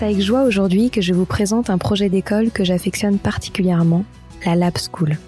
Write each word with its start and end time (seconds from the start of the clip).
C'est 0.00 0.06
avec 0.06 0.22
joie 0.22 0.44
aujourd'hui 0.44 0.88
que 0.88 1.02
je 1.02 1.12
vous 1.12 1.26
présente 1.26 1.68
un 1.68 1.76
projet 1.76 2.08
d'école 2.08 2.50
que 2.50 2.64
j'affectionne 2.64 3.18
particulièrement, 3.18 4.06
la 4.46 4.56
Lab 4.56 4.72
School. 4.78 5.18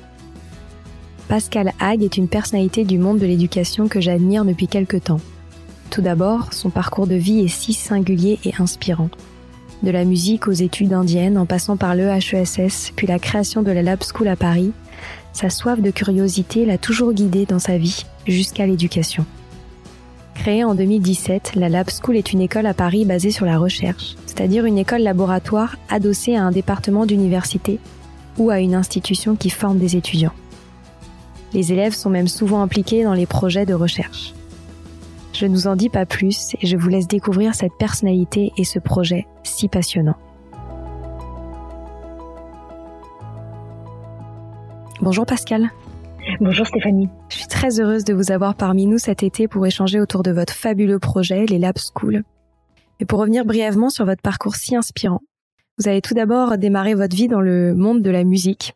Pascal 1.28 1.74
Hague 1.78 2.02
est 2.02 2.16
une 2.16 2.26
personnalité 2.26 2.84
du 2.84 2.96
monde 2.96 3.18
de 3.18 3.26
l'éducation 3.26 3.86
que 3.86 4.00
j'admire 4.00 4.46
depuis 4.46 4.68
quelque 4.68 4.96
temps. 4.96 5.20
Tout 5.90 6.00
d'abord, 6.00 6.54
son 6.54 6.70
parcours 6.70 7.06
de 7.06 7.16
vie 7.16 7.40
est 7.40 7.48
si 7.48 7.74
singulier 7.74 8.38
et 8.46 8.54
inspirant. 8.58 9.10
De 9.82 9.90
la 9.90 10.06
musique 10.06 10.48
aux 10.48 10.52
études 10.52 10.94
indiennes, 10.94 11.36
en 11.36 11.44
passant 11.44 11.76
par 11.76 11.94
le 11.94 12.08
HESS, 12.08 12.92
puis 12.96 13.06
la 13.06 13.18
création 13.18 13.60
de 13.60 13.72
la 13.72 13.82
Lab 13.82 14.02
School 14.02 14.28
à 14.28 14.36
Paris, 14.36 14.72
sa 15.34 15.50
soif 15.50 15.82
de 15.82 15.90
curiosité 15.90 16.64
l'a 16.64 16.78
toujours 16.78 17.12
guidé 17.12 17.44
dans 17.44 17.58
sa 17.58 17.76
vie, 17.76 18.06
jusqu'à 18.26 18.64
l'éducation. 18.64 19.26
Créée 20.42 20.64
en 20.64 20.74
2017, 20.74 21.52
la 21.54 21.68
Lab 21.68 21.86
School 21.88 22.16
est 22.16 22.32
une 22.32 22.40
école 22.40 22.66
à 22.66 22.74
Paris 22.74 23.04
basée 23.04 23.30
sur 23.30 23.46
la 23.46 23.58
recherche, 23.58 24.16
c'est-à-dire 24.26 24.64
une 24.64 24.76
école 24.76 25.02
laboratoire 25.02 25.76
adossée 25.88 26.34
à 26.34 26.42
un 26.42 26.50
département 26.50 27.06
d'université 27.06 27.78
ou 28.38 28.50
à 28.50 28.58
une 28.58 28.74
institution 28.74 29.36
qui 29.36 29.50
forme 29.50 29.78
des 29.78 29.94
étudiants. 29.94 30.32
Les 31.52 31.72
élèves 31.72 31.94
sont 31.94 32.10
même 32.10 32.26
souvent 32.26 32.60
impliqués 32.60 33.04
dans 33.04 33.14
les 33.14 33.24
projets 33.24 33.66
de 33.66 33.74
recherche. 33.74 34.34
Je 35.32 35.46
ne 35.46 35.54
vous 35.54 35.68
en 35.68 35.76
dis 35.76 35.90
pas 35.90 36.06
plus 36.06 36.56
et 36.60 36.66
je 36.66 36.76
vous 36.76 36.88
laisse 36.88 37.06
découvrir 37.06 37.54
cette 37.54 37.74
personnalité 37.78 38.50
et 38.56 38.64
ce 38.64 38.80
projet 38.80 39.28
si 39.44 39.68
passionnant. 39.68 40.16
Bonjour 45.00 45.24
Pascal. 45.24 45.70
Bonjour 46.40 46.66
Stéphanie. 46.66 47.08
Je 47.30 47.36
suis 47.36 47.46
très 47.48 47.80
heureuse 47.80 48.04
de 48.04 48.14
vous 48.14 48.30
avoir 48.30 48.54
parmi 48.54 48.86
nous 48.86 48.98
cet 48.98 49.24
été 49.24 49.48
pour 49.48 49.66
échanger 49.66 50.00
autour 50.00 50.22
de 50.22 50.30
votre 50.30 50.52
fabuleux 50.52 51.00
projet, 51.00 51.46
les 51.46 51.58
Lab 51.58 51.76
School. 51.78 52.22
Et 53.00 53.04
pour 53.04 53.18
revenir 53.18 53.44
brièvement 53.44 53.90
sur 53.90 54.04
votre 54.04 54.22
parcours 54.22 54.54
si 54.54 54.76
inspirant, 54.76 55.20
vous 55.78 55.88
avez 55.88 56.00
tout 56.00 56.14
d'abord 56.14 56.58
démarré 56.58 56.94
votre 56.94 57.16
vie 57.16 57.26
dans 57.26 57.40
le 57.40 57.74
monde 57.74 58.02
de 58.02 58.10
la 58.10 58.22
musique. 58.22 58.74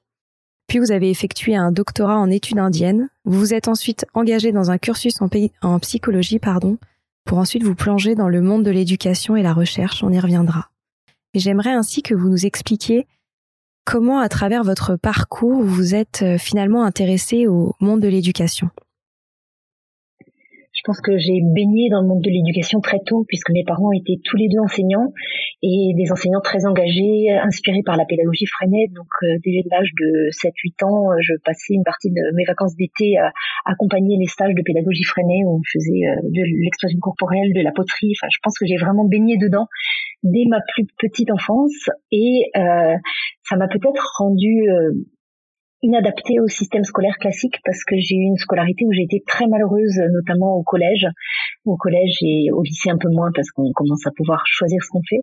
Puis 0.67 0.81
vous 0.81 0.91
avez 0.91 1.09
effectué 1.09 1.55
un 1.55 1.71
doctorat 1.71 2.19
en 2.19 2.31
études 2.31 2.59
indiennes. 2.59 3.09
Vous 3.25 3.39
vous 3.39 3.55
êtes 3.55 3.69
ensuite 3.69 4.07
engagé 4.15 4.51
dans 4.51 4.73
un 4.73 4.79
cursus 4.79 5.15
en, 5.63 5.79
psychologie, 5.79 6.41
pardon, 6.41 6.79
pour 7.25 7.39
ensuite 7.39 7.63
vous 7.63 7.77
plonger 7.77 8.17
dans 8.17 8.29
le 8.29 8.41
monde 8.41 8.65
de 8.65 8.73
l'éducation 8.73 9.37
et 9.37 9.43
la 9.43 9.53
recherche. 9.53 10.03
On 10.03 10.11
y 10.11 10.19
reviendra. 10.19 10.71
Et 11.33 11.39
j'aimerais 11.39 11.73
ainsi 11.73 12.03
que 12.03 12.15
vous 12.15 12.29
nous 12.29 12.45
expliquiez 12.45 13.07
comment, 13.87 14.19
à 14.19 14.29
travers 14.29 14.65
votre 14.65 14.97
parcours, 14.97 15.63
vous 15.63 15.95
êtes 15.95 16.21
euh, 16.23 16.37
finalement 16.37 16.85
intéressé 16.85 17.47
au 17.47 17.75
monde 17.81 18.01
de 18.01 18.09
l'éducation? 18.09 18.69
Je 20.87 20.93
pense 20.93 21.01
que 21.01 21.19
j'ai 21.19 21.43
baigné 21.43 21.91
dans 21.91 22.01
le 22.01 22.07
monde 22.07 22.23
de 22.23 22.31
l'éducation 22.31 22.79
très 22.79 23.01
tôt, 23.05 23.25
puisque 23.27 23.51
mes 23.51 23.65
parents 23.65 23.91
étaient 23.91 24.23
tous 24.23 24.37
les 24.37 24.47
deux 24.47 24.61
enseignants 24.61 25.11
et 25.61 25.91
des 25.99 26.13
enseignants 26.13 26.41
très 26.41 26.65
engagés, 26.65 27.27
inspirés 27.43 27.83
par 27.85 27.97
la 27.97 28.05
pédagogie 28.05 28.47
Freinet. 28.47 28.87
Donc, 28.95 29.11
euh, 29.25 29.35
dès 29.43 29.67
l'âge 29.69 29.91
de 29.99 30.31
7-8 30.31 30.85
ans, 30.85 31.11
euh, 31.11 31.17
je 31.19 31.35
passais 31.45 31.75
une 31.75 31.83
partie 31.83 32.11
de 32.11 32.23
mes 32.37 32.45
vacances 32.47 32.77
d'été 32.77 33.19
à 33.19 33.33
accompagner 33.65 34.17
les 34.17 34.29
stages 34.29 34.55
de 34.55 34.63
pédagogie 34.63 35.03
Freinet 35.03 35.43
où 35.45 35.59
on 35.59 35.63
faisait 35.67 36.07
de 36.23 36.43
l'expression 36.63 37.01
corporelle, 37.01 37.51
de 37.53 37.63
la 37.63 37.73
poterie. 37.73 38.15
Enfin, 38.15 38.29
je 38.31 38.39
pense 38.45 38.57
que 38.57 38.67
j'ai 38.67 38.77
vraiment 38.77 39.07
baigné 39.07 39.39
dedans 39.39 39.67
dès 40.23 40.45
ma 40.49 40.61
plus 40.75 40.87
petite 40.99 41.31
enfance 41.31 41.91
et 42.11 42.51
euh, 42.57 42.95
ça 43.43 43.57
m'a 43.57 43.69
peut-être 43.69 44.03
rendu 44.19 44.69
euh, 44.71 44.93
inadaptée 45.83 46.41
au 46.41 46.49
système 46.49 46.85
scolaire 46.85 47.17
classique 47.19 47.57
parce 47.65 47.85
que 47.85 47.97
j'ai 47.99 48.17
eu 48.17 48.27
une 48.27 48.37
scolarité 48.37 48.85
où 48.87 48.93
j'ai 48.93 49.03
été 49.03 49.23
très 49.27 49.47
malheureuse, 49.47 50.01
notamment 50.13 50.57
au 50.57 50.63
collège, 50.63 51.07
au 51.65 51.77
collège 51.77 52.17
et 52.23 52.51
au 52.53 52.63
lycée 52.63 52.91
un 52.91 52.99
peu 52.99 53.09
moins 53.11 53.31
parce 53.35 53.51
qu'on 53.51 53.73
commence 53.73 54.07
à 54.07 54.11
pouvoir 54.17 54.43
choisir 54.47 54.83
ce 54.83 54.89
qu'on 54.91 55.03
fait. 55.09 55.21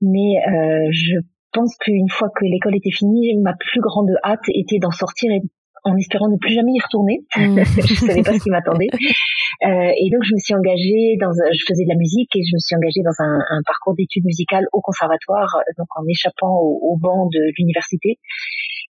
Mais 0.00 0.36
euh, 0.48 0.88
je 0.90 1.16
pense 1.52 1.74
qu'une 1.80 2.10
fois 2.10 2.28
que 2.34 2.44
l'école 2.44 2.76
était 2.76 2.90
finie, 2.90 3.36
ma 3.42 3.54
plus 3.54 3.80
grande 3.80 4.10
hâte 4.24 4.48
était 4.48 4.78
d'en 4.78 4.90
sortir 4.90 5.30
et 5.30 5.40
en 5.84 5.96
espérant 5.96 6.28
ne 6.28 6.36
plus 6.36 6.52
jamais 6.52 6.72
y 6.74 6.80
retourner. 6.82 7.22
Mmh. 7.36 7.62
je 7.86 7.94
savais 7.94 8.22
pas 8.22 8.34
ce 8.34 8.42
qui 8.42 8.50
m'attendait. 8.50 8.90
Euh, 8.90 9.90
et 9.96 10.10
donc 10.10 10.26
je 10.26 10.34
me 10.34 10.40
suis 10.42 10.52
engagée 10.52 11.16
dans, 11.20 11.30
je 11.30 11.62
faisais 11.66 11.84
de 11.84 11.88
la 11.88 11.96
musique 11.96 12.34
et 12.34 12.42
je 12.42 12.52
me 12.52 12.58
suis 12.58 12.74
engagée 12.74 13.00
dans 13.06 13.14
un, 13.22 13.38
un 13.48 13.62
parcours 13.64 13.94
d'études 13.94 14.24
musicales 14.24 14.66
au 14.72 14.80
conservatoire, 14.80 15.48
donc 15.78 15.86
en 15.96 16.02
échappant 16.10 16.52
au, 16.58 16.92
au 16.92 16.98
banc 16.98 17.30
de 17.32 17.40
l'université. 17.56 18.18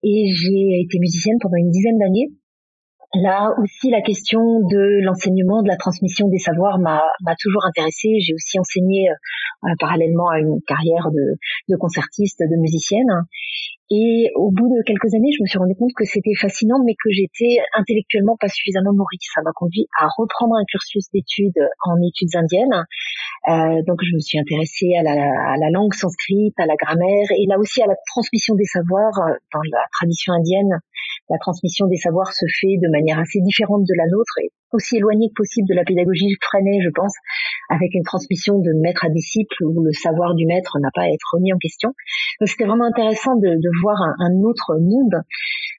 Et 0.07 0.33
j'ai 0.35 0.83
été 0.83 0.99
musicienne 0.99 1.39
pendant 1.41 1.57
une 1.57 1.71
dizaine 1.71 1.99
d'années. 1.99 2.29
Là 3.23 3.55
aussi, 3.63 3.91
la 3.91 4.03
question 4.03 4.41
de 4.41 5.05
l'enseignement, 5.05 5.63
de 5.63 5.69
la 5.69 5.77
transmission 5.77 6.29
des 6.29 6.39
savoirs 6.39 6.79
m'a 6.81 7.01
toujours 7.41 7.65
intéressée. 7.65 8.19
J'ai 8.21 8.35
aussi 8.35 8.59
enseigné 8.59 9.09
euh, 9.09 9.69
parallèlement 9.79 10.29
à 10.31 10.41
une 10.41 10.61
carrière 10.67 11.11
de, 11.13 11.39
de 11.69 11.77
concertiste, 11.77 12.41
de 12.41 12.61
musicienne. 12.61 13.07
Et 13.91 14.31
au 14.35 14.51
bout 14.51 14.67
de 14.67 14.83
quelques 14.83 15.13
années, 15.15 15.31
je 15.37 15.43
me 15.43 15.47
suis 15.47 15.59
rendu 15.59 15.77
compte 15.77 15.93
que 15.95 16.05
c'était 16.05 16.35
fascinant, 16.35 16.83
mais 16.85 16.95
que 16.95 17.11
j'étais 17.13 17.63
intellectuellement 17.77 18.35
pas 18.41 18.49
suffisamment 18.49 18.93
nourrie. 18.93 19.21
Ça 19.21 19.43
m'a 19.43 19.53
conduit 19.55 19.87
à 20.01 20.09
reprendre 20.17 20.57
un 20.57 20.65
cursus 20.67 21.05
d'études 21.13 21.61
en 21.85 21.95
études 22.03 22.35
indiennes. 22.35 22.83
Euh, 23.47 23.83
donc, 23.87 24.01
je 24.03 24.15
me 24.17 24.21
suis 24.21 24.39
intéressée 24.41 24.91
à 24.99 25.03
la, 25.05 25.13
à 25.13 25.57
la, 25.61 25.71
langue 25.71 25.93
sanscrite, 25.93 26.59
à 26.59 26.67
la 26.67 26.75
grammaire, 26.75 27.29
et 27.37 27.47
là 27.47 27.59
aussi 27.61 27.83
à 27.83 27.87
la 27.87 27.95
transmission 28.09 28.57
des 28.57 28.65
savoirs. 28.65 29.15
Dans 29.53 29.63
la 29.71 29.85
tradition 29.93 30.33
indienne, 30.33 30.81
la 31.31 31.39
transmission 31.39 31.87
des 31.87 31.97
savoirs 31.97 32.33
se 32.33 32.45
fait 32.61 32.77
de 32.77 32.91
manière 32.91 33.19
assez 33.19 33.41
différente 33.41 33.83
de 33.83 33.95
la 33.97 34.05
nôtre 34.11 34.39
et 34.43 34.51
aussi 34.73 34.97
éloignée 34.97 35.29
que 35.29 35.41
possible 35.41 35.69
de 35.69 35.75
la 35.75 35.85
pédagogie 35.85 36.35
freinée, 36.43 36.81
je 36.83 36.91
pense, 36.91 37.15
avec 37.71 37.95
une 37.95 38.03
transmission 38.03 38.59
de 38.59 38.73
maître 38.83 39.05
à 39.05 39.09
disciple 39.09 39.55
où 39.65 39.83
le 39.83 39.93
savoir 39.93 40.35
du 40.35 40.47
maître 40.47 40.77
n'a 40.81 40.91
pas 40.93 41.03
à 41.03 41.09
être 41.09 41.29
remis 41.33 41.53
en 41.53 41.59
question. 41.59 41.95
Donc 42.41 42.49
c'était 42.49 42.67
vraiment 42.67 42.85
intéressant 42.85 43.37
de, 43.37 43.49
de 43.49 43.71
voir 43.83 43.97
un, 44.03 44.35
autre 44.43 44.77
monde. 44.81 45.23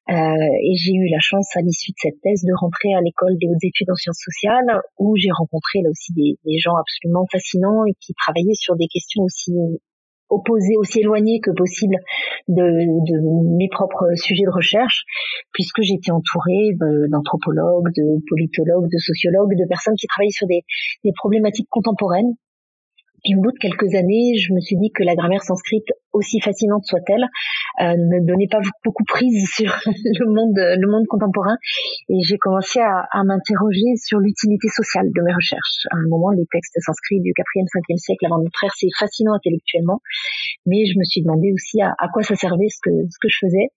Euh, 0.09 0.13
et 0.13 0.75
j'ai 0.77 0.93
eu 0.93 1.09
la 1.09 1.19
chance 1.19 1.49
à 1.57 1.61
l'issue 1.61 1.91
de 1.91 1.97
cette 1.97 2.21
thèse 2.21 2.43
de 2.43 2.53
rentrer 2.57 2.93
à 2.93 3.01
l'école 3.01 3.37
des 3.41 3.47
hautes 3.47 3.63
études 3.63 3.89
en 3.89 3.95
sciences 3.95 4.21
sociales 4.23 4.81
où 4.97 5.15
j'ai 5.17 5.31
rencontré 5.31 5.81
là 5.81 5.89
aussi 5.89 6.13
des, 6.13 6.37
des 6.45 6.57
gens 6.59 6.75
absolument 6.77 7.25
fascinants 7.31 7.85
et 7.85 7.93
qui 7.99 8.13
travaillaient 8.13 8.57
sur 8.57 8.75
des 8.75 8.87
questions 8.87 9.23
aussi 9.23 9.53
opposé, 10.29 10.75
aussi 10.77 10.99
éloigné 10.99 11.39
que 11.39 11.51
possible 11.51 11.95
de, 12.47 12.61
de, 12.61 13.57
mes 13.57 13.69
propres 13.69 14.05
sujets 14.15 14.45
de 14.45 14.53
recherche, 14.53 15.03
puisque 15.53 15.81
j'étais 15.81 16.11
entourée 16.11 16.75
d'anthropologues, 17.09 17.91
de 17.95 18.23
politologues, 18.27 18.89
de 18.91 18.97
sociologues, 18.97 19.55
de 19.55 19.67
personnes 19.67 19.95
qui 19.95 20.07
travaillent 20.07 20.31
sur 20.31 20.47
des, 20.47 20.63
des 21.03 21.11
problématiques 21.15 21.67
contemporaines 21.69 22.35
et 23.25 23.35
au 23.35 23.41
bout 23.41 23.51
de 23.51 23.57
quelques 23.57 23.93
années, 23.95 24.37
je 24.37 24.53
me 24.53 24.59
suis 24.61 24.77
dit 24.77 24.91
que 24.93 25.01
la 25.03 25.15
grammaire 25.15 25.41
sanscrite, 25.41 25.89
aussi 26.13 26.39
fascinante 26.39 26.85
soit-elle, 26.85 27.25
euh, 27.81 27.97
ne 27.97 28.25
donnait 28.25 28.47
pas 28.49 28.61
beaucoup 28.85 29.03
prise 29.03 29.49
sur 29.57 29.73
le 29.89 30.29
monde, 30.29 30.55
le 30.55 30.87
monde 30.87 31.07
contemporain. 31.09 31.57
Et 32.09 32.21
j'ai 32.21 32.37
commencé 32.37 32.79
à, 32.79 33.09
à 33.11 33.23
m'interroger 33.23 33.97
sur 33.97 34.19
l'utilité 34.19 34.69
sociale 34.69 35.09
de 35.09 35.21
mes 35.25 35.33
recherches. 35.33 35.89
À 35.91 35.97
un 35.97 36.07
moment, 36.07 36.29
les 36.29 36.45
textes 36.51 36.77
sanscrits 36.85 37.19
du 37.19 37.31
4e, 37.31 37.65
5e 37.65 37.97
siècle 37.97 38.25
avant 38.27 38.37
notre 38.37 38.63
ère, 38.63 38.73
c'est 38.77 38.93
fascinant 38.97 39.33
intellectuellement. 39.33 39.99
Mais 40.67 40.85
je 40.85 40.97
me 40.99 41.03
suis 41.03 41.21
demandé 41.21 41.51
aussi 41.51 41.81
à, 41.81 41.95
à, 41.97 42.07
quoi 42.13 42.21
ça 42.21 42.35
servait 42.35 42.69
ce 42.69 42.77
que, 42.81 42.93
ce 43.09 43.17
que 43.19 43.27
je 43.27 43.37
faisais. 43.41 43.73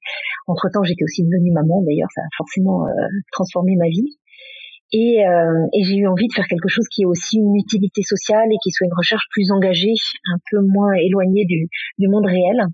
Entre-temps, 0.47 0.85
j'étais 0.85 1.05
aussi 1.05 1.25
devenue 1.25 1.53
maman, 1.53 1.83
d'ailleurs, 1.83 2.13
ça 2.15 2.21
a 2.21 2.31
forcément 2.37 2.87
euh, 2.87 2.93
transformé 3.33 3.77
ma 3.77 3.89
vie. 3.89 4.19
Et, 4.93 5.27
euh, 5.27 5.67
et 5.75 5.85
j'ai 5.85 5.97
eu 5.97 6.07
envie 6.07 6.29
de 6.29 6.33
faire 6.33 6.47
quelque 6.47 6.69
chose 6.69 6.87
qui 6.89 7.03
ait 7.03 7.07
aussi 7.07 7.37
une 7.37 7.57
utilité 7.57 8.03
sociale 8.03 8.49
et 8.51 8.57
qui 8.63 8.71
soit 8.71 8.87
une 8.87 8.97
recherche 8.97 9.25
plus 9.31 9.51
engagée, 9.51 9.93
un 10.33 10.39
peu 10.51 10.61
moins 10.63 10.95
éloignée 10.95 11.45
du, 11.45 11.69
du 11.99 12.09
monde 12.09 12.25
réel. 12.25 12.67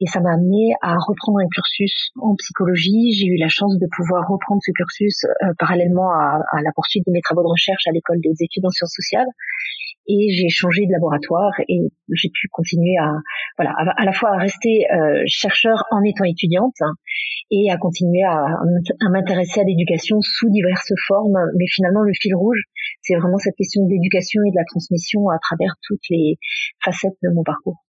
Et 0.00 0.06
ça 0.06 0.20
m'a 0.20 0.34
amené 0.34 0.74
à 0.82 0.94
reprendre 0.94 1.38
un 1.38 1.48
cursus 1.48 2.10
en 2.20 2.34
psychologie. 2.36 3.12
J'ai 3.12 3.26
eu 3.26 3.38
la 3.38 3.48
chance 3.48 3.78
de 3.78 3.86
pouvoir 3.96 4.26
reprendre 4.28 4.60
ce 4.64 4.72
cursus 4.72 5.24
euh, 5.24 5.52
parallèlement 5.58 6.10
à, 6.10 6.40
à, 6.52 6.62
la 6.62 6.70
poursuite 6.74 7.04
de 7.06 7.12
mes 7.12 7.22
travaux 7.22 7.42
de 7.42 7.48
recherche 7.48 7.86
à 7.86 7.92
l'école 7.92 8.20
des 8.20 8.34
études 8.40 8.66
en 8.66 8.70
sciences 8.70 8.94
sociales 8.94 9.26
et 10.06 10.32
j'ai 10.32 10.48
changé 10.48 10.86
de 10.86 10.92
laboratoire 10.92 11.52
et 11.68 11.80
j'ai 12.12 12.28
pu 12.28 12.48
continuer 12.50 12.96
à 13.00 13.12
voilà 13.58 13.72
à, 13.96 14.04
la 14.04 14.12
fois 14.12 14.30
à 14.34 14.38
rester 14.38 14.86
euh, 14.92 15.22
chercheur 15.26 15.84
en 15.90 16.02
étant 16.02 16.24
étudiante 16.24 16.74
hein, 16.80 16.92
et 17.50 17.70
à 17.70 17.76
continuer 17.76 18.22
à, 18.22 18.44
à 18.44 19.08
m'intéresser 19.10 19.60
à 19.60 19.64
l'éducation 19.64 20.20
sous 20.20 20.50
diverses 20.50 20.92
formes. 21.06 21.38
Mais 21.58 21.66
finalement 21.68 22.02
le 22.02 22.12
fil 22.14 22.34
rouge 22.34 22.62
c'est 23.02 23.14
vraiment 23.16 23.38
cette 23.38 23.56
question 23.56 23.84
de 23.84 23.90
l'éducation 23.90 24.40
et 24.46 24.50
de 24.50 24.56
la 24.56 24.64
transmission 24.64 25.28
à 25.28 25.38
travers 25.38 25.74
toutes 25.82 26.02
les 26.10 26.36
facettes 26.82 27.16
de 27.22 27.30
mon 27.34 27.42
parcours. 27.42 27.84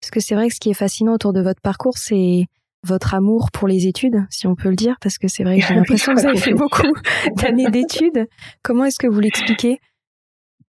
Parce 0.00 0.10
que 0.10 0.20
c'est 0.20 0.34
vrai 0.34 0.48
que 0.48 0.54
ce 0.54 0.60
qui 0.60 0.70
est 0.70 0.74
fascinant 0.74 1.14
autour 1.14 1.32
de 1.32 1.40
votre 1.40 1.62
parcours, 1.62 1.96
c'est 1.96 2.46
votre 2.82 3.14
amour 3.14 3.50
pour 3.52 3.68
les 3.68 3.86
études, 3.86 4.26
si 4.28 4.46
on 4.46 4.54
peut 4.54 4.68
le 4.68 4.76
dire, 4.76 4.96
parce 5.00 5.18
que 5.18 5.28
c'est 5.28 5.44
vrai 5.44 5.58
que 5.58 5.66
j'ai 5.66 5.74
l'impression 5.74 6.14
que 6.14 6.20
vous 6.20 6.26
avez 6.26 6.38
fait 6.38 6.52
beaucoup 6.52 6.92
d'années 7.36 7.70
d'études. 7.70 8.26
Comment 8.62 8.84
est-ce 8.84 8.98
que 8.98 9.06
vous 9.06 9.20
l'expliquez? 9.20 9.78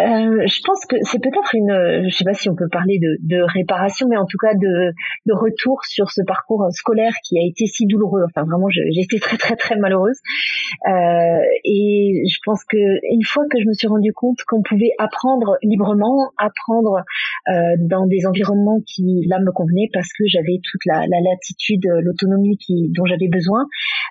euh, 0.00 0.46
je 0.46 0.60
pense 0.64 0.84
que 0.86 0.96
c'est 1.02 1.20
peut-être 1.20 1.54
une, 1.54 1.70
euh, 1.70 2.08
je 2.08 2.14
sais 2.14 2.24
pas 2.24 2.34
si 2.34 2.48
on 2.48 2.54
peut 2.54 2.68
parler 2.70 2.98
de, 2.98 3.18
de, 3.22 3.42
réparation, 3.42 4.06
mais 4.08 4.16
en 4.16 4.26
tout 4.26 4.38
cas 4.38 4.54
de, 4.54 4.92
de 5.26 5.32
retour 5.32 5.84
sur 5.84 6.10
ce 6.10 6.22
parcours 6.26 6.66
scolaire 6.72 7.12
qui 7.24 7.38
a 7.38 7.42
été 7.46 7.66
si 7.66 7.86
douloureux. 7.86 8.22
Enfin, 8.24 8.46
vraiment, 8.46 8.68
j'ai 8.70 9.02
été 9.02 9.18
très 9.18 9.36
très 9.36 9.56
très 9.56 9.76
malheureuse. 9.76 10.18
Euh, 10.88 11.40
et 11.64 12.22
je 12.28 12.38
pense 12.44 12.64
que 12.64 12.76
une 12.76 13.24
fois 13.24 13.44
que 13.50 13.60
je 13.60 13.66
me 13.68 13.74
suis 13.74 13.88
rendu 13.88 14.12
compte 14.12 14.38
qu'on 14.46 14.62
pouvait 14.62 14.92
apprendre 14.98 15.56
librement, 15.62 16.30
apprendre 16.38 17.02
euh, 17.48 17.52
dans 17.80 18.06
des 18.06 18.26
environnements 18.26 18.80
qui 18.86 19.26
là 19.28 19.38
me 19.40 19.52
convenaient 19.52 19.90
parce 19.92 20.08
que 20.18 20.24
j'avais 20.26 20.60
toute 20.70 20.84
la, 20.86 21.00
la 21.06 21.20
latitude, 21.30 21.84
l'autonomie 22.02 22.56
qui 22.56 22.90
dont 22.96 23.04
j'avais 23.04 23.28
besoin. 23.28 23.66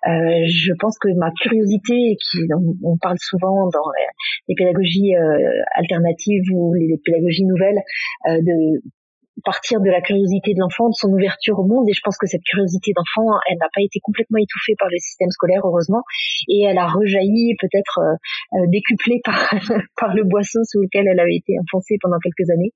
Euh, 0.07 0.45
je 0.47 0.71
pense 0.80 0.97
que 1.00 1.09
ma 1.18 1.31
curiosité, 1.41 2.18
qui 2.21 2.39
on, 2.53 2.94
on 2.94 2.97
parle 2.97 3.18
souvent 3.19 3.68
dans 3.71 3.89
les 4.47 4.56
pédagogies 4.56 5.13
alternatives 5.79 6.43
ou 6.53 6.73
les 6.73 6.99
pédagogies 7.03 7.45
nouvelles, 7.45 7.79
euh, 8.27 8.37
de 8.41 8.81
partir 9.45 9.79
de 9.79 9.89
la 9.89 10.01
curiosité 10.01 10.53
de 10.53 10.59
l'enfant, 10.59 10.89
de 10.89 10.95
son 10.95 11.07
ouverture 11.13 11.57
au 11.59 11.65
monde. 11.65 11.87
Et 11.87 11.93
je 11.93 12.01
pense 12.03 12.17
que 12.17 12.27
cette 12.27 12.43
curiosité 12.43 12.91
d'enfant, 12.93 13.39
elle 13.49 13.57
n'a 13.57 13.71
pas 13.73 13.81
été 13.81 13.99
complètement 14.03 14.37
étouffée 14.37 14.75
par 14.77 14.89
le 14.91 14.97
système 14.99 15.29
scolaire, 15.29 15.61
heureusement, 15.63 16.03
et 16.49 16.63
elle 16.63 16.77
a 16.77 16.87
rejailli, 16.87 17.55
peut-être 17.59 17.99
euh, 17.99 18.59
euh, 18.59 18.65
décuplée 18.67 19.21
par 19.23 19.39
par 19.97 20.13
le 20.13 20.23
boisseau 20.25 20.59
sous 20.65 20.81
lequel 20.81 21.07
elle 21.07 21.19
avait 21.19 21.37
été 21.37 21.53
enfoncée 21.59 21.95
pendant 22.01 22.19
quelques 22.19 22.49
années. 22.51 22.73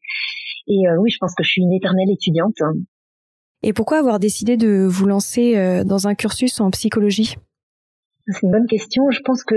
Et 0.67 0.88
oui, 0.97 1.09
je 1.09 1.17
pense 1.19 1.35
que 1.35 1.44
je 1.44 1.50
suis 1.50 1.61
une 1.61 1.73
éternelle 1.73 2.09
étudiante. 2.09 2.55
Et 3.63 3.73
pourquoi 3.73 3.97
avoir 3.97 4.17
décidé 4.17 4.55
de 4.55 4.88
vous 4.88 5.05
lancer 5.05 5.83
dans 5.83 6.07
un 6.07 6.15
cursus 6.15 6.61
en 6.61 6.71
psychologie? 6.71 7.35
C'est 8.27 8.44
une 8.44 8.51
bonne 8.51 8.67
question. 8.67 9.09
Je 9.11 9.19
pense 9.19 9.44
que 9.44 9.55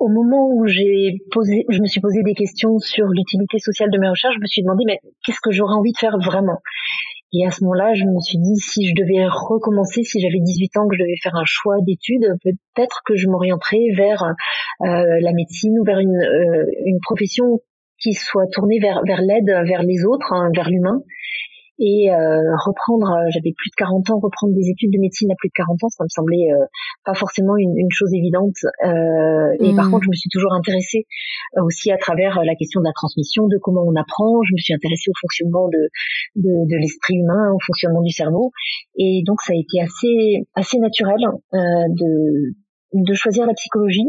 au 0.00 0.08
moment 0.08 0.48
où 0.50 0.66
j'ai 0.66 1.18
posé, 1.30 1.66
je 1.68 1.80
me 1.80 1.86
suis 1.86 2.00
posé 2.00 2.22
des 2.22 2.34
questions 2.34 2.78
sur 2.78 3.06
l'utilité 3.06 3.58
sociale 3.58 3.90
de 3.90 3.98
mes 3.98 4.08
recherches, 4.08 4.34
je 4.34 4.40
me 4.40 4.46
suis 4.46 4.62
demandé 4.62 4.84
mais 4.86 4.98
qu'est-ce 5.24 5.40
que 5.42 5.52
j'aurais 5.52 5.74
envie 5.74 5.92
de 5.92 5.98
faire 5.98 6.16
vraiment? 6.18 6.58
Et 7.32 7.46
à 7.46 7.50
ce 7.50 7.62
moment-là, 7.62 7.94
je 7.94 8.04
me 8.04 8.18
suis 8.18 8.38
dit 8.38 8.56
si 8.56 8.88
je 8.88 8.94
devais 8.96 9.24
recommencer, 9.28 10.02
si 10.02 10.18
j'avais 10.20 10.40
18 10.40 10.76
ans, 10.78 10.88
que 10.88 10.96
je 10.96 11.02
devais 11.02 11.20
faire 11.22 11.36
un 11.36 11.44
choix 11.44 11.76
d'études, 11.86 12.26
peut-être 12.42 13.02
que 13.04 13.14
je 13.14 13.28
m'orienterais 13.28 13.92
vers 13.94 14.24
euh, 14.24 15.20
la 15.20 15.32
médecine 15.32 15.78
ou 15.78 15.84
vers 15.84 16.00
une, 16.00 16.16
euh, 16.16 16.66
une 16.86 16.98
profession 17.00 17.60
qui 18.00 18.14
soit 18.14 18.46
tournée 18.50 18.80
vers, 18.80 19.02
vers 19.06 19.20
l'aide, 19.20 19.46
vers 19.68 19.82
les 19.82 20.04
autres, 20.06 20.32
hein, 20.32 20.50
vers 20.56 20.70
l'humain 20.70 21.02
et 21.80 22.12
euh, 22.12 22.56
reprendre, 22.60 23.08
euh, 23.08 23.30
j'avais 23.32 23.56
plus 23.56 23.70
de 23.72 23.76
40 23.80 24.10
ans, 24.10 24.20
reprendre 24.20 24.52
des 24.52 24.68
études 24.68 24.92
de 24.92 25.00
médecine 25.00 25.32
à 25.32 25.34
plus 25.38 25.48
de 25.48 25.56
40 25.56 25.82
ans, 25.82 25.88
ça 25.88 26.04
me 26.04 26.12
semblait 26.12 26.52
euh, 26.52 26.68
pas 27.06 27.14
forcément 27.14 27.56
une, 27.56 27.72
une 27.74 27.90
chose 27.90 28.12
évidente. 28.12 28.60
et 28.84 29.72
par 29.74 29.88
mmh. 29.88 29.90
contre, 29.90 30.04
je 30.04 30.10
me 30.10 30.18
suis 30.20 30.28
toujours 30.28 30.52
intéressée 30.52 31.06
aussi 31.56 31.90
à 31.90 31.96
travers 31.96 32.44
la 32.44 32.54
question 32.54 32.80
de 32.80 32.86
la 32.86 32.92
transmission, 32.92 33.48
de 33.48 33.56
comment 33.62 33.82
on 33.88 33.96
apprend. 33.96 34.42
Je 34.44 34.52
me 34.52 34.60
suis 34.60 34.74
intéressée 34.74 35.08
au 35.08 35.16
fonctionnement 35.20 35.68
de, 35.68 35.88
de, 36.36 36.52
de 36.68 36.76
l'esprit 36.76 37.16
humain, 37.16 37.50
au 37.56 37.60
fonctionnement 37.64 38.02
du 38.02 38.12
cerveau, 38.12 38.52
et 38.98 39.22
donc 39.26 39.40
ça 39.40 39.54
a 39.54 39.56
été 39.56 39.80
assez 39.80 40.44
assez 40.54 40.78
naturel 40.78 41.24
de 41.52 42.52
de 42.92 43.14
choisir 43.14 43.46
la 43.46 43.54
psychologie, 43.54 44.06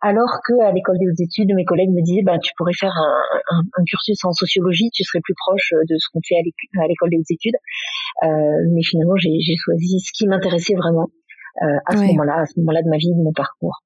alors 0.00 0.40
que 0.44 0.62
à 0.62 0.72
l'école 0.72 0.98
des 0.98 1.08
hautes 1.08 1.20
études, 1.20 1.52
mes 1.54 1.64
collègues 1.64 1.90
me 1.90 2.02
disaient 2.02 2.22
bah 2.22 2.38
tu 2.38 2.52
pourrais 2.56 2.74
faire 2.78 2.92
un, 2.92 3.60
un, 3.60 3.84
cursus 3.84 4.24
en 4.24 4.32
sociologie, 4.32 4.90
tu 4.92 5.04
serais 5.04 5.20
plus 5.22 5.34
proche 5.34 5.72
de 5.72 5.96
ce 5.98 6.06
qu'on 6.12 6.20
fait 6.26 6.36
à 6.36 6.86
l'école 6.86 7.10
des 7.10 7.18
hautes 7.18 7.30
études. 7.30 7.56
Euh, 8.22 8.28
mais 8.72 8.82
finalement, 8.82 9.16
j'ai 9.16 9.56
choisi 9.56 10.00
ce 10.00 10.10
qui 10.12 10.26
m'intéressait 10.26 10.74
vraiment 10.74 11.08
euh, 11.62 11.76
à 11.86 11.96
ce 11.96 12.02
moment-là, 12.02 12.40
à 12.42 12.46
ce 12.46 12.58
moment-là 12.60 12.82
de 12.82 12.88
ma 12.88 12.96
vie, 12.96 13.10
de 13.10 13.22
mon 13.22 13.32
parcours. 13.32 13.82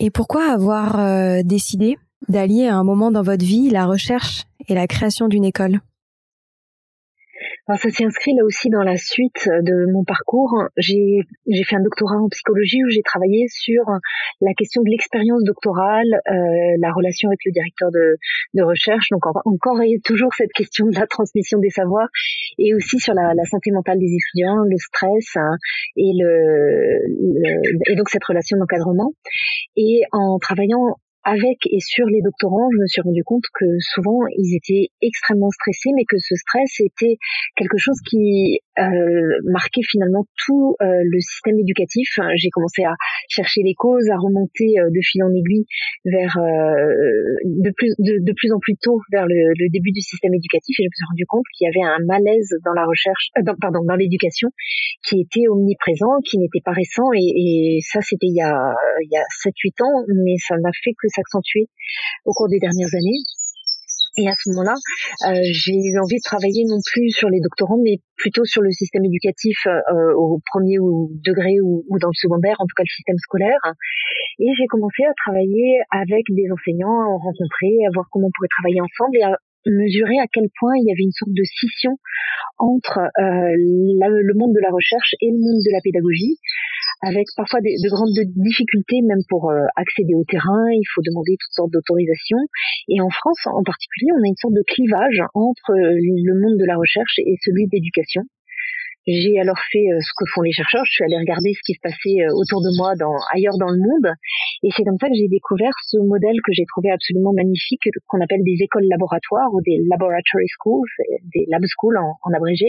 Et 0.00 0.10
pourquoi 0.10 0.52
avoir 0.52 1.00
euh, 1.00 1.42
décidé 1.44 1.98
d'allier 2.28 2.68
à 2.68 2.76
un 2.76 2.84
moment 2.84 3.10
dans 3.10 3.22
votre 3.22 3.44
vie 3.44 3.70
la 3.70 3.86
recherche 3.86 4.44
et 4.68 4.74
la 4.74 4.86
création 4.86 5.28
d'une 5.28 5.44
école? 5.44 5.80
Ça 7.76 7.90
s'est 7.90 8.04
inscrit 8.04 8.32
là 8.34 8.44
aussi 8.44 8.70
dans 8.70 8.82
la 8.82 8.96
suite 8.96 9.46
de 9.46 9.92
mon 9.92 10.04
parcours. 10.04 10.54
J'ai 10.76 11.26
fait 11.64 11.76
un 11.76 11.82
doctorat 11.82 12.16
en 12.16 12.28
psychologie 12.28 12.82
où 12.84 12.88
j'ai 12.88 13.02
travaillé 13.02 13.46
sur 13.48 13.84
la 14.40 14.54
question 14.54 14.82
de 14.82 14.90
l'expérience 14.90 15.44
doctorale, 15.44 16.08
euh, 16.30 16.32
la 16.80 16.92
relation 16.92 17.28
avec 17.28 17.40
le 17.44 17.52
directeur 17.52 17.90
de, 17.90 18.16
de 18.54 18.62
recherche, 18.62 19.10
donc 19.10 19.26
encore 19.26 19.82
et 19.82 20.00
toujours 20.02 20.32
cette 20.34 20.52
question 20.52 20.86
de 20.86 20.98
la 20.98 21.06
transmission 21.06 21.58
des 21.58 21.70
savoirs, 21.70 22.08
et 22.58 22.74
aussi 22.74 22.98
sur 22.98 23.14
la, 23.14 23.34
la 23.34 23.44
santé 23.44 23.70
mentale 23.70 23.98
des 23.98 24.14
étudiants, 24.14 24.64
le 24.64 24.76
stress 24.78 25.36
hein, 25.36 25.56
et, 25.96 26.12
le, 26.16 26.98
le, 27.06 27.92
et 27.92 27.96
donc 27.96 28.08
cette 28.08 28.24
relation 28.24 28.56
d'encadrement. 28.58 29.12
Et 29.76 30.02
en 30.12 30.38
travaillant 30.38 30.96
avec 31.24 31.58
et 31.70 31.80
sur 31.80 32.06
les 32.06 32.22
doctorants, 32.22 32.68
je 32.72 32.80
me 32.80 32.86
suis 32.86 33.00
rendu 33.00 33.22
compte 33.24 33.44
que 33.54 33.66
souvent 33.80 34.20
ils 34.36 34.56
étaient 34.56 34.88
extrêmement 35.02 35.50
stressés, 35.50 35.90
mais 35.94 36.04
que 36.08 36.16
ce 36.18 36.34
stress 36.36 36.80
était 36.80 37.18
quelque 37.56 37.78
chose 37.78 37.98
qui 38.08 38.60
euh, 38.78 39.38
marquait 39.44 39.82
finalement 39.90 40.24
tout 40.46 40.76
euh, 40.80 40.86
le 40.86 41.20
système 41.20 41.58
éducatif. 41.58 42.08
J'ai 42.36 42.50
commencé 42.50 42.84
à 42.84 42.94
chercher 43.28 43.62
les 43.62 43.74
causes, 43.74 44.08
à 44.10 44.16
remonter 44.16 44.78
euh, 44.78 44.88
de 44.88 45.00
fil 45.02 45.22
en 45.24 45.32
aiguille 45.34 45.66
vers 46.04 46.38
de 46.38 47.70
plus 47.76 47.92
de, 47.98 48.32
plus 48.32 48.52
en 48.52 48.58
plus 48.60 48.76
tôt 48.80 49.00
vers 49.12 49.26
le, 49.26 49.68
début 49.70 49.92
du 49.92 50.00
système 50.00 50.32
éducatif, 50.32 50.78
et 50.78 50.84
je 50.84 50.88
me 50.88 50.94
suis 50.94 51.08
rendu 51.10 51.26
compte 51.26 51.44
qu'il 51.52 51.66
y 51.66 51.68
avait 51.68 51.84
un 51.84 51.98
malaise 52.06 52.48
dans 52.64 52.72
la 52.72 52.84
recherche, 52.86 53.28
pardon, 53.60 53.80
dans 53.86 53.96
l'éducation, 53.96 54.48
qui 55.04 55.20
était 55.20 55.48
omniprésent, 55.48 56.20
qui 56.24 56.38
n'était 56.38 56.62
pas 56.64 56.72
récent, 56.72 57.10
et, 57.14 57.26
et 57.26 57.78
ça 57.82 58.00
c'était 58.00 58.28
il 58.28 58.36
y 58.36 58.42
a 58.42 58.74
il 59.02 59.10
y 59.10 59.16
a 59.16 59.24
7-8 59.44 59.84
ans, 59.84 60.04
mais 60.24 60.36
ça 60.38 60.56
n'a 60.56 60.70
fait 60.82 60.92
que 60.92 61.07
s'accentuer 61.08 61.68
au 62.24 62.32
cours 62.32 62.48
des 62.48 62.58
dernières 62.58 62.94
années. 62.94 63.20
Et 64.18 64.26
à 64.26 64.34
ce 64.34 64.50
moment-là, 64.50 64.74
euh, 64.74 65.46
j'ai 65.54 65.78
eu 65.78 65.94
envie 66.02 66.18
de 66.18 66.26
travailler 66.26 66.66
non 66.66 66.82
plus 66.82 67.10
sur 67.14 67.30
les 67.30 67.38
doctorants, 67.38 67.78
mais 67.78 68.02
plutôt 68.16 68.44
sur 68.44 68.62
le 68.62 68.72
système 68.72 69.04
éducatif 69.04 69.54
euh, 69.66 70.10
au 70.18 70.42
premier 70.50 70.80
ou 70.80 71.14
degré 71.22 71.62
ou, 71.62 71.86
dans 72.02 72.10
le 72.10 72.18
secondaire, 72.18 72.58
en 72.58 72.66
tout 72.66 72.74
cas 72.74 72.82
le 72.82 72.90
système 72.90 73.18
scolaire. 73.22 73.62
Et 74.40 74.50
j'ai 74.58 74.66
commencé 74.66 75.06
à 75.06 75.14
travailler 75.22 75.78
avec 75.94 76.26
des 76.34 76.50
enseignants, 76.50 76.98
à 76.98 77.06
en 77.14 77.18
rencontrer, 77.18 77.86
à 77.86 77.94
voir 77.94 78.10
comment 78.10 78.26
on 78.26 78.34
pourrait 78.34 78.50
travailler 78.58 78.82
ensemble 78.82 79.16
et 79.18 79.22
à 79.22 79.38
mesurer 79.66 80.18
à 80.18 80.26
quel 80.32 80.50
point 80.58 80.74
il 80.82 80.86
y 80.86 80.92
avait 80.92 81.06
une 81.06 81.14
sorte 81.14 81.34
de 81.34 81.44
scission 81.44 81.94
entre 82.58 82.98
euh, 82.98 83.54
le 83.54 84.34
monde 84.34 84.50
de 84.50 84.62
la 84.62 84.70
recherche 84.74 85.14
et 85.20 85.30
le 85.30 85.38
monde 85.38 85.62
de 85.62 85.70
la 85.70 85.78
pédagogie 85.82 86.42
avec 87.02 87.26
parfois 87.36 87.60
de 87.60 87.90
grandes 87.90 88.16
difficultés 88.34 89.02
même 89.02 89.22
pour 89.28 89.50
euh, 89.50 89.66
accéder 89.76 90.14
au 90.14 90.24
terrain, 90.24 90.70
il 90.72 90.86
faut 90.94 91.02
demander 91.02 91.36
toutes 91.38 91.54
sortes 91.54 91.72
d'autorisations. 91.72 92.42
Et 92.88 93.00
en 93.00 93.10
France 93.10 93.38
en 93.46 93.62
particulier, 93.62 94.10
on 94.18 94.22
a 94.24 94.28
une 94.28 94.40
sorte 94.40 94.54
de 94.54 94.64
clivage 94.66 95.22
entre 95.34 95.70
euh, 95.72 95.94
le 95.94 96.34
monde 96.40 96.58
de 96.58 96.66
la 96.66 96.76
recherche 96.76 97.18
et 97.18 97.36
celui 97.44 97.68
d'éducation. 97.68 98.22
J'ai 99.08 99.40
alors 99.40 99.56
fait 99.72 99.88
euh, 99.88 100.04
ce 100.04 100.12
que 100.20 100.28
font 100.28 100.44
les 100.44 100.52
chercheurs. 100.52 100.84
Je 100.84 101.00
suis 101.00 101.04
allée 101.08 101.16
regarder 101.16 101.56
ce 101.56 101.64
qui 101.64 101.72
se 101.72 101.80
passait 101.80 102.20
euh, 102.28 102.36
autour 102.36 102.60
de 102.60 102.68
moi, 102.76 102.92
dans, 102.92 103.16
ailleurs 103.32 103.56
dans 103.56 103.72
le 103.72 103.80
monde, 103.80 104.12
et 104.60 104.68
c'est 104.68 104.84
comme 104.84 105.00
ça 105.00 105.08
que 105.08 105.16
j'ai 105.16 105.32
découvert 105.32 105.72
ce 105.88 105.96
modèle 106.04 106.36
que 106.44 106.52
j'ai 106.52 106.68
trouvé 106.68 106.92
absolument 106.92 107.32
magnifique, 107.32 107.88
qu'on 108.04 108.20
appelle 108.20 108.44
des 108.44 108.60
écoles 108.60 108.84
laboratoires 108.84 109.48
ou 109.56 109.64
des 109.64 109.80
laboratory 109.88 110.44
schools, 110.60 110.92
des 111.32 111.48
lab 111.48 111.64
schools 111.64 111.96
en, 111.96 112.36
abrégé, 112.36 112.68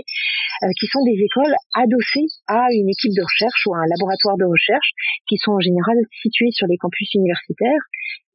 euh, 0.64 0.72
qui 0.80 0.88
sont 0.88 1.04
des 1.04 1.20
écoles 1.20 1.52
adossées 1.76 2.32
à 2.48 2.72
une 2.72 2.88
équipe 2.88 3.12
de 3.12 3.24
recherche 3.28 3.68
ou 3.68 3.76
à 3.76 3.84
un 3.84 3.90
laboratoire 3.92 4.40
de 4.40 4.48
recherche, 4.48 4.96
qui 5.28 5.36
sont 5.44 5.60
en 5.60 5.60
général 5.60 6.00
situées 6.24 6.56
sur 6.56 6.72
les 6.72 6.80
campus 6.80 7.20
universitaires. 7.20 7.84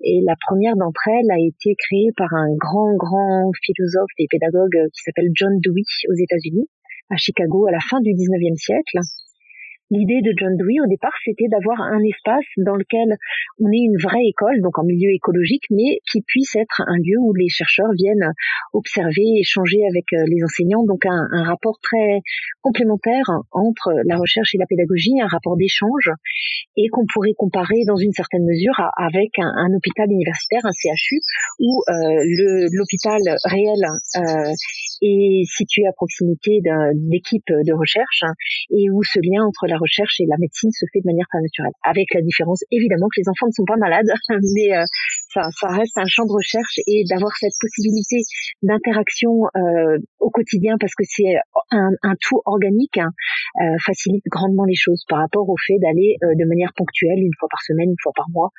Et 0.04 0.20
la 0.28 0.36
première 0.44 0.76
d'entre 0.76 1.08
elles 1.08 1.32
a 1.32 1.40
été 1.40 1.72
créée 1.80 2.12
par 2.20 2.28
un 2.36 2.52
grand, 2.60 2.92
grand 3.00 3.48
philosophe 3.64 4.12
et 4.20 4.28
pédagogue 4.28 4.92
qui 4.92 5.00
s'appelle 5.00 5.32
John 5.32 5.56
Dewey 5.64 5.88
aux 6.12 6.20
États-Unis 6.20 6.68
à 7.10 7.16
Chicago 7.16 7.66
à 7.66 7.72
la 7.72 7.80
fin 7.80 8.00
du 8.00 8.10
19e 8.10 8.56
siècle. 8.56 8.98
L'idée 9.90 10.22
de 10.24 10.32
John 10.40 10.56
Dewey 10.56 10.80
au 10.80 10.88
départ, 10.88 11.12
c'était 11.24 11.46
d'avoir 11.52 11.78
un 11.82 12.00
espace 12.02 12.48
dans 12.64 12.74
lequel 12.74 13.14
on 13.60 13.68
ait 13.68 13.84
une 13.84 14.00
vraie 14.00 14.24
école, 14.24 14.62
donc 14.62 14.78
en 14.78 14.84
milieu 14.84 15.12
écologique, 15.12 15.64
mais 15.70 16.00
qui 16.10 16.22
puisse 16.26 16.56
être 16.56 16.80
un 16.86 16.96
lieu 16.96 17.20
où 17.20 17.34
les 17.34 17.48
chercheurs 17.48 17.92
viennent 17.92 18.32
observer, 18.72 19.38
échanger 19.38 19.84
avec 19.86 20.08
euh, 20.14 20.24
les 20.26 20.42
enseignants, 20.42 20.84
donc 20.88 21.04
un, 21.04 21.44
rapport 21.44 21.78
très 21.82 22.24
complémentaire 22.62 23.28
entre 23.52 23.92
la 24.06 24.16
recherche 24.16 24.54
et 24.54 24.58
la 24.58 24.66
pédagogie, 24.66 25.20
un 25.20 25.28
rapport 25.28 25.56
d'échange, 25.56 26.10
et 26.76 26.88
qu'on 26.88 27.04
pourrait 27.12 27.36
comparer 27.36 27.84
dans 27.86 27.96
une 27.96 28.12
certaine 28.12 28.44
mesure 28.44 28.74
avec 28.96 29.38
un, 29.38 29.52
un 29.52 29.70
hôpital 29.76 30.08
universitaire, 30.10 30.64
un 30.64 30.72
CHU, 30.72 31.20
où 31.60 31.84
euh, 31.86 32.66
l'hôpital 32.72 33.20
réel 33.44 33.84
euh, 34.16 34.50
est 35.02 35.44
situé 35.46 35.86
à 35.86 35.92
proximité 35.92 36.60
d'équipes 36.94 37.50
de 37.50 37.72
recherche 37.72 38.24
et 38.70 38.90
où 38.90 39.02
ce 39.02 39.18
lien 39.22 39.44
entre 39.44 39.66
la 39.66 39.76
recherche 39.76 40.20
et 40.20 40.26
la 40.26 40.36
médecine 40.38 40.70
se 40.70 40.86
fait 40.92 41.00
de 41.00 41.06
manière 41.06 41.26
très 41.28 41.40
naturelle. 41.40 41.74
Avec 41.82 42.12
la 42.14 42.22
différence 42.22 42.62
évidemment 42.70 43.08
que 43.08 43.20
les 43.20 43.28
enfants 43.28 43.46
ne 43.46 43.56
sont 43.56 43.64
pas 43.66 43.76
malades, 43.76 44.08
mais 44.54 44.76
euh, 44.76 44.84
ça, 45.34 45.48
ça, 45.50 45.68
reste 45.68 45.98
un 45.98 46.06
champ 46.06 46.24
de 46.26 46.32
recherche 46.32 46.78
et 46.86 47.04
d'avoir 47.10 47.32
cette 47.36 47.54
possibilité 47.60 48.22
d'interaction 48.62 49.50
euh, 49.56 49.98
au 50.20 50.30
quotidien 50.30 50.76
parce 50.78 50.94
que 50.94 51.04
c'est 51.06 51.34
un, 51.70 51.90
un, 52.02 52.14
tout 52.20 52.40
organique 52.44 52.98
hein, 52.98 53.10
euh, 53.60 53.76
facilite 53.84 54.24
grandement 54.30 54.64
les 54.64 54.76
choses 54.76 55.04
par 55.08 55.18
rapport 55.18 55.48
au 55.48 55.56
fait 55.66 55.78
d'aller 55.82 56.16
euh, 56.22 56.34
de 56.38 56.46
manière 56.46 56.72
ponctuelle 56.76 57.18
une 57.18 57.34
fois 57.38 57.48
par 57.50 57.60
semaine, 57.62 57.90
une 57.90 58.02
fois 58.02 58.12
par 58.14 58.26
mois 58.30 58.50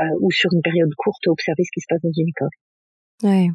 euh, 0.00 0.04
ou 0.20 0.30
sur 0.30 0.52
une 0.52 0.62
période 0.62 0.90
courte 0.96 1.26
observer 1.26 1.64
ce 1.64 1.70
qui 1.72 1.80
se 1.80 1.86
passe 1.88 2.02
dans 2.02 2.12
une 2.16 2.28
école. 2.28 2.48
Ouais, 3.22 3.48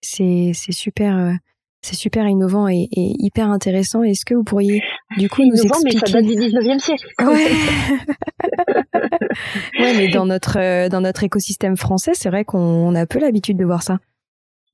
c'est 0.00 0.52
c'est 0.54 0.72
super 0.72 1.16
euh, 1.16 1.32
c'est 1.82 1.96
super 1.96 2.26
innovant 2.26 2.68
et, 2.68 2.88
et 2.92 3.14
hyper 3.18 3.50
intéressant. 3.50 4.02
Est-ce 4.02 4.24
que 4.24 4.34
vous 4.34 4.44
pourriez 4.44 4.82
du 5.18 5.28
coup 5.28 5.42
nous 5.44 5.54
expliquer 5.54 5.98
mais 6.02 6.06
ça 6.06 6.20
date 6.20 6.24
du 6.24 6.34
19e 6.34 6.78
siècle. 6.78 7.06
Ouais. 7.22 7.50
ouais, 9.80 9.96
mais 9.96 10.08
dans 10.08 10.26
notre 10.26 10.58
euh, 10.58 10.88
dans 10.88 11.00
notre 11.00 11.24
écosystème 11.24 11.76
français, 11.76 12.12
c'est 12.14 12.30
vrai 12.30 12.44
qu'on 12.44 12.94
a 12.94 13.06
peu 13.06 13.18
l'habitude 13.18 13.56
de 13.56 13.64
voir 13.64 13.82
ça. 13.82 13.98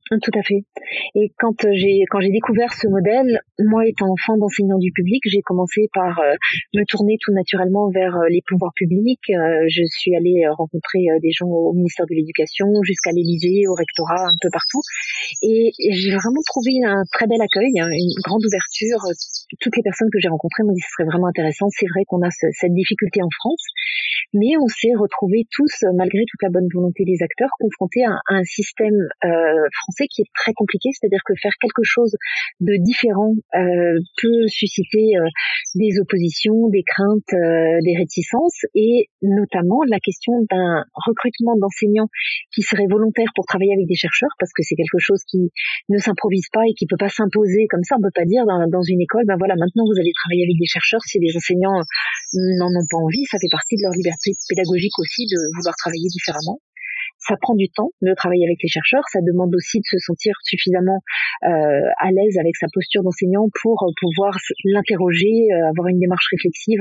Tout 0.09 0.33
à 0.39 0.43
fait. 0.43 0.65
Et 1.15 1.33
quand 1.39 1.53
euh, 1.67 1.73
j'ai 1.77 2.01
quand 2.09 2.21
j'ai 2.21 2.33
découvert 2.33 2.73
ce 2.73 2.89
modèle, 2.89 3.41
moi 3.61 3.85
étant 3.85 4.09
enfant 4.09 4.39
d'enseignant 4.39 4.79
du 4.79 4.91
public, 4.93 5.21
j'ai 5.27 5.43
commencé 5.45 5.91
par 5.93 6.19
euh, 6.21 6.33
me 6.73 6.85
tourner 6.89 7.17
tout 7.21 7.33
naturellement 7.37 7.91
vers 7.93 8.17
euh, 8.17 8.29
les 8.31 8.41
pouvoirs 8.49 8.73
publics. 8.75 9.29
je 9.29 9.85
suis 9.85 10.17
allée 10.17 10.49
rencontrer 10.49 11.05
des 11.21 11.31
gens 11.33 11.49
au 11.49 11.75
ministère 11.75 12.07
de 12.09 12.15
l'Éducation, 12.15 12.67
jusqu'à 12.83 13.13
l'Élysée, 13.13 13.69
au 13.69 13.75
rectorat, 13.75 14.33
un 14.33 14.39
peu 14.41 14.49
partout. 14.51 14.81
Et, 15.43 15.73
j'ai 15.77 16.15
vraiment 16.17 16.41
trouvé 16.47 16.81
un 16.87 17.05
très 17.13 17.27
bel 17.27 17.41
accueil, 17.41 17.73
hein, 17.81 17.89
une 17.93 18.17
grande 18.25 18.45
ouverture. 18.45 19.05
Toutes 19.61 19.77
les 19.77 19.83
personnes 19.83 20.09
que 20.13 20.21
j'ai 20.21 20.29
rencontrées 20.29 20.65
m'ont 20.65 20.73
dit 20.73 20.81
que 20.81 20.89
ce 20.89 20.95
serait 20.97 21.11
vraiment 21.11 21.29
intéressant. 21.29 21.69
C'est 21.69 21.89
vrai 21.93 22.05
qu'on 22.07 22.23
a 22.25 22.31
cette 22.31 22.73
difficulté 22.73 23.21
en 23.21 23.33
France, 23.45 23.65
mais 24.33 24.57
on 24.57 24.69
s'est 24.69 24.97
retrouvés 24.97 25.45
tous, 25.53 25.85
malgré 25.95 26.25
toute 26.25 26.43
la 26.43 26.51
bonne 26.51 26.69
volonté 26.73 27.05
des 27.05 27.21
acteurs, 27.21 27.53
confrontés 27.61 28.05
à, 28.09 28.17
un 28.33 28.45
système 28.45 28.97
français 29.21 29.98
qui 30.07 30.23
est 30.23 30.31
très 30.35 30.53
compliqué, 30.55 30.91
c'est-à-dire 30.93 31.21
que 31.27 31.35
faire 31.41 31.55
quelque 31.61 31.83
chose 31.83 32.15
de 32.61 32.75
différent 32.79 33.35
euh, 33.57 33.99
peut 34.23 34.47
susciter 34.49 35.17
euh, 35.17 35.27
des 35.75 35.99
oppositions, 36.01 36.69
des 36.71 36.85
craintes, 36.87 37.33
euh, 37.35 37.79
des 37.83 37.97
réticences, 37.97 38.63
et 38.75 39.11
notamment 39.23 39.83
la 39.89 39.99
question 39.99 40.33
d'un 40.51 40.85
recrutement 40.95 41.57
d'enseignants 41.59 42.09
qui 42.55 42.63
seraient 42.63 42.89
volontaires 42.89 43.33
pour 43.35 43.47
travailler 43.47 43.75
avec 43.75 43.87
des 43.87 43.99
chercheurs, 43.99 44.31
parce 44.39 44.53
que 44.53 44.63
c'est 44.63 44.77
quelque 44.77 44.99
chose 44.99 45.23
qui 45.27 45.51
ne 45.89 45.99
s'improvise 45.99 46.49
pas 46.53 46.63
et 46.69 46.75
qui 46.75 46.87
peut 46.87 47.01
pas 47.01 47.11
s'imposer 47.11 47.67
comme 47.69 47.83
ça. 47.83 47.97
On 47.99 48.03
peut 48.03 48.15
pas 48.15 48.27
dire 48.27 48.47
dans, 48.47 48.63
dans, 48.69 48.87
une 48.87 49.01
école, 49.01 49.25
ben 49.27 49.37
voilà, 49.39 49.55
maintenant 49.57 49.85
vous 49.85 49.99
allez 49.99 50.13
travailler 50.15 50.45
avec 50.45 50.59
des 50.59 50.71
chercheurs. 50.71 51.03
Si 51.03 51.19
les 51.19 51.35
enseignants 51.37 51.81
n'en 52.61 52.71
ont 52.71 52.89
pas 52.91 53.01
envie, 53.03 53.25
ça 53.27 53.39
fait 53.41 53.51
partie 53.51 53.77
de 53.77 53.83
leur 53.83 53.93
liberté 53.93 54.37
pédagogique 54.49 54.95
aussi 54.99 55.27
de 55.27 55.39
vouloir 55.57 55.75
travailler 55.77 56.09
différemment 56.13 56.61
ça 57.19 57.35
prend 57.41 57.55
du 57.55 57.69
temps 57.69 57.91
de 58.01 58.15
travailler 58.15 58.47
avec 58.47 58.59
les 58.63 58.69
chercheurs, 58.69 59.03
ça 59.11 59.21
demande 59.21 59.55
aussi 59.55 59.79
de 59.79 59.89
se 59.91 59.99
sentir 59.99 60.35
suffisamment 60.43 61.03
euh, 61.45 61.91
à 61.99 62.11
l'aise 62.11 62.39
avec 62.39 62.55
sa 62.57 62.67
posture 62.73 63.03
d'enseignant 63.03 63.47
pour 63.61 63.83
euh, 63.83 63.93
pouvoir 64.01 64.39
l'interroger, 64.65 65.51
euh, 65.51 65.69
avoir 65.69 65.89
une 65.89 65.99
démarche 65.99 66.27
réflexive, 66.31 66.81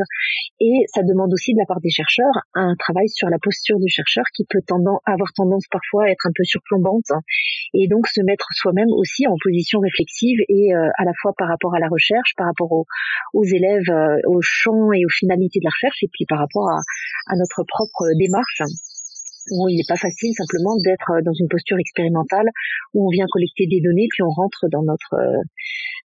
et 0.62 0.86
ça 0.94 1.02
demande 1.02 1.34
aussi 1.34 1.54
de 1.54 1.60
la 1.60 1.66
part 1.66 1.82
des 1.82 1.90
chercheurs 1.90 2.46
un 2.54 2.76
travail 2.78 3.10
sur 3.10 3.30
la 3.30 3.38
posture 3.42 3.80
du 3.80 3.90
chercheur 3.90 4.26
qui 4.36 4.46
peut 4.50 4.62
tendance, 4.66 5.02
avoir 5.06 5.34
tendance 5.34 5.66
parfois 5.72 6.06
à 6.06 6.10
être 6.10 6.26
un 6.28 6.36
peu 6.36 6.44
surplombante, 6.44 7.10
et 7.74 7.88
donc 7.88 8.08
se 8.08 8.22
mettre 8.22 8.48
soi-même 8.54 8.90
aussi 8.94 9.28
en 9.28 9.36
position 9.42 9.80
réflexive 9.80 10.40
et 10.50 10.74
à 10.74 11.04
la 11.04 11.12
fois 11.22 11.34
par 11.38 11.48
rapport 11.48 11.76
à 11.76 11.80
la 11.80 11.88
recherche, 11.88 12.34
par 12.38 12.48
rapport 12.48 12.72
aux, 12.72 12.86
aux 13.34 13.44
élèves, 13.44 13.90
au 14.28 14.40
champ 14.42 14.92
et 14.94 15.06
aux 15.06 15.14
finalités 15.14 15.60
de 15.60 15.66
la 15.66 15.74
recherche, 15.74 16.04
et 16.04 16.10
puis 16.12 16.26
par 16.26 16.40
rapport 16.40 16.70
à, 16.70 16.80
à 17.28 17.36
notre 17.36 17.64
propre 17.68 18.14
démarche 18.18 18.62
où 19.52 19.70
il 19.70 19.78
n'est 19.78 19.88
pas 19.88 19.98
facile 19.98 20.34
simplement 20.34 20.76
d'être 20.84 21.12
euh, 21.12 21.22
dans 21.24 21.34
une 21.34 21.48
posture 21.48 21.78
expérimentale 21.78 22.48
où 22.94 23.08
on 23.08 23.10
vient 23.10 23.26
collecter 23.32 23.68
des 23.68 23.82
données 23.82 24.08
puis 24.12 24.24
on 24.24 24.30
rentre 24.30 24.68
dans 24.72 24.84
notre 24.84 25.14
euh, 25.16 25.42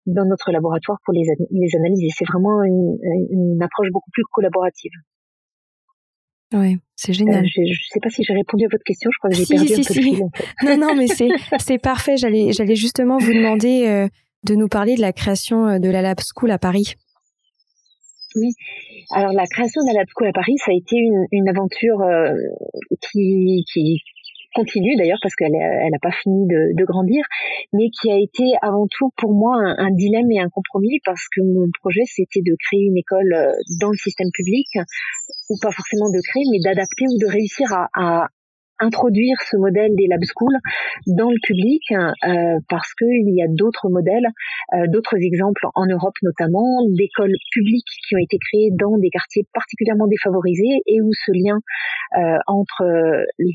dans 0.05 0.25
notre 0.25 0.51
laboratoire 0.51 0.97
pour 1.05 1.13
les, 1.13 1.23
les 1.51 1.75
analyser. 1.75 2.07
C'est 2.15 2.25
vraiment 2.25 2.63
une, 2.63 2.97
une, 3.29 3.61
approche 3.61 3.89
beaucoup 3.91 4.09
plus 4.11 4.23
collaborative. 4.31 4.91
Oui, 6.53 6.77
c'est 6.95 7.13
génial. 7.13 7.43
Euh, 7.43 7.47
je 7.53 7.61
ne 7.61 7.89
sais 7.91 7.99
pas 8.01 8.09
si 8.09 8.23
j'ai 8.23 8.33
répondu 8.33 8.65
à 8.65 8.69
votre 8.71 8.83
question. 8.83 9.11
Je 9.13 9.17
crois 9.19 9.29
que 9.29 9.35
j'ai 9.35 9.45
perdu 9.45 9.71
un 9.71 9.75
peu 9.75 9.83
de 9.83 10.01
fil. 10.01 10.19
non, 10.63 10.77
non, 10.77 10.95
mais 10.95 11.07
c'est 11.07 11.29
c'est 11.59 11.77
parfait. 11.77 12.17
J'allais 12.17 12.53
j'allais 12.53 12.75
justement 12.75 13.17
vous 13.19 13.33
demander 13.33 13.85
euh, 13.87 14.07
de 14.45 14.55
nous 14.55 14.67
parler 14.67 14.95
de 14.95 15.01
la 15.01 15.13
création 15.13 15.79
de 15.79 15.89
la 15.89 16.01
Lab 16.01 16.17
School 16.33 16.49
à 16.49 16.57
Paris. 16.57 16.95
Oui. 18.35 18.53
Alors 19.11 19.33
la 19.33 19.45
création 19.47 19.81
de 19.81 19.89
à 19.97 20.31
Paris, 20.33 20.55
ça 20.57 20.71
a 20.71 20.75
été 20.75 20.97
une, 20.97 21.49
aventure 21.49 22.01
euh, 22.01 22.33
qui, 23.11 24.01
continue 24.55 24.95
d'ailleurs 24.97 25.19
parce 25.21 25.35
qu'elle 25.35 25.51
n'a 25.51 25.99
pas 26.01 26.11
fini 26.11 26.47
de, 26.47 26.75
de, 26.75 26.85
grandir, 26.85 27.23
mais 27.71 27.89
qui 27.89 28.11
a 28.11 28.17
été 28.17 28.43
avant 28.61 28.87
tout 28.89 29.09
pour 29.17 29.31
moi 29.31 29.55
un, 29.77 29.91
dilemme 29.91 30.31
et 30.31 30.39
un 30.39 30.49
compromis 30.49 30.99
parce 31.05 31.21
que 31.35 31.41
mon 31.41 31.69
projet 31.81 32.01
c'était 32.05 32.41
de 32.41 32.55
créer 32.57 32.85
une 32.85 32.97
école 32.97 33.33
euh, 33.33 33.51
dans 33.79 33.89
le 33.89 33.97
système 33.97 34.29
public 34.33 34.67
ou 35.49 35.55
pas 35.61 35.71
forcément 35.71 36.09
de 36.09 36.19
créer, 36.21 36.43
mais 36.51 36.59
d'adapter 36.63 37.05
ou 37.05 37.17
de 37.17 37.31
réussir 37.31 37.67
à, 37.93 38.27
introduire 38.79 39.35
ce 39.49 39.57
modèle 39.57 39.91
des 39.95 40.07
lab 40.07 40.23
schools 40.23 40.57
dans 41.07 41.29
le 41.29 41.39
public 41.43 41.83
euh, 41.91 42.59
parce 42.69 42.93
qu'il 42.93 43.29
y 43.35 43.43
a 43.43 43.47
d'autres 43.49 43.89
modèles, 43.89 44.27
euh, 44.73 44.85
d'autres 44.87 45.17
exemples 45.17 45.67
en 45.75 45.85
Europe 45.85 46.15
notamment, 46.23 46.83
d'écoles 46.89 47.35
publiques 47.51 47.91
qui 48.07 48.15
ont 48.15 48.19
été 48.19 48.37
créées 48.37 48.71
dans 48.73 48.97
des 48.97 49.09
quartiers 49.09 49.45
particulièrement 49.53 50.07
défavorisés 50.07 50.81
et 50.87 51.01
où 51.01 51.09
ce 51.13 51.31
lien 51.31 51.59
euh, 52.17 52.37
entre 52.47 52.83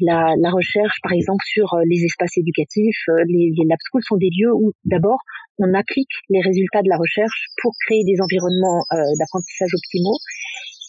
la, 0.02 0.34
la, 0.38 0.50
recherche, 0.50 1.00
par 1.02 1.12
exemple, 1.12 1.42
sur 1.44 1.74
les 1.86 2.04
espaces 2.04 2.36
éducatifs, 2.38 3.04
les, 3.26 3.50
les 3.56 3.66
lab 3.68 3.78
schools 3.82 4.04
sont 4.04 4.16
des 4.16 4.30
lieux 4.30 4.52
où 4.52 4.72
d'abord 4.84 5.18
on 5.58 5.72
applique 5.74 6.10
les 6.30 6.40
résultats 6.40 6.82
de 6.82 6.88
la 6.88 6.96
recherche 6.96 7.46
pour 7.62 7.72
créer 7.86 8.04
des 8.04 8.20
environnements 8.20 8.82
d'apprentissage 9.18 9.70
optimaux 9.74 10.18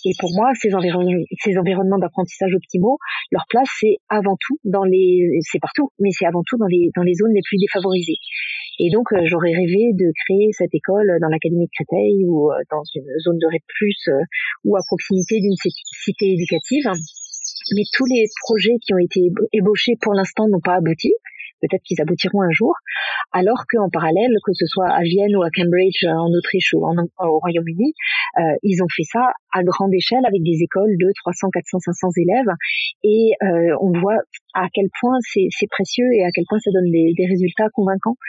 et 0.05 0.13
pour 0.19 0.29
moi, 0.38 0.53
ces, 0.53 0.69
environnements 0.75 1.97
d'apprentissage 1.97 2.53
optimaux, 2.53 3.00
leur 3.31 3.45
place, 3.50 3.67
c'est 3.79 3.97
avant 4.07 4.38
tout 4.39 4.59
dans 4.63 4.83
les, 4.83 5.39
c'est 5.41 5.59
partout, 5.59 5.89
mais 6.00 6.12
c'est 6.12 6.27
avant 6.27 6.43
tout 6.45 6.57
dans 6.57 6.67
les, 6.67 7.13
zones 7.15 7.33
les 7.33 7.41
plus 7.43 7.57
défavorisées. 7.57 8.21
Et 8.77 8.91
donc, 8.91 9.12
euh, 9.13 9.25
j'aurais 9.25 9.50
rêvé 9.50 9.97
de 9.97 10.13
créer 10.25 10.50
cette 10.51 10.74
école 10.75 11.17
dans 11.21 11.27
l'Académie 11.27 11.65
de 11.65 11.74
Créteil 11.74 12.24
ou 12.27 12.51
euh, 12.51 12.62
dans 12.69 12.83
une 12.93 13.09
zone 13.25 13.39
de 13.39 13.47
REP+, 13.47 13.65
euh, 14.09 14.21
ou 14.65 14.77
à 14.77 14.81
proximité 14.85 15.41
d'une 15.41 15.57
cité 15.57 16.33
éducative. 16.33 16.85
Mais 17.74 17.83
tous 17.93 18.05
les 18.05 18.25
projets 18.45 18.77
qui 18.85 18.93
ont 18.93 19.01
été 19.01 19.21
ébauchés 19.53 19.97
pour 20.01 20.13
l'instant 20.13 20.47
n'ont 20.47 20.62
pas 20.62 20.75
abouti 20.75 21.13
peut-être 21.62 21.81
qu'ils 21.83 22.01
aboutiront 22.01 22.41
un 22.41 22.51
jour, 22.51 22.75
alors 23.31 23.63
qu'en 23.71 23.89
parallèle, 23.89 24.29
que 24.45 24.53
ce 24.53 24.67
soit 24.67 24.89
à 24.89 25.01
Vienne 25.01 25.35
ou 25.35 25.41
à 25.41 25.50
Cambridge 25.50 26.03
en 26.05 26.29
Autriche 26.29 26.74
ou 26.74 26.85
au 26.85 27.39
Royaume-Uni, 27.39 27.93
ils 28.62 28.83
ont 28.83 28.91
fait 28.93 29.03
ça 29.03 29.31
à 29.55 29.63
grande 29.63 29.93
échelle 29.93 30.25
avec 30.27 30.43
des 30.43 30.59
écoles 30.62 30.91
de 31.00 31.07
300, 31.24 31.47
400, 31.53 31.79
500 31.79 32.07
élèves 32.19 32.51
et 33.03 33.31
euh, 33.41 33.77
on 33.79 33.91
voit 33.97 34.19
à 34.53 34.67
quel 34.74 34.88
point 35.00 35.15
c'est 35.24 35.71
précieux 35.71 36.12
et 36.13 36.24
à 36.24 36.29
quel 36.35 36.43
point 36.50 36.59
ça 36.59 36.71
donne 36.71 36.91
des, 36.91 37.13
des 37.15 37.25
résultats 37.25 37.69
convaincants 37.74 38.19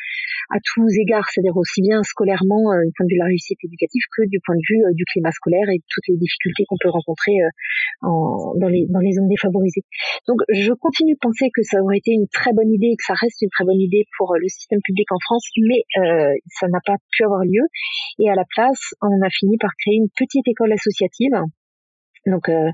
à 0.50 0.58
tous 0.62 0.86
égards, 0.98 1.26
c'est-à-dire 1.30 1.56
aussi 1.56 1.82
bien 1.82 2.02
scolairement 2.02 2.70
euh, 2.70 2.86
du 2.86 2.92
point 2.94 3.06
de 3.06 3.10
vue 3.10 3.18
de 3.18 3.24
la 3.26 3.30
réussite 3.34 3.58
éducative 3.64 4.02
que 4.14 4.22
du 4.30 4.38
point 4.44 4.54
de 4.54 4.62
vue 4.62 4.82
euh, 4.86 4.94
du 4.94 5.04
climat 5.10 5.32
scolaire 5.32 5.66
et 5.70 5.82
toutes 5.90 6.06
les 6.08 6.16
difficultés 6.16 6.64
qu'on 6.68 6.78
peut 6.78 6.90
rencontrer 6.90 7.34
euh, 7.42 8.06
en, 8.06 8.54
dans, 8.60 8.68
les, 8.68 8.86
dans 8.88 9.00
les 9.00 9.12
zones 9.12 9.28
défavorisées. 9.28 9.82
Donc 10.28 10.38
je 10.50 10.72
continue 10.72 11.14
de 11.14 11.22
penser 11.22 11.50
que 11.50 11.62
ça 11.62 11.82
aurait 11.82 11.98
été 11.98 12.12
une 12.12 12.28
très 12.30 12.52
bonne 12.52 12.70
idée 12.70 12.94
et 12.94 12.96
que 12.96 13.06
ça 13.06 13.14
reste 13.18 13.42
une 13.42 13.50
très 13.50 13.64
bonne 13.64 13.80
idée 13.80 14.06
pour 14.18 14.34
le 14.38 14.46
système 14.46 14.80
public 14.84 15.10
en 15.10 15.18
France, 15.18 15.46
mais 15.58 15.82
euh, 15.98 16.34
ça 16.46 16.68
n'a 16.68 16.80
pas 16.84 16.96
pu 17.10 17.24
avoir 17.24 17.42
lieu. 17.42 17.66
Et 18.22 18.30
à 18.30 18.34
la 18.34 18.44
place, 18.54 18.94
on 19.02 19.18
a 19.22 19.30
fini 19.30 19.58
par 19.58 19.70
créer 19.82 19.98
une 19.98 20.10
petite 20.14 20.46
école 20.46 20.72
associative 20.72 21.15
donc 22.26 22.48
euh, 22.48 22.70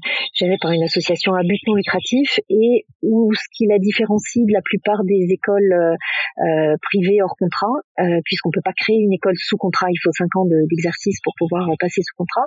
par 0.61 0.73
une 0.73 0.83
association 0.83 1.35
à 1.35 1.43
but 1.43 1.61
non 1.67 1.75
lucratif 1.75 2.41
et 2.49 2.87
où 3.03 3.33
ce 3.35 3.45
qui 3.55 3.67
la 3.67 3.79
différencie 3.79 4.47
de 4.47 4.53
la 4.53 4.63
plupart 4.63 5.05
des 5.05 5.27
écoles 5.31 5.97
euh, 6.39 6.75
euh 6.75 7.23
hors 7.23 7.37
contrat, 7.37 7.77
euh, 8.01 8.21
puisqu'on 8.25 8.51
peut 8.51 8.65
pas 8.65 8.73
créer 8.73 8.97
une 8.97 9.13
école 9.13 9.37
sous 9.37 9.57
contrat, 9.57 9.87
il 9.91 9.99
faut 10.03 10.13
cinq 10.13 10.35
ans 10.37 10.47
d'exercice 10.47 11.19
pour 11.23 11.35
pouvoir 11.39 11.69
passer 11.79 12.03
sous 12.03 12.15
contrat, 12.17 12.47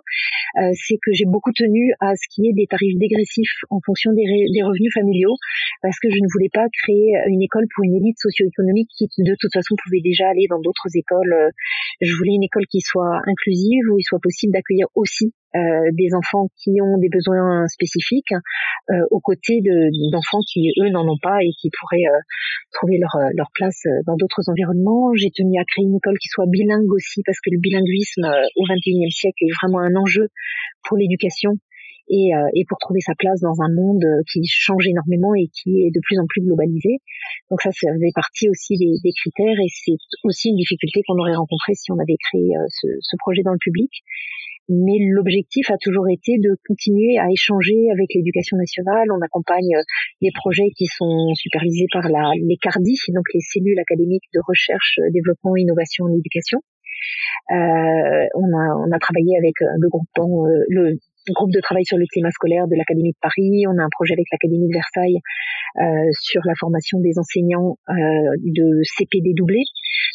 euh, 0.58 0.72
c'est 0.74 0.98
que 1.02 1.12
j'ai 1.14 1.26
beaucoup 1.26 1.52
tenu 1.54 1.94
à 2.00 2.16
ce 2.16 2.26
qu'il 2.30 2.46
y 2.46 2.50
ait 2.50 2.54
des 2.54 2.68
tarifs 2.68 2.98
dégressifs 2.98 3.62
en 3.70 3.80
fonction 3.86 4.12
des, 4.14 4.26
revenus 4.64 4.94
familiaux, 4.94 5.36
parce 5.82 6.00
que 6.00 6.10
je 6.10 6.18
ne 6.18 6.28
voulais 6.34 6.50
pas 6.52 6.66
créer 6.72 7.14
une 7.28 7.42
école 7.42 7.66
pour 7.76 7.84
une 7.84 7.96
élite 7.96 8.18
socio-économique 8.20 8.90
qui 8.98 9.08
de 9.18 9.36
toute 9.40 9.54
façon 9.54 9.76
pouvait 9.84 10.02
déjà 10.02 10.30
aller 10.30 10.48
dans 10.50 10.60
d'autres 10.60 10.90
écoles. 10.96 11.52
Je 12.02 12.14
voulais 12.18 12.34
une 12.34 12.44
école 12.44 12.66
qui 12.72 12.82
soit 12.82 13.22
inclusive, 13.28 13.84
où 13.92 14.00
il 14.00 14.04
soit 14.04 14.20
possible 14.22 14.54
d'accueillir 14.54 14.88
aussi 14.96 15.34
des 15.94 16.10
enfants 16.14 16.48
qui 16.58 16.82
ont 16.82 16.98
des 16.98 17.08
besoins 17.08 17.68
spécifiques 17.68 18.34
aux 19.12 19.22
côtés 19.22 19.62
d'enfants 20.12 20.42
qui 20.52 20.72
eux 20.82 20.90
n'en 20.90 21.08
ont 21.08 21.20
pas 21.22 21.38
et 21.42 21.52
qui 21.60 21.70
pourraient 21.70 22.10
trouver 22.74 22.98
leur, 23.00 23.16
leur 23.36 23.48
place 23.54 23.75
dans 24.06 24.16
d'autres 24.16 24.50
environnements. 24.50 25.14
J'ai 25.16 25.32
tenu 25.32 25.60
à 25.60 25.66
créer 25.66 25.86
une 25.86 25.96
école 25.96 26.18
qui 26.20 26.28
soit 26.30 26.46
bilingue 26.48 26.92
aussi 26.92 27.22
parce 27.26 27.40
que 27.40 27.50
le 27.52 27.60
bilinguisme 27.60 28.26
au 28.56 28.64
XXIe 28.64 29.12
siècle 29.12 29.44
est 29.44 29.54
vraiment 29.62 29.80
un 29.80 29.96
enjeu 29.96 30.30
pour 30.84 30.98
l'éducation 30.98 31.58
et, 32.08 32.36
euh, 32.36 32.50
et, 32.54 32.66
pour 32.66 32.78
trouver 32.78 33.00
sa 33.02 33.14
place 33.18 33.42
dans 33.42 33.62
un 33.62 33.74
monde 33.74 34.06
qui 34.32 34.46
change 34.46 34.88
énormément 34.88 35.34
et 35.34 35.50
qui 35.50 35.82
est 35.82 35.92
de 35.92 36.00
plus 36.04 36.20
en 36.20 36.26
plus 36.28 36.42
globalisé. 36.42 37.02
Donc 37.50 37.62
ça, 37.62 37.72
ça 37.72 37.90
faisait 37.94 38.14
partie 38.14 38.50
aussi 38.50 38.78
des, 38.78 38.94
des 39.04 39.14
critères 39.14 39.58
et 39.58 39.70
c'est 39.70 39.98
aussi 40.24 40.50
une 40.50 40.58
difficulté 40.58 41.02
qu'on 41.08 41.18
aurait 41.18 41.36
rencontrée 41.36 41.74
si 41.74 41.92
on 41.92 42.00
avait 42.00 42.18
créé 42.30 42.56
euh, 42.56 42.66
ce, 42.70 42.88
ce 43.02 43.16
projet 43.18 43.42
dans 43.44 43.54
le 43.54 43.62
public. 43.62 43.92
Mais 44.68 44.98
l'objectif 45.00 45.70
a 45.70 45.78
toujours 45.78 46.10
été 46.10 46.38
de 46.40 46.58
continuer 46.68 47.20
à 47.20 47.30
échanger 47.30 47.92
avec 47.92 48.10
l'éducation 48.16 48.58
nationale. 48.58 49.08
On 49.12 49.22
accompagne 49.22 49.76
euh, 49.78 49.84
les 50.22 50.32
projets 50.34 50.70
qui 50.76 50.88
sont 50.88 51.34
supervisés 51.36 51.88
par 51.92 52.10
la, 52.10 52.32
les 52.34 52.58
CARDI, 52.58 52.98
donc 53.14 53.26
les 53.34 53.42
cellules 53.42 53.80
académiques 53.80 54.26
de 54.34 54.42
recherche, 54.48 55.00
développement, 55.14 55.56
innovation 55.56 56.06
en 56.06 56.14
éducation. 56.18 56.60
Euh, 57.52 58.26
on, 58.34 58.50
a, 58.58 58.66
on 58.82 58.92
a 58.92 59.00
travaillé 59.00 59.38
avec 59.38 59.54
le 59.62 59.90
groupe, 59.90 60.10
le 60.70 60.98
groupe 61.34 61.52
de 61.52 61.62
travail 61.62 61.86
sur 61.86 61.98
le 61.98 62.06
climat 62.12 62.32
scolaire 62.32 62.68
de 62.68 62.76
l'Académie 62.76 63.12
de 63.12 63.22
Paris. 63.22 63.66
On 63.68 63.78
a 63.78 63.84
un 63.84 63.92
projet 63.92 64.14
avec 64.14 64.26
l'Académie 64.32 64.68
de 64.68 64.74
Versailles 64.74 65.20
euh, 65.82 66.12
sur 66.22 66.42
la 66.46 66.54
formation 66.60 67.00
des 67.00 67.18
enseignants 67.18 67.78
euh, 67.90 67.94
de 68.44 68.84
CPD 68.84 69.34
doublé. 69.36 69.64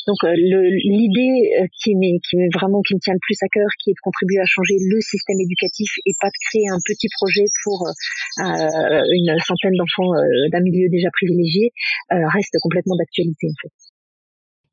Donc 0.07 0.17
euh, 0.25 0.33
l'idée 0.35 1.53
euh, 1.61 1.67
qui, 1.77 1.93
qui 1.95 2.37
est 2.37 2.53
vraiment 2.55 2.81
qui 2.83 2.95
me 2.95 3.01
tient 3.01 3.13
le 3.13 3.21
plus 3.21 3.37
à 3.43 3.49
cœur, 3.53 3.69
qui 3.83 3.91
est 3.91 3.95
de 3.95 4.03
contribuer 4.03 4.41
à 4.41 4.47
changer 4.47 4.75
le 4.81 5.01
système 5.01 5.39
éducatif 5.41 5.91
et 6.07 6.13
pas 6.21 6.29
de 6.29 6.39
créer 6.49 6.69
un 6.73 6.81
petit 6.85 7.09
projet 7.21 7.45
pour 7.65 7.87
euh, 7.87 9.03
une 9.13 9.37
centaine 9.45 9.77
d'enfants 9.77 10.13
d'un 10.53 10.61
milieu 10.61 10.89
déjà 10.91 11.09
privilégié, 11.13 11.73
reste 12.11 12.57
complètement 12.63 12.97
d'actualité 12.97 13.49
en 13.49 13.59
fait. 13.63 13.73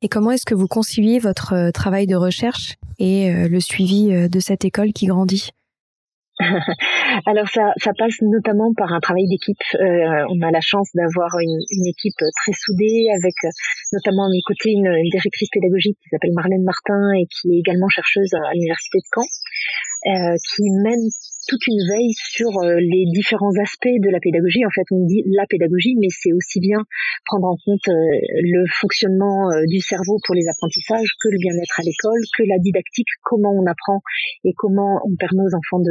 Et 0.03 0.09
comment 0.09 0.31
est-ce 0.31 0.45
que 0.45 0.55
vous 0.55 0.67
conciliez 0.67 1.19
votre 1.19 1.71
travail 1.71 2.05
de 2.05 2.15
recherche 2.15 2.75
et 2.99 3.31
le 3.31 3.59
suivi 3.59 4.29
de 4.29 4.39
cette 4.39 4.63
école 4.63 4.93
qui 4.93 5.07
grandit? 5.07 5.51
Alors 7.25 7.49
ça, 7.49 7.73
ça 7.77 7.91
passe 7.97 8.21
notamment 8.21 8.71
par 8.77 8.93
un 8.93 8.99
travail 8.99 9.25
d'équipe. 9.27 9.57
Euh, 9.73 10.25
on 10.29 10.37
a 10.45 10.51
la 10.51 10.61
chance 10.61 10.89
d'avoir 10.93 11.33
une, 11.41 11.57
une, 11.71 11.87
équipe 11.87 12.17
très 12.17 12.53
soudée 12.53 13.09
avec 13.17 13.33
euh, 13.43 13.49
notamment 13.91 14.29
mes 14.29 14.41
côtés 14.45 14.69
une, 14.71 14.85
une 14.85 15.09
directrice 15.09 15.49
pédagogique 15.49 15.97
qui 15.97 16.09
s'appelle 16.09 16.33
Marlène 16.35 16.63
Martin 16.63 17.01
et 17.17 17.25
qui 17.25 17.57
est 17.57 17.59
également 17.65 17.89
chercheuse 17.89 18.33
à 18.35 18.53
l'université 18.53 18.99
de 19.01 19.07
Caen, 19.09 19.25
euh, 19.25 20.35
qui 20.53 20.63
mène 20.85 21.09
toute 21.47 21.65
une 21.67 21.79
veille 21.87 22.13
sur 22.13 22.51
euh, 22.59 22.75
les 22.79 23.05
différents 23.15 23.55
aspects 23.63 23.87
de 23.87 24.09
la 24.11 24.19
pédagogie. 24.19 24.65
En 24.65 24.73
fait, 24.75 24.83
on 24.91 25.05
dit 25.05 25.23
la 25.31 25.45
pédagogie, 25.47 25.95
mais 25.95 26.11
c'est 26.11 26.33
aussi 26.33 26.59
bien 26.59 26.83
prendre 27.25 27.47
en 27.47 27.57
compte 27.63 27.87
euh, 27.87 27.93
le 28.43 28.67
fonctionnement 28.67 29.49
euh, 29.51 29.63
du 29.67 29.79
cerveau 29.79 30.19
pour 30.25 30.35
les 30.35 30.47
apprentissages 30.47 31.07
que 31.23 31.29
le 31.31 31.39
bien-être 31.39 31.79
à 31.79 31.83
l'école, 31.83 32.19
que 32.37 32.43
la 32.43 32.59
didactique, 32.59 33.07
comment 33.23 33.55
on 33.55 33.65
apprend 33.65 34.03
et 34.43 34.53
comment 34.55 34.99
on 35.07 35.15
permet 35.15 35.43
aux 35.47 35.55
enfants 35.55 35.81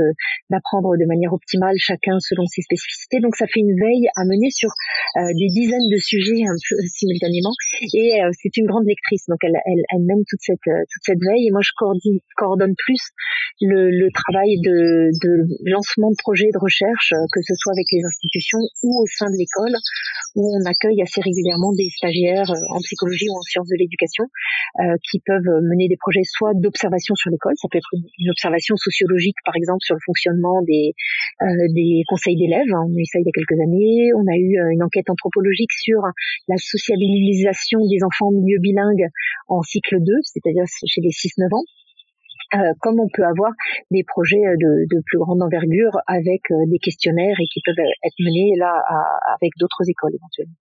d'apprendre 0.50 0.96
de 0.96 1.06
manière 1.08 1.32
optimale, 1.32 1.76
chacun 1.78 2.20
selon 2.20 2.44
ses 2.46 2.62
spécificités. 2.62 3.20
Donc, 3.20 3.36
ça 3.36 3.46
fait 3.46 3.60
une 3.60 3.74
veille 3.80 4.06
à 4.16 4.24
mener 4.24 4.50
sur 4.50 4.70
des 5.16 5.48
dizaines 5.48 5.88
de 5.90 5.96
sujets 5.96 6.44
un 6.44 6.56
peu 6.68 6.76
simultanément. 6.92 7.52
Et 7.94 8.20
c'est 8.32 8.56
une 8.56 8.66
grande 8.66 8.86
lectrice, 8.86 9.24
donc 9.28 9.40
elle, 9.42 9.56
elle, 9.64 9.82
elle 9.90 10.04
mène 10.04 10.22
toute 10.28 10.40
cette 10.42 10.66
toute 10.66 11.02
cette 11.02 11.22
veille. 11.24 11.48
Et 11.48 11.50
moi, 11.50 11.62
je 11.62 11.72
coordonne, 11.76 12.20
coordonne 12.36 12.74
plus 12.76 13.00
le, 13.60 13.90
le 13.90 14.08
travail 14.12 14.60
de, 14.60 15.10
de 15.22 15.45
lancement 15.64 16.10
de 16.10 16.18
projets 16.18 16.50
de 16.52 16.58
recherche, 16.58 17.12
euh, 17.12 17.26
que 17.32 17.40
ce 17.42 17.54
soit 17.54 17.72
avec 17.72 17.86
les 17.92 18.02
institutions 18.04 18.62
ou 18.82 19.02
au 19.02 19.06
sein 19.06 19.26
de 19.26 19.36
l'école, 19.38 19.74
où 20.34 20.44
on 20.54 20.62
accueille 20.64 21.00
assez 21.02 21.20
régulièrement 21.20 21.72
des 21.72 21.88
stagiaires 21.90 22.50
euh, 22.50 22.74
en 22.74 22.80
psychologie 22.80 23.28
ou 23.30 23.38
en 23.38 23.42
sciences 23.42 23.68
de 23.68 23.78
l'éducation 23.78 24.24
euh, 24.80 24.96
qui 25.10 25.20
peuvent 25.24 25.50
mener 25.62 25.88
des 25.88 25.96
projets 25.96 26.24
soit 26.24 26.52
d'observation 26.54 27.14
sur 27.14 27.30
l'école, 27.30 27.54
ça 27.56 27.68
peut 27.70 27.78
être 27.78 27.92
une 27.92 28.30
observation 28.30 28.76
sociologique 28.76 29.36
par 29.44 29.56
exemple 29.56 29.82
sur 29.82 29.94
le 29.94 30.04
fonctionnement 30.04 30.62
des, 30.62 30.92
des 31.74 32.02
conseils 32.08 32.36
d'élèves, 32.36 32.72
on 32.72 32.92
a 32.92 32.98
eu 32.98 33.04
ça 33.06 33.18
il 33.18 33.26
y 33.26 33.30
a 33.30 33.36
quelques 33.36 33.60
années, 33.60 34.12
on 34.14 34.26
a 34.26 34.36
eu 34.36 34.56
une 34.72 34.82
enquête 34.82 35.08
anthropologique 35.10 35.72
sur 35.72 36.00
la 36.48 36.56
sociabilisation 36.56 37.80
des 37.88 38.02
enfants 38.04 38.28
en 38.28 38.32
milieu 38.32 38.58
bilingue 38.60 39.08
en 39.48 39.62
cycle 39.62 39.98
2, 40.00 40.12
c'est-à-dire 40.22 40.64
chez 40.86 41.00
les 41.00 41.10
6-9 41.10 41.54
ans. 41.54 41.64
Euh, 42.54 42.58
comme 42.80 43.00
on 43.00 43.08
peut 43.12 43.24
avoir 43.24 43.50
des 43.90 44.04
projets 44.04 44.44
euh, 44.46 44.54
de, 44.56 44.86
de 44.88 45.02
plus 45.04 45.18
grande 45.18 45.42
envergure 45.42 45.98
avec 46.06 46.42
euh, 46.52 46.54
des 46.70 46.78
questionnaires 46.78 47.34
et 47.40 47.46
qui 47.52 47.60
peuvent 47.64 47.74
être 47.78 48.14
menés 48.20 48.54
là 48.56 48.72
avec 49.34 49.52
d'autres 49.58 49.88
écoles 49.88 50.14
éventuellement. 50.14 50.54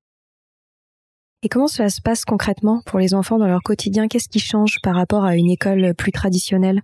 Et 1.43 1.49
comment 1.49 1.67
cela 1.67 1.89
se 1.89 2.01
passe 2.01 2.25
concrètement 2.25 2.81
pour 2.87 2.97
les 2.97 3.13
enfants 3.13 3.37
dans 3.37 3.47
leur 3.47 3.61
quotidien? 3.61 4.07
Qu'est-ce 4.07 4.29
qui 4.29 4.39
change 4.39 4.79
par 4.81 4.95
rapport 4.95 5.25
à 5.25 5.35
une 5.35 5.51
école 5.51 5.93
plus 5.93 6.11
traditionnelle? 6.11 6.81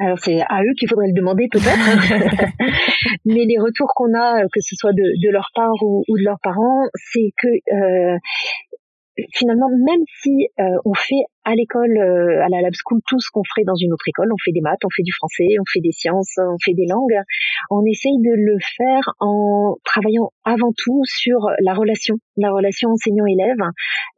Alors 0.00 0.18
c'est 0.18 0.40
à 0.40 0.62
eux 0.62 0.74
qu'il 0.78 0.88
faudrait 0.88 1.08
le 1.08 1.12
demander 1.12 1.48
peut-être, 1.50 1.78
mais 3.24 3.44
les 3.44 3.58
retours 3.58 3.92
qu'on 3.94 4.14
a, 4.14 4.42
que 4.42 4.60
ce 4.60 4.76
soit 4.76 4.92
de, 4.92 5.02
de 5.02 5.30
leur 5.30 5.48
part 5.54 5.74
ou, 5.82 6.04
ou, 6.08 6.18
de 6.18 6.22
leurs 6.22 6.38
parents, 6.40 6.86
c'est 6.94 7.32
que 7.36 7.48
euh, 7.48 8.18
finalement, 9.34 9.68
même 9.68 10.02
si 10.20 10.48
euh, 10.60 10.64
on 10.84 10.94
fait 10.94 11.22
à 11.44 11.54
l'école, 11.54 11.96
euh, 11.96 12.44
à 12.44 12.48
la 12.48 12.60
lab 12.60 12.72
school, 12.74 13.00
tout 13.08 13.18
ce 13.20 13.30
qu'on 13.32 13.42
ferait 13.42 13.64
dans 13.64 13.74
une 13.74 13.92
autre 13.92 14.06
école, 14.06 14.28
on 14.32 14.40
fait 14.44 14.52
des 14.52 14.60
maths, 14.60 14.84
on 14.84 14.90
fait 14.94 15.02
du 15.02 15.12
français, 15.12 15.46
on 15.58 15.64
fait 15.66 15.80
des 15.80 15.92
sciences, 15.92 16.34
on 16.38 16.58
fait 16.62 16.74
des 16.74 16.86
langues, 16.86 17.18
on 17.70 17.84
essaye 17.84 18.18
de 18.18 18.34
le 18.34 18.58
faire 18.76 19.14
en 19.20 19.76
travaillant 19.84 20.30
avant 20.44 20.72
tout 20.76 21.02
sur 21.04 21.48
la 21.60 21.74
relation, 21.74 22.16
la 22.36 22.50
relation 22.50 22.90
enseignant-élève, 22.90 23.62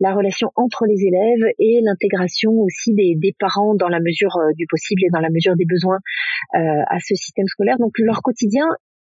la 0.00 0.12
relation 0.12 0.50
entre 0.56 0.86
les 0.86 1.06
élèves 1.06 1.52
et 1.58 1.80
l'intégration 1.82 2.50
aussi 2.52 2.92
des, 2.94 3.14
des, 3.16 3.34
parents 3.38 3.74
dans 3.74 3.88
la 3.88 4.00
mesure 4.00 4.36
euh, 4.36 4.52
du 4.56 4.66
possible 4.68 5.02
et 5.04 5.10
dans 5.12 5.20
la 5.20 5.30
mesure 5.30 5.54
des 5.56 5.66
besoins 5.66 5.98
à 6.52 6.98
ce 7.00 7.14
système 7.14 7.46
scolaire. 7.46 7.78
Donc 7.78 7.92
leur 7.98 8.22
quotidien 8.22 8.66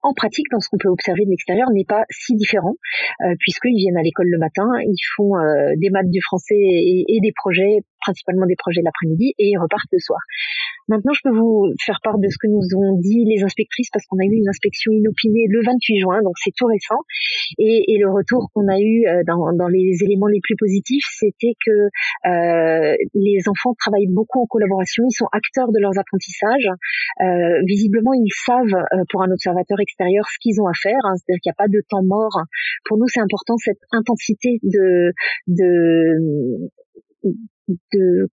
en 0.08 0.14
pratique, 0.14 0.48
dans 0.52 0.60
ce 0.60 0.70
qu'on 0.70 0.78
peut 0.78 0.90
observer 0.90 1.26
de 1.26 1.30
l'extérieur, 1.30 1.70
n'est 1.72 1.86
pas 1.86 2.04
si 2.10 2.36
différent, 2.36 2.76
euh, 3.22 3.36
puisqu'ils 3.40 3.78
viennent 3.78 3.98
à 3.98 4.04
l'école 4.04 4.28
le 4.30 4.40
matin, 4.40 4.68
ils 4.82 5.06
font 5.16 5.36
euh, 5.36 5.74
des 5.78 5.90
maths 5.90 6.10
du 6.10 6.22
français 6.22 6.56
et, 6.56 7.06
et, 7.08 7.20
des 7.20 7.34
projets, 7.36 7.82
principalement 8.08 8.48
des 8.48 8.56
projets 8.56 8.82
l'après-midi, 8.82 9.36
et 9.38 9.52
ils 9.52 9.60
repartent 9.60 9.92
le 9.92 10.00
soir. 10.00 10.20
Maintenant, 10.88 11.12
je 11.12 11.20
peux 11.24 11.36
vous 11.36 11.68
faire 11.84 12.00
part 12.02 12.18
de 12.18 12.30
ce 12.32 12.38
que 12.40 12.48
nous 12.48 12.64
ont 12.80 12.96
dit 12.96 13.28
les 13.28 13.44
inspectrices 13.44 13.90
parce 13.92 14.06
qu'on 14.08 14.20
a 14.20 14.24
eu 14.24 14.40
une 14.40 14.48
inspection 14.48 14.94
inopinée 14.94 15.46
le 15.50 15.60
28 15.60 16.00
juin, 16.00 16.22
donc 16.24 16.36
c'est 16.40 16.56
tout 16.56 16.66
récent. 16.66 17.04
Et, 17.60 17.92
et 17.92 17.98
le 18.00 18.08
retour 18.10 18.48
qu'on 18.54 18.68
a 18.72 18.80
eu 18.80 19.04
euh, 19.04 19.24
dans, 19.28 19.52
dans, 19.52 19.68
les 19.68 20.00
éléments 20.02 20.28
les 20.28 20.40
plus 20.40 20.56
positifs, 20.56 21.04
c'était 21.12 21.56
que 21.60 21.92
euh, 22.32 22.96
les 23.14 23.44
enfants 23.52 23.76
travaillent 23.78 24.08
beaucoup 24.08 24.40
en 24.40 24.48
collaboration, 24.48 25.04
ils 25.12 25.16
sont 25.16 25.28
acteurs 25.34 25.72
de 25.76 25.80
leurs 25.80 25.98
apprentissages. 26.00 26.72
Euh, 27.20 27.60
visiblement, 27.68 28.14
ils 28.14 28.32
savent 28.32 28.80
euh, 28.94 29.04
pour 29.12 29.24
un 29.24 29.32
observateur 29.32 29.80
extérieur 29.82 30.24
ce 30.32 30.40
qu'ils 30.40 30.62
ont 30.62 30.68
à 30.68 30.78
faire, 30.82 31.04
hein, 31.04 31.20
c'est-à-dire 31.20 31.42
qu'il 31.44 31.52
n'y 31.52 31.58
a 31.58 31.60
pas 31.60 31.68
de 31.68 31.84
temps 31.90 32.04
mort. 32.04 32.48
Pour 32.86 32.98
nous, 32.98 33.08
c'est 33.08 33.20
important 33.20 33.58
cette 33.58 33.84
intensité 33.92 34.60
de 34.64 35.12
de 35.48 36.70
de 37.68 38.28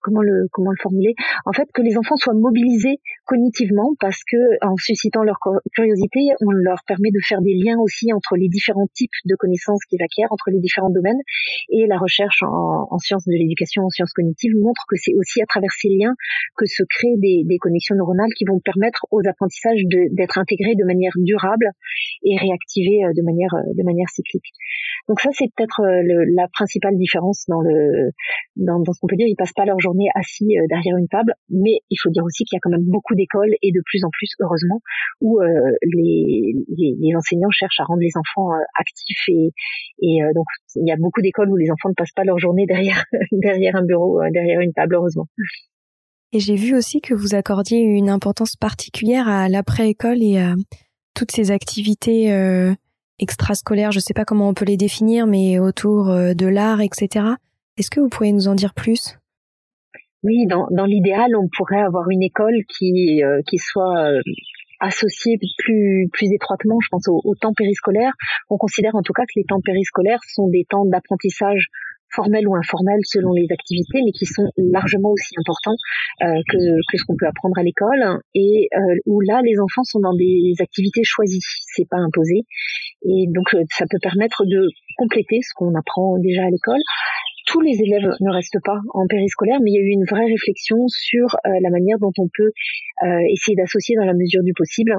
comment 0.00 0.22
le 0.22 0.46
comment 0.52 0.70
le 0.70 0.80
formuler 0.80 1.14
en 1.46 1.52
fait 1.52 1.68
que 1.72 1.82
les 1.82 1.96
enfants 1.96 2.16
soient 2.16 2.34
mobilisés 2.34 3.00
cognitivement 3.26 3.94
parce 4.00 4.20
que 4.30 4.36
en 4.64 4.76
suscitant 4.76 5.22
leur 5.22 5.38
curiosité 5.74 6.20
on 6.40 6.50
leur 6.50 6.78
permet 6.86 7.10
de 7.10 7.20
faire 7.26 7.40
des 7.40 7.54
liens 7.54 7.78
aussi 7.80 8.12
entre 8.12 8.36
les 8.36 8.48
différents 8.48 8.88
types 8.94 9.14
de 9.24 9.34
connaissances 9.36 9.84
qu'ils 9.88 10.02
acquièrent 10.02 10.32
entre 10.32 10.50
les 10.50 10.60
différents 10.60 10.90
domaines. 10.90 11.20
Et 11.70 11.86
la 11.86 11.98
recherche 11.98 12.42
en, 12.42 12.88
en 12.90 12.98
sciences 12.98 13.24
de 13.26 13.32
l'éducation 13.32 13.82
en 13.82 13.90
sciences 13.90 14.12
cognitives 14.12 14.54
montre 14.56 14.82
que 14.88 14.96
c'est 14.96 15.14
aussi 15.14 15.42
à 15.42 15.46
travers 15.46 15.70
ces 15.72 15.88
liens 15.88 16.14
que 16.56 16.66
se 16.66 16.82
créent 16.88 17.18
des, 17.18 17.42
des 17.44 17.58
connexions 17.58 17.96
neuronales 17.96 18.32
qui 18.36 18.44
vont 18.44 18.60
permettre 18.60 19.06
aux 19.10 19.22
apprentissages 19.26 19.82
d'être 19.88 20.38
intégrés 20.38 20.74
de 20.74 20.84
manière 20.84 21.12
durable 21.16 21.70
et 22.22 22.36
réactivés 22.36 23.04
euh, 23.04 23.12
de 23.16 23.22
manière 23.22 23.54
de 23.74 23.82
manière 23.84 24.08
cyclique. 24.08 24.52
Donc 25.08 25.20
ça 25.20 25.30
c'est 25.32 25.50
peut-être 25.54 25.80
euh, 25.82 26.24
la 26.34 26.48
principale 26.48 26.96
différence 26.96 27.44
dans 27.48 27.60
le 27.60 28.10
dans, 28.56 28.82
ce 28.84 29.00
qu'on 29.00 29.06
peut 29.06 29.16
dire. 29.16 29.28
Ils 29.28 29.36
passent 29.36 29.52
pas 29.52 29.63
leur 29.64 29.78
journée 29.80 30.08
assis 30.14 30.58
euh, 30.58 30.66
derrière 30.68 30.96
une 30.96 31.08
table, 31.08 31.34
mais 31.50 31.80
il 31.90 31.96
faut 32.02 32.10
dire 32.10 32.24
aussi 32.24 32.44
qu'il 32.44 32.56
y 32.56 32.58
a 32.58 32.60
quand 32.60 32.70
même 32.70 32.84
beaucoup 32.84 33.14
d'écoles 33.14 33.54
et 33.62 33.72
de 33.72 33.80
plus 33.84 34.04
en 34.04 34.10
plus, 34.10 34.30
heureusement, 34.40 34.80
où 35.20 35.40
euh, 35.40 35.46
les, 35.82 37.14
enseignants 37.16 37.50
cherchent 37.50 37.80
à 37.80 37.84
rendre 37.84 38.00
les 38.00 38.12
enfants 38.16 38.52
euh, 38.52 38.62
actifs 38.78 39.28
et, 39.28 39.50
et 40.00 40.20
donc 40.34 40.46
il 40.74 40.88
y 40.88 40.92
a 40.92 40.96
beaucoup 40.96 41.20
d'écoles 41.20 41.50
où 41.50 41.56
les 41.56 41.70
enfants 41.70 41.88
ne 41.88 41.94
passent 41.94 42.12
pas 42.14 42.24
leur 42.24 42.38
journée 42.38 42.66
derrière 42.66 43.04
derrière 43.32 43.76
un 43.76 43.84
bureau, 43.84 44.20
derrière 44.32 44.60
une 44.60 44.72
table, 44.72 44.96
heureusement. 44.96 45.26
Et 46.32 46.40
j'ai 46.40 46.56
vu 46.56 46.74
aussi 46.76 47.00
que 47.00 47.14
vous 47.14 47.34
accordiez 47.34 47.80
une 47.80 48.08
importance 48.08 48.56
particulière 48.56 49.28
à 49.28 49.48
l'après-école 49.48 50.22
et 50.22 50.38
à 50.38 50.54
toutes 51.14 51.30
ces 51.30 51.52
activités 51.52 52.74
extrascolaires, 53.20 53.92
je 53.92 53.98
ne 53.98 54.02
sais 54.02 54.14
pas 54.14 54.24
comment 54.24 54.48
on 54.48 54.54
peut 54.54 54.64
les 54.64 54.76
définir, 54.76 55.28
mais 55.28 55.60
autour 55.60 56.06
de 56.06 56.46
l'art, 56.46 56.80
etc. 56.80 57.26
Est-ce 57.76 57.90
que 57.90 58.00
vous 58.00 58.08
pourriez 58.08 58.32
nous 58.32 58.48
en 58.48 58.54
dire 58.54 58.74
plus? 58.74 59.16
Oui, 60.24 60.46
dans, 60.46 60.66
dans 60.70 60.86
l'idéal, 60.86 61.36
on 61.36 61.48
pourrait 61.54 61.82
avoir 61.82 62.08
une 62.10 62.22
école 62.22 62.56
qui, 62.68 63.22
euh, 63.22 63.40
qui 63.46 63.58
soit 63.58 64.08
euh, 64.08 64.20
associée 64.80 65.38
plus, 65.58 66.08
plus 66.12 66.32
étroitement, 66.32 66.78
je 66.80 66.88
pense, 66.90 67.08
au, 67.08 67.34
temps 67.40 67.52
périscolaire. 67.54 68.12
On 68.50 68.56
considère 68.56 68.94
en 68.94 69.02
tout 69.02 69.12
cas 69.12 69.22
que 69.22 69.36
les 69.36 69.44
temps 69.44 69.60
périscolaires 69.60 70.20
sont 70.34 70.48
des 70.48 70.64
temps 70.68 70.86
d'apprentissage 70.86 71.68
formels 72.14 72.46
ou 72.46 72.54
informels 72.54 73.00
selon 73.04 73.32
les 73.32 73.46
activités, 73.50 74.00
mais 74.04 74.12
qui 74.12 74.24
sont 74.24 74.46
largement 74.56 75.10
aussi 75.10 75.34
importants 75.36 75.76
euh, 76.22 76.40
que, 76.48 76.58
que, 76.88 76.96
ce 76.96 77.04
qu'on 77.04 77.16
peut 77.18 77.26
apprendre 77.26 77.58
à 77.58 77.62
l'école, 77.62 78.20
et 78.34 78.68
euh, 78.72 78.96
où 79.06 79.20
là 79.20 79.42
les 79.42 79.58
enfants 79.58 79.82
sont 79.82 79.98
dans 79.98 80.14
des 80.14 80.54
activités 80.60 81.02
choisies, 81.02 81.42
c'est 81.42 81.88
pas 81.90 81.98
imposé, 81.98 82.46
et 83.02 83.26
donc 83.34 83.52
euh, 83.54 83.64
ça 83.70 83.84
peut 83.90 83.98
permettre 84.00 84.44
de 84.46 84.68
compléter 84.96 85.40
ce 85.42 85.50
qu'on 85.56 85.74
apprend 85.74 86.16
déjà 86.18 86.44
à 86.44 86.50
l'école. 86.50 86.80
Tous 87.54 87.60
les 87.60 87.80
élèves 87.80 88.10
ne 88.18 88.32
restent 88.32 88.58
pas 88.64 88.80
en 88.94 89.06
périscolaire, 89.06 89.60
mais 89.62 89.70
il 89.70 89.74
y 89.74 89.78
a 89.78 89.86
eu 89.86 89.94
une 89.94 90.06
vraie 90.10 90.26
réflexion 90.26 90.88
sur 90.88 91.36
euh, 91.46 91.50
la 91.62 91.70
manière 91.70 92.00
dont 92.00 92.10
on 92.18 92.26
peut 92.26 92.50
euh, 92.50 93.20
essayer 93.30 93.54
d'associer 93.54 93.94
dans 93.94 94.04
la 94.04 94.12
mesure 94.12 94.42
du 94.42 94.52
possible 94.54 94.90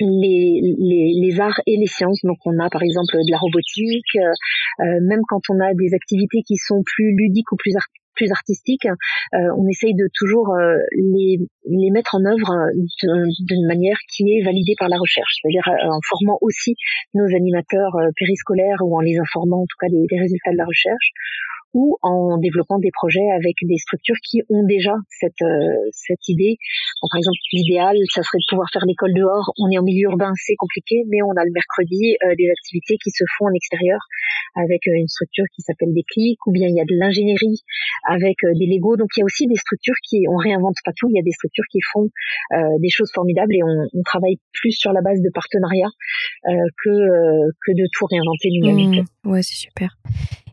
les, 0.00 1.36
arts 1.38 1.60
et 1.66 1.76
les 1.76 1.86
sciences. 1.86 2.24
Donc 2.24 2.38
on 2.46 2.56
a 2.64 2.70
par 2.70 2.82
exemple 2.82 3.12
de 3.12 3.30
la 3.30 3.36
robotique, 3.36 4.16
euh, 4.16 5.00
même 5.04 5.20
quand 5.28 5.42
on 5.50 5.60
a 5.60 5.74
des 5.74 5.92
activités 5.92 6.40
qui 6.48 6.56
sont 6.56 6.80
plus 6.80 7.12
ludiques 7.14 7.52
ou 7.52 7.56
plus, 7.56 7.76
plus 8.14 8.32
artistiques, 8.32 8.88
on 9.34 9.68
essaye 9.68 9.92
de 9.92 10.08
toujours 10.14 10.56
les, 10.96 11.36
les 11.68 11.90
mettre 11.90 12.14
en 12.14 12.24
œuvre 12.24 12.72
d'une 13.44 13.66
manière 13.66 13.98
qui 14.16 14.24
est 14.32 14.42
validée 14.42 14.76
par 14.78 14.88
la 14.88 14.96
recherche, 14.96 15.36
c'est-à-dire 15.42 15.68
en 15.92 16.00
formant 16.08 16.38
aussi 16.40 16.74
nos 17.12 17.26
animateurs 17.36 17.92
périscolaires 18.16 18.80
ou 18.80 18.96
en 18.96 19.00
les 19.00 19.18
informant 19.18 19.60
en 19.60 19.66
tout 19.68 19.76
cas 19.78 19.88
des, 19.88 20.06
des 20.08 20.18
résultats 20.18 20.52
de 20.52 20.56
la 20.56 20.64
recherche 20.64 21.12
ou 21.74 21.98
en 22.02 22.38
développant 22.38 22.78
des 22.78 22.90
projets 22.92 23.28
avec 23.34 23.54
des 23.62 23.76
structures 23.76 24.16
qui 24.24 24.40
ont 24.48 24.64
déjà 24.64 24.94
cette, 25.10 25.42
euh, 25.42 25.90
cette 25.92 26.28
idée. 26.28 26.56
par 27.10 27.18
exemple, 27.18 27.36
l'idéal, 27.52 27.96
ça 28.12 28.22
serait 28.22 28.38
de 28.38 28.48
pouvoir 28.48 28.68
faire 28.72 28.84
l'école 28.86 29.12
dehors. 29.14 29.52
On 29.58 29.70
est 29.70 29.78
en 29.78 29.82
milieu 29.82 30.10
urbain, 30.10 30.32
c'est 30.36 30.56
compliqué, 30.56 31.04
mais 31.08 31.22
on 31.22 31.36
a 31.36 31.44
le 31.44 31.52
mercredi 31.52 32.16
euh, 32.24 32.34
des 32.36 32.48
activités 32.50 32.96
qui 33.02 33.10
se 33.10 33.24
font 33.36 33.46
en 33.46 33.54
extérieur 33.54 34.00
avec 34.54 34.86
euh, 34.88 34.96
une 34.96 35.08
structure 35.08 35.44
qui 35.54 35.62
s'appelle 35.62 35.92
des 35.92 36.04
clics, 36.08 36.40
ou 36.46 36.52
bien 36.52 36.68
il 36.68 36.76
y 36.76 36.80
a 36.80 36.84
de 36.84 36.96
l'ingénierie 36.96 37.60
avec 38.08 38.36
des 38.42 38.66
Lego. 38.66 38.96
Donc 38.96 39.10
il 39.16 39.20
y 39.20 39.22
a 39.22 39.26
aussi 39.26 39.46
des 39.46 39.56
structures 39.56 40.00
qui, 40.08 40.24
on 40.30 40.36
réinvente 40.36 40.76
pas 40.84 40.92
tout, 40.96 41.08
il 41.10 41.16
y 41.16 41.20
a 41.20 41.26
des 41.26 41.32
structures 41.32 41.68
qui 41.70 41.80
font 41.92 42.08
des 42.80 42.90
choses 42.90 43.10
formidables 43.12 43.54
et 43.54 43.62
on, 43.62 43.86
on, 43.92 44.02
travaille 44.02 44.38
plus 44.52 44.72
sur 44.72 44.92
la 44.92 45.02
base 45.02 45.20
de 45.20 45.30
partenariats 45.34 45.90
que, 46.44 46.90
que 47.66 47.72
de 47.72 47.88
tout 47.92 48.06
réinventer 48.06 48.48
nous-mêmes. 48.52 49.02
Mmh. 49.02 49.30
ouais, 49.30 49.42
c'est 49.42 49.56
super. 49.56 49.96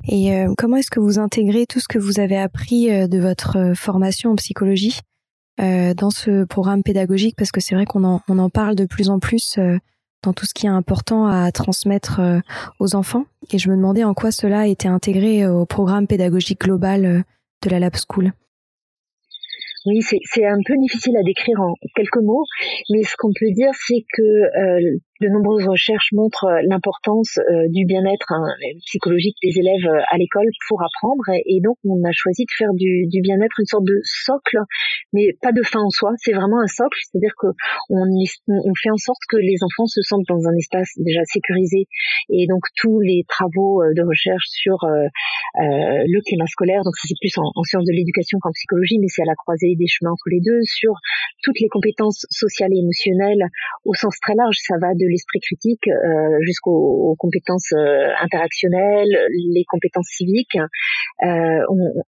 Et 0.08 0.34
euh, 0.34 0.54
comment 0.58 0.78
est-ce 0.78 0.92
que 0.92 1.00
vous 1.00 1.20
intégrez 1.20 1.66
tout 1.66 1.80
ce 1.80 1.88
que 1.88 2.00
vous 2.00 2.20
avez 2.20 2.38
appris 2.38 2.92
euh, 2.92 3.08
de 3.08 3.20
votre 3.20 3.58
euh, 3.58 3.74
formation 3.74 4.32
en 4.32 4.36
psychologie 4.36 5.00
dans 5.60 6.10
ce 6.10 6.46
programme 6.46 6.82
pédagogique? 6.82 7.36
Parce 7.38 7.52
que 7.52 7.62
c'est 7.62 7.76
vrai 7.76 7.86
qu'on 7.86 8.04
en, 8.04 8.22
on 8.28 8.40
en 8.40 8.50
parle 8.50 8.76
de 8.76 8.86
plus 8.86 9.12
en 9.12 9.20
plus 9.20 9.60
dans 10.24 10.34
tout 10.34 10.48
ce 10.48 10.54
qui 10.56 10.66
est 10.66 10.70
important 10.70 11.28
à 11.28 11.52
transmettre 11.52 12.20
aux 12.80 12.96
enfants. 12.96 13.26
Et 13.52 13.60
je 13.60 13.70
me 13.70 13.76
demandais 13.76 14.04
en 14.04 14.16
quoi 14.16 14.32
cela 14.32 14.66
été 14.66 14.88
intégré 14.88 15.46
au 15.46 15.68
programme 15.68 16.08
pédagogique 16.08 16.62
global 16.62 17.24
de 17.62 17.70
la 17.70 17.78
Lab 17.80 17.94
School. 17.96 18.34
Oui, 19.86 20.02
c'est 20.02 20.46
un 20.46 20.58
peu 20.66 20.74
difficile 20.80 21.16
à 21.18 21.24
décrire 21.24 21.62
en 21.62 21.76
quelques 21.96 22.24
mots, 22.24 22.46
mais 22.90 23.04
ce 23.04 23.16
qu'on 23.16 23.32
peut 23.40 23.52
dire, 23.52 23.70
c'est 23.76 24.06
que 24.12 24.98
de 25.24 25.30
nombreuses 25.32 25.68
recherches 25.68 26.12
montrent 26.12 26.52
euh, 26.52 26.60
l'importance 26.68 27.40
euh, 27.40 27.72
du 27.72 27.86
bien-être 27.86 28.28
hein, 28.30 28.44
psychologique 28.86 29.38
des 29.42 29.56
élèves 29.56 29.88
euh, 29.88 30.04
à 30.12 30.18
l'école 30.18 30.48
pour 30.68 30.84
apprendre. 30.84 31.24
Et, 31.48 31.62
donc 31.64 31.78
on 31.88 31.96
a 32.04 32.12
choisi 32.12 32.44
de 32.44 32.52
faire 32.58 32.74
du, 32.76 33.08
bien-être 33.24 33.56
une 33.60 33.66
sorte 33.66 33.86
de 33.86 34.00
socle 34.04 34.60
mais 35.14 35.32
pas 35.42 35.54
de 35.54 35.64
fin 35.64 35.80
en 35.80 35.90
soi. 35.90 36.12
C'est 36.18 36.34
vraiment 36.34 36.60
un 36.60 36.68
socle. 36.68 37.00
C'est-à-dire 37.08 37.34
que 37.40 37.48
on, 37.90 38.04
fait 38.76 38.92
en 38.92 38.98
sorte 38.98 39.22
que 39.30 39.38
les 39.38 39.56
enfants 39.64 39.86
se 39.86 40.02
sentent 40.02 40.28
dans 40.28 40.44
un 40.44 40.56
espace 40.58 40.92
déjà 40.98 41.24
sécurisé. 41.26 41.88
Et 42.30 42.48
donc 42.48 42.64
tous 42.76 43.00
les 43.00 43.24
travaux 43.28 43.84
de 43.96 44.04
recherche 44.04 44.46
sur 44.50 44.76
le 45.56 46.20
climat 46.26 46.48
scolaire 46.48 46.82
donc 46.84 46.96
c'est 46.98 47.16
plus 47.22 47.38
en, 47.38 47.48
en 47.56 47.64
sciences 47.64 47.86
de 47.86 47.94
l'éducation 47.94 48.40
qu'en 48.42 48.52
psychologie 48.52 48.98
mais 49.00 49.08
c'est 49.08 49.22
à 49.22 49.26
la 49.26 49.36
croisée 49.36 49.76
des 49.78 49.88
chemins 49.88 50.12
entre 50.12 50.28
les 50.32 50.42
deux 50.42 50.60
sur 50.64 50.94
toutes 51.44 51.60
les 51.60 51.70
compétences 51.70 52.26
sociales 52.30 52.74
et 52.74 52.80
émotionnelles 52.80 53.48
au 53.86 53.94
sens 53.94 54.18
très 54.20 54.36
large. 54.36 54.58
Ça 54.60 54.76
va 54.82 54.94
de 54.96 55.06
l'esprit 55.14 55.40
critique 55.40 55.88
euh, 55.88 56.38
jusqu'aux 56.42 57.16
compétences 57.20 57.72
euh, 57.74 58.10
interactionnelles, 58.22 59.14
les 59.30 59.64
compétences 59.70 60.10
civiques. 60.10 60.58
Euh, 60.58 61.62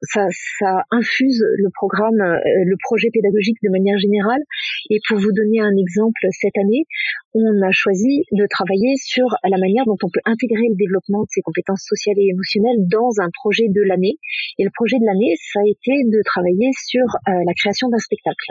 ça, 0.02 0.26
ça 0.60 0.84
infuse 0.92 1.44
le 1.44 1.70
programme, 1.76 2.18
le 2.18 2.76
projet 2.82 3.10
pédagogique 3.12 3.58
de 3.62 3.70
manière 3.70 3.98
générale. 4.00 4.42
Et 4.90 5.00
pour 5.08 5.20
vous 5.20 5.32
donner 5.36 5.60
un 5.60 5.76
exemple, 5.76 6.24
cette 6.32 6.58
année, 6.58 6.88
on 7.36 7.62
a 7.62 7.72
choisi 7.72 8.24
de 8.32 8.46
travailler 8.50 8.96
sur 8.98 9.28
la 9.44 9.58
manière 9.58 9.86
dont 9.86 10.00
on 10.02 10.10
peut 10.10 10.24
intégrer 10.26 10.70
le 10.70 10.76
développement 10.76 11.22
de 11.28 11.32
ces 11.32 11.42
compétences 11.42 11.84
sociales 11.84 12.18
et 12.18 12.32
émotionnelles 12.32 12.88
dans 12.88 13.12
un 13.20 13.30
projet 13.44 13.68
de 13.68 13.82
l'année. 13.84 14.18
Et 14.58 14.64
le 14.64 14.72
projet 14.74 14.98
de 14.98 15.06
l'année, 15.06 15.36
ça 15.52 15.60
a 15.60 15.68
été 15.68 15.92
de 16.08 16.22
travailler 16.24 16.72
sur 16.78 17.06
la 17.28 17.54
création 17.54 17.90
d'un 17.90 18.00
spectacle. 18.00 18.48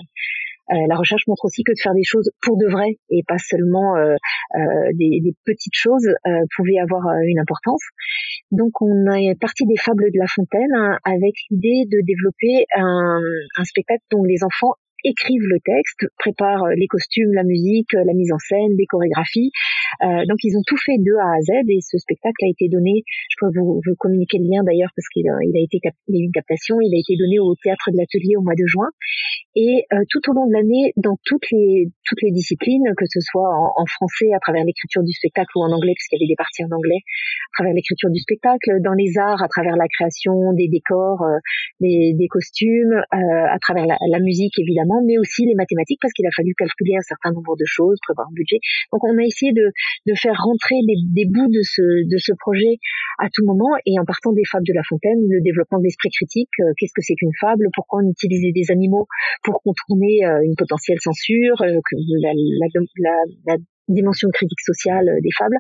Euh, 0.73 0.87
la 0.89 0.97
recherche 0.97 1.27
montre 1.27 1.45
aussi 1.45 1.63
que 1.65 1.73
de 1.73 1.81
faire 1.81 1.95
des 1.95 2.05
choses 2.05 2.31
pour 2.41 2.57
de 2.57 2.67
vrai 2.71 2.97
et 3.11 3.23
pas 3.27 3.39
seulement 3.39 3.97
euh, 3.97 4.15
euh, 4.57 4.59
des, 4.95 5.21
des, 5.21 5.35
petites 5.45 5.75
choses 5.75 6.09
pouvait 6.57 6.79
avoir 6.79 7.03
une 7.27 7.39
importance. 7.39 7.83
Donc 8.51 8.81
on 8.81 9.11
est 9.13 9.39
parti 9.39 9.67
des 9.67 9.77
fables 9.77 10.05
de 10.05 10.19
La 10.19 10.27
Fontaine 10.27 10.73
hein, 10.75 10.99
avec 11.05 11.35
l'idée 11.51 11.85
de 11.91 12.01
développer 12.05 12.65
un, 12.77 13.21
un 13.57 13.65
spectacle 13.65 14.03
dont 14.11 14.25
les 14.25 14.45
enfants 14.45 14.75
écrivent 15.05 15.49
le 15.49 15.59
texte, 15.65 16.07
préparent 16.19 16.69
les 16.77 16.87
costumes, 16.87 17.33
la 17.33 17.45
musique, 17.45 17.93
la 17.93 18.15
mise 18.15 18.33
en 18.33 18.39
scène, 18.39 18.77
les 18.79 18.87
chorégraphies. 18.87 19.51
Euh, 20.03 20.25
donc 20.29 20.39
ils 20.43 20.57
ont 20.57 20.65
tout 20.67 20.77
fait 20.77 20.99
de 20.99 21.13
A 21.21 21.37
à 21.37 21.41
Z 21.41 21.69
et 21.69 21.81
ce 21.81 21.99
spectacle 21.99 22.41
a 22.45 22.49
été 22.49 22.69
donné, 22.69 23.05
je 23.31 23.37
peux 23.41 23.51
vous, 23.55 23.81
vous 23.85 23.95
communiquer 23.99 24.39
le 24.39 24.49
lien 24.49 24.63
d'ailleurs 24.65 24.91
parce 24.97 25.09
qu'il 25.09 25.29
a, 25.29 25.37
il 25.43 25.55
a 25.57 25.63
été 25.63 25.79
il 26.09 26.17
a 26.17 26.19
eu 26.19 26.27
une 26.27 26.33
captation, 26.33 26.81
il 26.81 26.93
a 26.95 26.99
été 26.99 27.17
donné 27.17 27.39
au 27.39 27.55
théâtre 27.63 27.91
de 27.93 27.99
l'atelier 27.99 28.37
au 28.37 28.43
mois 28.43 28.57
de 28.57 28.67
juin 28.67 28.89
et 29.55 29.85
euh, 29.93 30.01
tout 30.09 30.23
au 30.31 30.33
long 30.33 30.47
de 30.47 30.53
l'année 30.53 30.93
dans 30.97 31.17
toutes 31.25 31.45
les 31.53 31.93
toutes 32.09 32.23
les 32.23 32.33
disciplines, 32.33 32.85
que 32.97 33.05
ce 33.09 33.21
soit 33.21 33.49
en, 33.49 33.87
français 33.87 34.33
à 34.35 34.41
travers 34.41 34.65
l'écriture 34.65 35.03
du 35.03 35.13
spectacle 35.13 35.51
ou 35.57 35.63
en 35.63 35.73
anglais 35.73 35.93
puisqu'il 35.95 36.17
y 36.17 36.25
avait 36.25 36.33
des 36.33 36.41
parties 36.41 36.65
en 36.65 36.73
anglais, 36.73 37.01
à 37.05 37.53
travers 37.61 37.75
l'écriture 37.75 38.11
du 38.11 38.21
spectacle, 38.21 38.81
dans 38.81 38.97
les 38.97 39.19
arts 39.19 39.43
à 39.43 39.49
travers 39.49 39.77
la 39.77 39.89
création 39.89 40.53
des 40.57 40.69
décors, 40.69 41.23
euh, 41.23 41.39
des, 41.81 42.15
des, 42.17 42.29
costumes, 42.29 42.97
euh, 42.97 43.47
à 43.49 43.59
travers 43.61 43.85
la 43.87 44.21
musique 44.21 44.59
évidemment, 44.59 44.92
mais 45.07 45.17
aussi 45.19 45.45
les 45.47 45.55
mathématiques 45.55 45.99
parce 46.01 46.13
qu'il 46.13 46.27
a 46.27 46.35
fallu 46.37 46.55
calculer 46.55 46.97
un 46.97 47.07
certain 47.07 47.33
nombre 47.33 47.57
de 47.57 47.65
choses, 47.65 47.99
prévoir 48.03 48.29
un 48.29 48.35
budget. 48.35 48.61
Donc 48.93 49.05
on 49.05 49.17
a 49.17 49.25
essayé 49.25 49.53
de 49.53 49.73
de 50.07 50.15
faire 50.15 50.35
rentrer 50.35 50.77
des, 50.87 50.99
des, 51.15 51.27
bouts 51.31 51.49
de 51.49 51.63
ce, 51.63 51.83
de 51.83 52.19
ce 52.19 52.33
projet 52.39 52.79
à 53.19 53.29
tout 53.33 53.45
moment 53.47 53.71
et 53.87 53.99
en 54.01 54.05
partant 54.05 54.33
des 54.33 54.45
fables 54.51 54.67
de 54.67 54.75
La 54.75 54.83
Fontaine, 54.83 55.21
le 55.29 55.41
développement 55.43 55.79
de 55.79 55.85
l'esprit 55.85 56.11
critique, 56.11 56.51
euh, 56.61 56.73
qu'est-ce 56.77 56.93
que 56.95 57.03
c'est 57.03 57.15
qu'une 57.15 57.35
fable, 57.41 57.69
pourquoi 57.75 58.01
on 58.03 58.11
utilisait 58.11 58.53
des 58.53 58.71
animaux 58.71 59.07
pour 59.45 59.63
contourner 59.63 60.25
euh, 60.27 60.43
une 60.45 60.57
potentielle 60.57 60.99
censure, 61.01 61.63
euh, 61.63 61.79
la, 62.21 62.33
la, 62.35 62.67
la, 62.99 63.11
la, 63.47 63.57
dimension 63.93 64.29
critique 64.33 64.61
sociale 64.61 65.07
des 65.23 65.31
fables. 65.37 65.57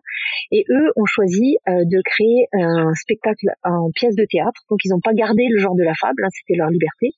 Et 0.50 0.64
eux 0.70 0.90
ont 0.96 1.06
choisi 1.06 1.56
de 1.66 2.02
créer 2.04 2.48
un 2.52 2.94
spectacle 2.94 3.46
en 3.64 3.90
pièce 3.94 4.16
de 4.16 4.26
théâtre, 4.28 4.62
donc 4.70 4.80
ils 4.84 4.90
n'ont 4.90 5.00
pas 5.00 5.14
gardé 5.14 5.46
le 5.50 5.58
genre 5.58 5.74
de 5.74 5.84
la 5.84 5.94
fable, 5.94 6.24
hein, 6.24 6.28
c'était 6.32 6.58
leur 6.58 6.70
liberté. 6.70 7.10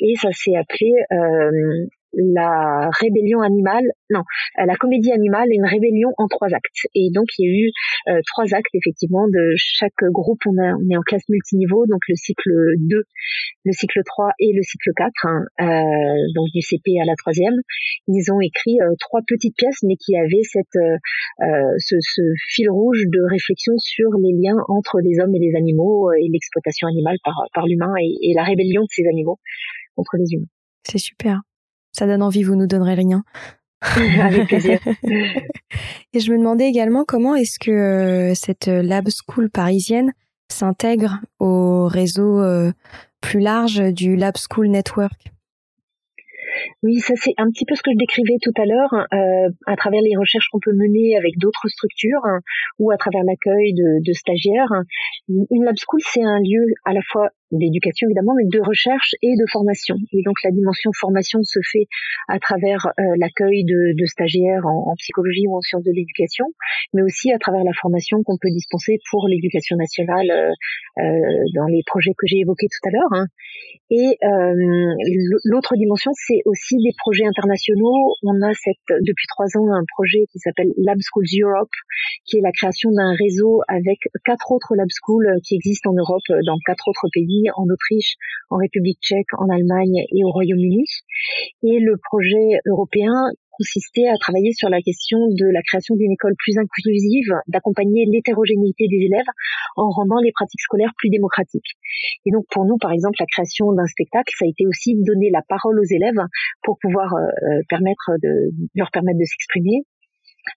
Et 0.00 0.14
ça 0.16 0.30
s'est 0.32 0.54
appelé 0.54 0.92
la 2.12 2.88
rébellion 3.00 3.40
animale, 3.40 3.84
non, 4.10 4.20
euh, 4.58 4.64
la 4.66 4.76
comédie 4.76 5.12
animale 5.12 5.48
est 5.52 5.56
une 5.56 5.66
rébellion 5.66 6.10
en 6.16 6.26
trois 6.26 6.48
actes. 6.54 6.88
Et 6.94 7.10
donc 7.12 7.26
il 7.38 7.44
y 7.44 7.48
a 7.48 7.52
eu 7.52 7.70
euh, 8.08 8.20
trois 8.26 8.54
actes 8.54 8.74
effectivement 8.74 9.26
de 9.28 9.52
chaque 9.56 10.02
groupe. 10.10 10.40
On, 10.46 10.56
est 10.90 10.96
en 10.96 11.02
classe 11.02 11.28
multiniveau, 11.28 11.86
donc 11.86 12.00
le 12.08 12.14
cycle 12.14 12.50
2, 12.78 13.02
le 13.64 13.72
cycle 13.72 14.00
3 14.04 14.30
et 14.40 14.52
le 14.54 14.62
cycle 14.62 14.90
4, 14.96 15.12
hein, 15.24 15.42
euh, 15.60 16.32
donc 16.34 16.48
du 16.54 16.60
CP 16.62 16.98
à 17.02 17.04
la 17.04 17.14
troisième. 17.16 17.54
Ils 18.08 18.32
ont 18.32 18.40
écrit 18.40 18.78
trois 19.00 19.20
petites 19.26 19.56
pièces, 19.56 19.82
mais 19.82 19.96
qui 19.96 20.16
avaient 20.16 20.42
cette, 20.42 20.78
ce, 21.40 21.96
ce, 22.00 22.22
fil 22.48 22.70
rouge 22.70 23.02
de 23.06 23.20
réflexion 23.30 23.74
sur 23.78 24.10
les 24.22 24.32
liens 24.32 24.56
entre 24.68 25.00
les 25.00 25.20
hommes 25.20 25.34
et 25.34 25.38
les 25.38 25.54
animaux 25.56 26.10
et 26.12 26.28
l'exploitation 26.32 26.88
animale 26.88 27.16
par, 27.22 27.34
par 27.52 27.66
l'humain 27.66 27.92
et, 28.00 28.30
et 28.30 28.34
la 28.34 28.44
rébellion 28.44 28.82
de 28.82 28.88
ces 28.90 29.06
animaux 29.06 29.38
contre 29.94 30.16
les 30.16 30.32
humains. 30.32 30.48
C'est 30.84 30.98
super. 30.98 31.42
Ça 31.98 32.06
donne 32.06 32.22
envie, 32.22 32.44
vous 32.44 32.54
nous 32.54 32.68
donnerez 32.68 32.94
rien. 32.94 33.24
Avec 33.82 34.46
plaisir. 34.46 34.78
Et 36.12 36.20
je 36.20 36.32
me 36.32 36.38
demandais 36.38 36.68
également 36.68 37.04
comment 37.04 37.34
est-ce 37.34 37.58
que 37.58 37.72
euh, 37.72 38.34
cette 38.34 38.68
lab 38.68 39.08
school 39.08 39.50
parisienne 39.50 40.12
s'intègre 40.48 41.18
au 41.40 41.88
réseau 41.88 42.40
euh, 42.40 42.70
plus 43.20 43.40
large 43.40 43.80
du 43.92 44.14
Lab 44.14 44.34
School 44.36 44.68
Network? 44.68 45.32
Oui, 46.84 47.00
ça 47.00 47.14
c'est 47.16 47.34
un 47.36 47.50
petit 47.50 47.64
peu 47.64 47.74
ce 47.74 47.82
que 47.82 47.90
je 47.90 47.98
décrivais 47.98 48.36
tout 48.42 48.54
à 48.56 48.64
l'heure, 48.64 48.94
euh, 48.94 49.50
à 49.66 49.74
travers 49.74 50.00
les 50.00 50.16
recherches 50.16 50.46
qu'on 50.52 50.60
peut 50.60 50.74
mener 50.74 51.16
avec 51.16 51.36
d'autres 51.36 51.66
structures 51.66 52.24
hein, 52.24 52.38
ou 52.78 52.92
à 52.92 52.96
travers 52.96 53.24
l'accueil 53.24 53.74
de, 53.74 54.04
de, 54.06 54.12
stagiaires. 54.12 54.70
Une 55.28 55.64
lab 55.64 55.74
school, 55.76 56.00
c'est 56.12 56.22
un 56.22 56.38
lieu 56.38 56.64
à 56.84 56.92
la 56.92 57.00
fois 57.10 57.30
d'éducation 57.50 58.08
évidemment, 58.08 58.34
mais 58.36 58.44
de 58.46 58.60
recherche 58.60 59.14
et 59.22 59.34
de 59.36 59.44
formation. 59.50 59.96
Et 60.12 60.22
donc 60.22 60.36
la 60.44 60.50
dimension 60.50 60.90
formation 60.98 61.40
se 61.42 61.60
fait 61.72 61.86
à 62.28 62.38
travers 62.38 62.86
euh, 62.98 63.02
l'accueil 63.16 63.64
de, 63.64 63.96
de, 63.96 64.06
stagiaires 64.06 64.66
en, 64.66 64.94
psychologie 64.96 65.46
ou 65.48 65.56
en 65.56 65.60
sciences 65.60 65.84
de 65.84 65.92
l'éducation, 65.92 66.46
mais 66.92 67.02
aussi 67.02 67.32
à 67.32 67.38
travers 67.38 67.64
la 67.64 67.72
formation 67.72 68.22
qu'on 68.22 68.36
peut 68.40 68.50
dispenser 68.50 68.98
pour 69.10 69.26
l'éducation 69.28 69.76
nationale 69.76 70.30
euh, 70.30 70.50
euh 70.98 71.38
dans 71.54 71.66
les 71.66 71.82
projets 71.86 72.12
que 72.16 72.26
j'ai 72.26 72.38
évoqués 72.38 72.66
tout 72.68 72.88
à 72.88 72.92
l'heure. 72.92 73.12
Hein. 73.12 73.26
Et 73.90 74.18
euh, 74.22 74.94
l'autre 75.44 75.74
dimension, 75.76 76.10
c'est 76.14 76.42
aussi 76.44 76.76
des 76.76 76.92
projets 76.98 77.24
internationaux. 77.24 78.14
On 78.22 78.36
a 78.42 78.52
cette, 78.52 79.00
depuis 79.00 79.26
trois 79.28 79.46
ans 79.56 79.72
un 79.72 79.84
projet 79.96 80.26
qui 80.30 80.38
s'appelle 80.38 80.68
Lab 80.76 80.98
Schools 81.00 81.24
Europe, 81.42 81.72
qui 82.26 82.36
est 82.36 82.42
la 82.42 82.52
création 82.52 82.90
d'un 82.90 83.14
réseau 83.16 83.62
avec 83.66 83.98
quatre 84.26 84.52
autres 84.52 84.76
lab 84.76 84.88
schools 84.90 85.40
qui 85.42 85.54
existent 85.54 85.90
en 85.90 85.94
Europe 85.94 86.28
dans 86.44 86.58
quatre 86.66 86.88
autres 86.88 87.08
pays, 87.12 87.37
en 87.56 87.64
Autriche, 87.68 88.16
en 88.50 88.56
République 88.56 88.98
tchèque, 89.00 89.32
en 89.38 89.48
Allemagne 89.48 90.04
et 90.12 90.24
au 90.24 90.30
Royaume-Uni. 90.30 90.84
Et 91.62 91.78
le 91.80 91.96
projet 92.10 92.60
européen 92.66 93.12
consistait 93.58 94.06
à 94.06 94.16
travailler 94.18 94.52
sur 94.52 94.70
la 94.70 94.80
question 94.80 95.18
de 95.18 95.50
la 95.50 95.62
création 95.62 95.96
d'une 95.96 96.12
école 96.12 96.34
plus 96.38 96.56
inclusive, 96.58 97.34
d'accompagner 97.48 98.06
l'hétérogénéité 98.06 98.86
des 98.88 99.04
élèves 99.10 99.26
en 99.76 99.90
rendant 99.90 100.20
les 100.22 100.30
pratiques 100.32 100.62
scolaires 100.62 100.94
plus 100.96 101.10
démocratiques. 101.10 101.74
Et 102.24 102.30
donc 102.30 102.46
pour 102.50 102.64
nous, 102.64 102.78
par 102.78 102.92
exemple, 102.92 103.16
la 103.18 103.26
création 103.26 103.72
d'un 103.72 103.86
spectacle, 103.86 104.32
ça 104.38 104.44
a 104.46 104.48
été 104.48 104.64
aussi 104.66 104.94
donner 105.02 105.30
la 105.30 105.42
parole 105.48 105.80
aux 105.80 105.90
élèves 105.90 106.22
pour 106.62 106.78
pouvoir 106.80 107.12
euh, 107.14 107.18
euh, 107.18 108.50
leur 108.74 108.90
permettre 108.92 109.18
de 109.18 109.24
s'exprimer, 109.24 109.82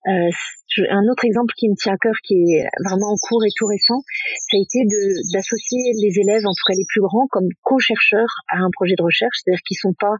un 0.05 1.05
autre 1.11 1.25
exemple 1.25 1.53
qui 1.57 1.69
me 1.69 1.75
tient 1.75 1.93
à 1.93 1.97
cœur, 1.97 2.15
qui 2.23 2.35
est 2.35 2.65
vraiment 2.85 3.11
en 3.11 3.19
cours 3.21 3.43
et 3.45 3.53
tout 3.55 3.67
récent, 3.67 4.01
ça 4.49 4.57
a 4.57 4.61
été 4.61 4.85
d'associer 5.33 5.93
les 6.01 6.19
élèves, 6.19 6.45
en 6.45 6.53
tout 6.53 6.65
cas 6.67 6.75
les 6.77 6.85
plus 6.87 7.01
grands, 7.01 7.27
comme 7.29 7.47
co-chercheurs 7.61 8.31
à 8.49 8.57
un 8.57 8.69
projet 8.73 8.95
de 8.97 9.03
recherche, 9.03 9.43
c'est-à-dire 9.43 9.61
qu'ils 9.67 9.77
sont 9.77 9.93
pas 9.99 10.15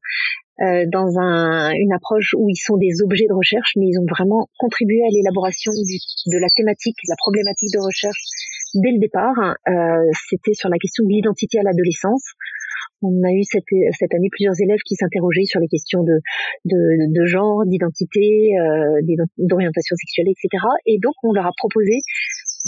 euh, 0.62 0.86
dans 0.92 1.18
un, 1.18 1.72
une 1.72 1.94
approche 1.94 2.36
où 2.38 2.50
ils 2.50 2.62
sont 2.62 2.78
des 2.78 3.02
objets 3.02 3.26
de 3.28 3.34
recherche, 3.34 3.74
mais 3.78 3.88
ils 3.88 3.98
ont 3.98 4.06
vraiment 4.06 4.48
contribué 4.60 5.02
à 5.02 5.10
l'élaboration 5.10 5.72
de 5.72 6.38
la 6.38 6.50
thématique, 6.56 6.98
la 7.08 7.16
problématique 7.18 7.74
de 7.74 7.82
recherche 7.82 8.22
dès 8.76 8.92
le 8.92 9.00
départ. 9.00 9.34
Euh, 9.68 10.12
C'était 10.30 10.54
sur 10.54 10.70
la 10.70 10.78
question 10.78 11.04
de 11.06 11.10
l'identité 11.10 11.60
à 11.60 11.64
l'adolescence. 11.64 12.36
On 13.02 13.14
a 13.24 13.32
eu 13.32 13.44
cette, 13.44 14.14
année 14.14 14.30
plusieurs 14.32 14.60
élèves 14.62 14.80
qui 14.86 14.96
s'interrogeaient 14.96 15.46
sur 15.46 15.60
les 15.60 15.68
questions 15.68 16.04
de, 16.04 17.26
genre, 17.26 17.66
d'identité, 17.66 18.54
euh, 18.60 19.16
d'orientation 19.38 19.96
sexuelle, 19.96 20.28
etc. 20.30 20.64
Et 20.86 20.98
donc 21.02 21.14
on 21.24 21.34
leur 21.34 21.46
a 21.46 21.52
proposé 21.58 22.00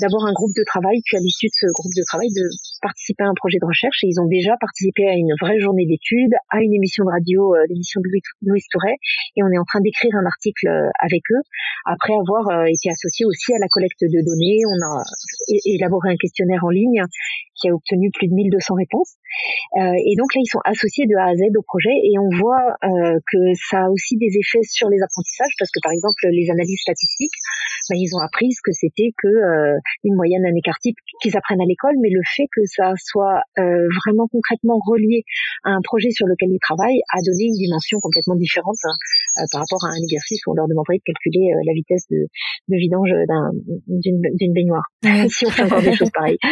d'abord 0.01 0.25
un 0.25 0.33
groupe 0.33 0.53
de 0.57 0.63
travail, 0.65 1.01
puis 1.05 1.17
à 1.17 1.19
l'issue 1.19 1.47
de 1.47 1.53
ce 1.53 1.67
groupe 1.73 1.93
de 1.95 2.03
travail, 2.07 2.29
de 2.33 2.45
participer 2.83 3.23
à 3.23 3.31
un 3.31 3.37
projet 3.39 3.57
de 3.59 3.65
recherche. 3.65 4.03
Et 4.03 4.11
ils 4.11 4.19
ont 4.19 4.27
déjà 4.27 4.59
participé 4.59 5.07
à 5.07 5.15
une 5.15 5.31
vraie 5.39 5.57
journée 5.59 5.87
d'études, 5.87 6.35
à 6.51 6.59
une 6.59 6.73
émission 6.75 7.07
de 7.07 7.11
radio, 7.15 7.55
euh, 7.55 7.63
l'émission 7.69 8.03
de 8.03 8.11
Louis, 8.43 8.61
Touret. 8.69 8.99
Et 9.35 9.43
on 9.43 9.49
est 9.49 9.57
en 9.57 9.63
train 9.63 9.79
d'écrire 9.79 10.11
un 10.19 10.27
article 10.27 10.67
euh, 10.67 10.91
avec 10.99 11.23
eux, 11.31 11.43
après 11.87 12.13
avoir 12.13 12.43
euh, 12.51 12.67
été 12.67 12.91
associé 12.91 13.25
aussi 13.25 13.55
à 13.55 13.59
la 13.59 13.71
collecte 13.71 14.03
de 14.03 14.19
données. 14.19 14.59
On 14.67 14.79
a 14.83 15.03
élaboré 15.65 16.11
un 16.11 16.19
questionnaire 16.19 16.63
en 16.67 16.69
ligne 16.69 17.01
qui 17.63 17.69
a 17.69 17.73
obtenu 17.73 18.11
plus 18.11 18.27
de 18.27 18.35
1200 18.35 18.75
réponses. 18.75 19.15
Euh, 19.79 19.95
et 19.95 20.15
donc 20.19 20.33
là, 20.35 20.41
ils 20.43 20.51
sont 20.51 20.61
associés 20.65 21.05
de 21.07 21.15
A 21.15 21.31
à 21.31 21.35
Z 21.35 21.55
au 21.55 21.63
projet 21.63 21.93
et 21.93 22.19
on 22.19 22.29
voit 22.37 22.75
euh, 22.83 23.17
que 23.31 23.41
ça 23.69 23.85
a 23.85 23.89
aussi 23.89 24.17
des 24.17 24.29
effets 24.35 24.65
sur 24.67 24.89
les 24.89 25.01
apprentissages 25.01 25.53
parce 25.57 25.71
que 25.71 25.79
par 25.81 25.91
exemple, 25.91 26.19
les 26.29 26.51
analyses 26.51 26.81
statistiques, 26.81 27.33
ben, 27.89 27.97
ils 27.97 28.13
ont 28.15 28.21
appris 28.21 28.51
ce 28.51 28.61
que 28.63 28.71
c'était 28.71 29.11
que 29.17 29.27
euh, 29.27 29.77
une 30.03 30.15
moyenne, 30.15 30.45
un 30.45 30.55
écart 30.55 30.77
type 30.79 30.97
qu'ils 31.21 31.37
apprennent 31.37 31.61
à 31.61 31.67
l'école, 31.67 31.95
mais 32.01 32.09
le 32.09 32.21
fait 32.35 32.47
que 32.51 32.61
ça 32.75 32.93
soit 32.97 33.41
euh, 33.59 33.87
vraiment 34.05 34.27
concrètement 34.27 34.77
relié 34.85 35.23
à 35.63 35.69
un 35.71 35.81
projet 35.83 36.11
sur 36.11 36.27
lequel 36.27 36.49
ils 36.51 36.59
travaillent 36.59 37.01
a 37.11 37.19
donné 37.25 37.45
une 37.45 37.55
dimension 37.55 37.99
complètement 38.01 38.35
différente 38.35 38.75
hein, 38.83 38.95
par 39.51 39.61
rapport 39.61 39.85
à 39.85 39.89
un 39.89 39.97
exercice 40.01 40.45
où 40.45 40.51
on 40.51 40.55
leur 40.55 40.67
demanderait 40.67 40.97
de 40.97 41.03
calculer 41.05 41.53
la 41.65 41.73
vitesse 41.73 42.05
de, 42.09 42.27
de 42.69 42.77
vidange 42.77 43.09
d'une 43.87 44.53
baignoire. 44.53 44.83
si 45.29 45.45
on 45.45 45.49
fait 45.49 45.63
encore 45.63 45.81
des 45.81 45.95
choses 45.95 46.11
pareilles. 46.11 46.37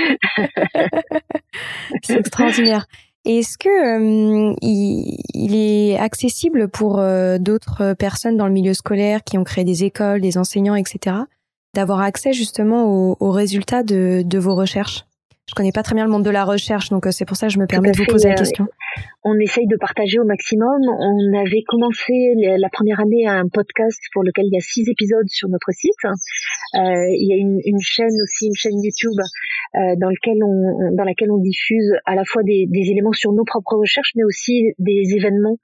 C'est 2.03 2.19
extraordinaire. 2.19 2.85
Est-ce 3.23 3.57
que 3.57 3.69
euh, 3.69 4.55
il, 4.61 5.55
est 5.55 5.97
accessible 5.97 6.69
pour 6.69 6.99
euh, 6.99 7.37
d'autres 7.37 7.93
personnes 7.93 8.35
dans 8.35 8.47
le 8.47 8.53
milieu 8.53 8.73
scolaire 8.73 9.23
qui 9.23 9.37
ont 9.37 9.43
créé 9.43 9.63
des 9.63 9.83
écoles, 9.83 10.21
des 10.21 10.39
enseignants, 10.39 10.75
etc., 10.75 11.17
d'avoir 11.75 12.01
accès 12.01 12.33
justement 12.33 13.15
aux, 13.19 13.31
résultats 13.31 13.83
de, 13.83 14.23
de 14.25 14.39
vos 14.39 14.55
recherches? 14.55 15.05
Je 15.51 15.55
connais 15.55 15.73
pas 15.73 15.83
très 15.83 15.95
bien 15.95 16.05
le 16.05 16.09
monde 16.09 16.23
de 16.23 16.29
la 16.29 16.45
recherche, 16.45 16.91
donc 16.91 17.05
euh, 17.05 17.11
c'est 17.11 17.25
pour 17.25 17.35
ça 17.35 17.47
que 17.47 17.53
je 17.53 17.59
me 17.59 17.67
permets 17.67 17.91
de 17.91 17.97
vous 17.97 18.05
poser 18.05 18.29
la 18.29 18.35
question 18.35 18.69
on 19.23 19.37
essaye 19.39 19.67
de 19.67 19.77
partager 19.77 20.19
au 20.19 20.25
maximum. 20.25 20.81
On 20.81 21.37
avait 21.37 21.63
commencé 21.67 22.33
la 22.57 22.69
première 22.69 22.99
année 22.99 23.27
un 23.27 23.47
podcast 23.47 23.99
pour 24.13 24.23
lequel 24.23 24.45
il 24.47 24.53
y 24.53 24.57
a 24.57 24.61
six 24.61 24.87
épisodes 24.89 25.27
sur 25.27 25.49
notre 25.49 25.71
site. 25.71 26.03
Euh, 26.73 26.79
il 27.19 27.27
y 27.27 27.33
a 27.33 27.37
une, 27.37 27.81
chaîne 27.81 28.15
aussi, 28.23 28.47
une 28.47 28.55
chaîne 28.55 28.79
YouTube 28.81 29.19
euh, 29.75 29.95
dans, 29.99 30.09
laquelle 30.09 31.31
on 31.31 31.37
diffuse 31.37 31.91
à 32.05 32.15
la 32.15 32.23
fois 32.23 32.43
des, 32.43 32.65
éléments 32.71 33.11
sur 33.11 33.33
nos 33.33 33.43
propres 33.43 33.75
recherches, 33.75 34.13
mais 34.15 34.23
aussi 34.23 34.71
des 34.79 35.13
événements 35.15 35.57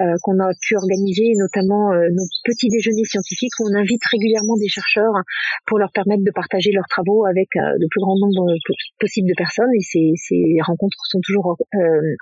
euh, 0.00 0.16
qu'on 0.22 0.40
a 0.40 0.48
pu 0.62 0.76
organiser, 0.76 1.32
notamment 1.36 1.92
nos 1.92 2.26
petits 2.44 2.68
déjeuners 2.68 3.04
scientifiques 3.04 3.52
où 3.60 3.68
on 3.70 3.78
invite 3.78 4.02
régulièrement 4.10 4.56
des 4.56 4.68
chercheurs 4.68 5.14
pour 5.66 5.78
leur 5.78 5.92
permettre 5.92 6.24
de 6.24 6.32
partager 6.34 6.72
leurs 6.72 6.88
travaux 6.88 7.26
avec 7.26 7.48
le 7.54 7.86
plus 7.90 8.00
grand 8.00 8.16
nombre 8.18 8.56
possible 8.98 9.28
de 9.28 9.34
personnes. 9.36 9.70
Et 9.74 10.16
ces 10.16 10.56
rencontres 10.66 10.98
sont 11.10 11.20
toujours 11.22 11.56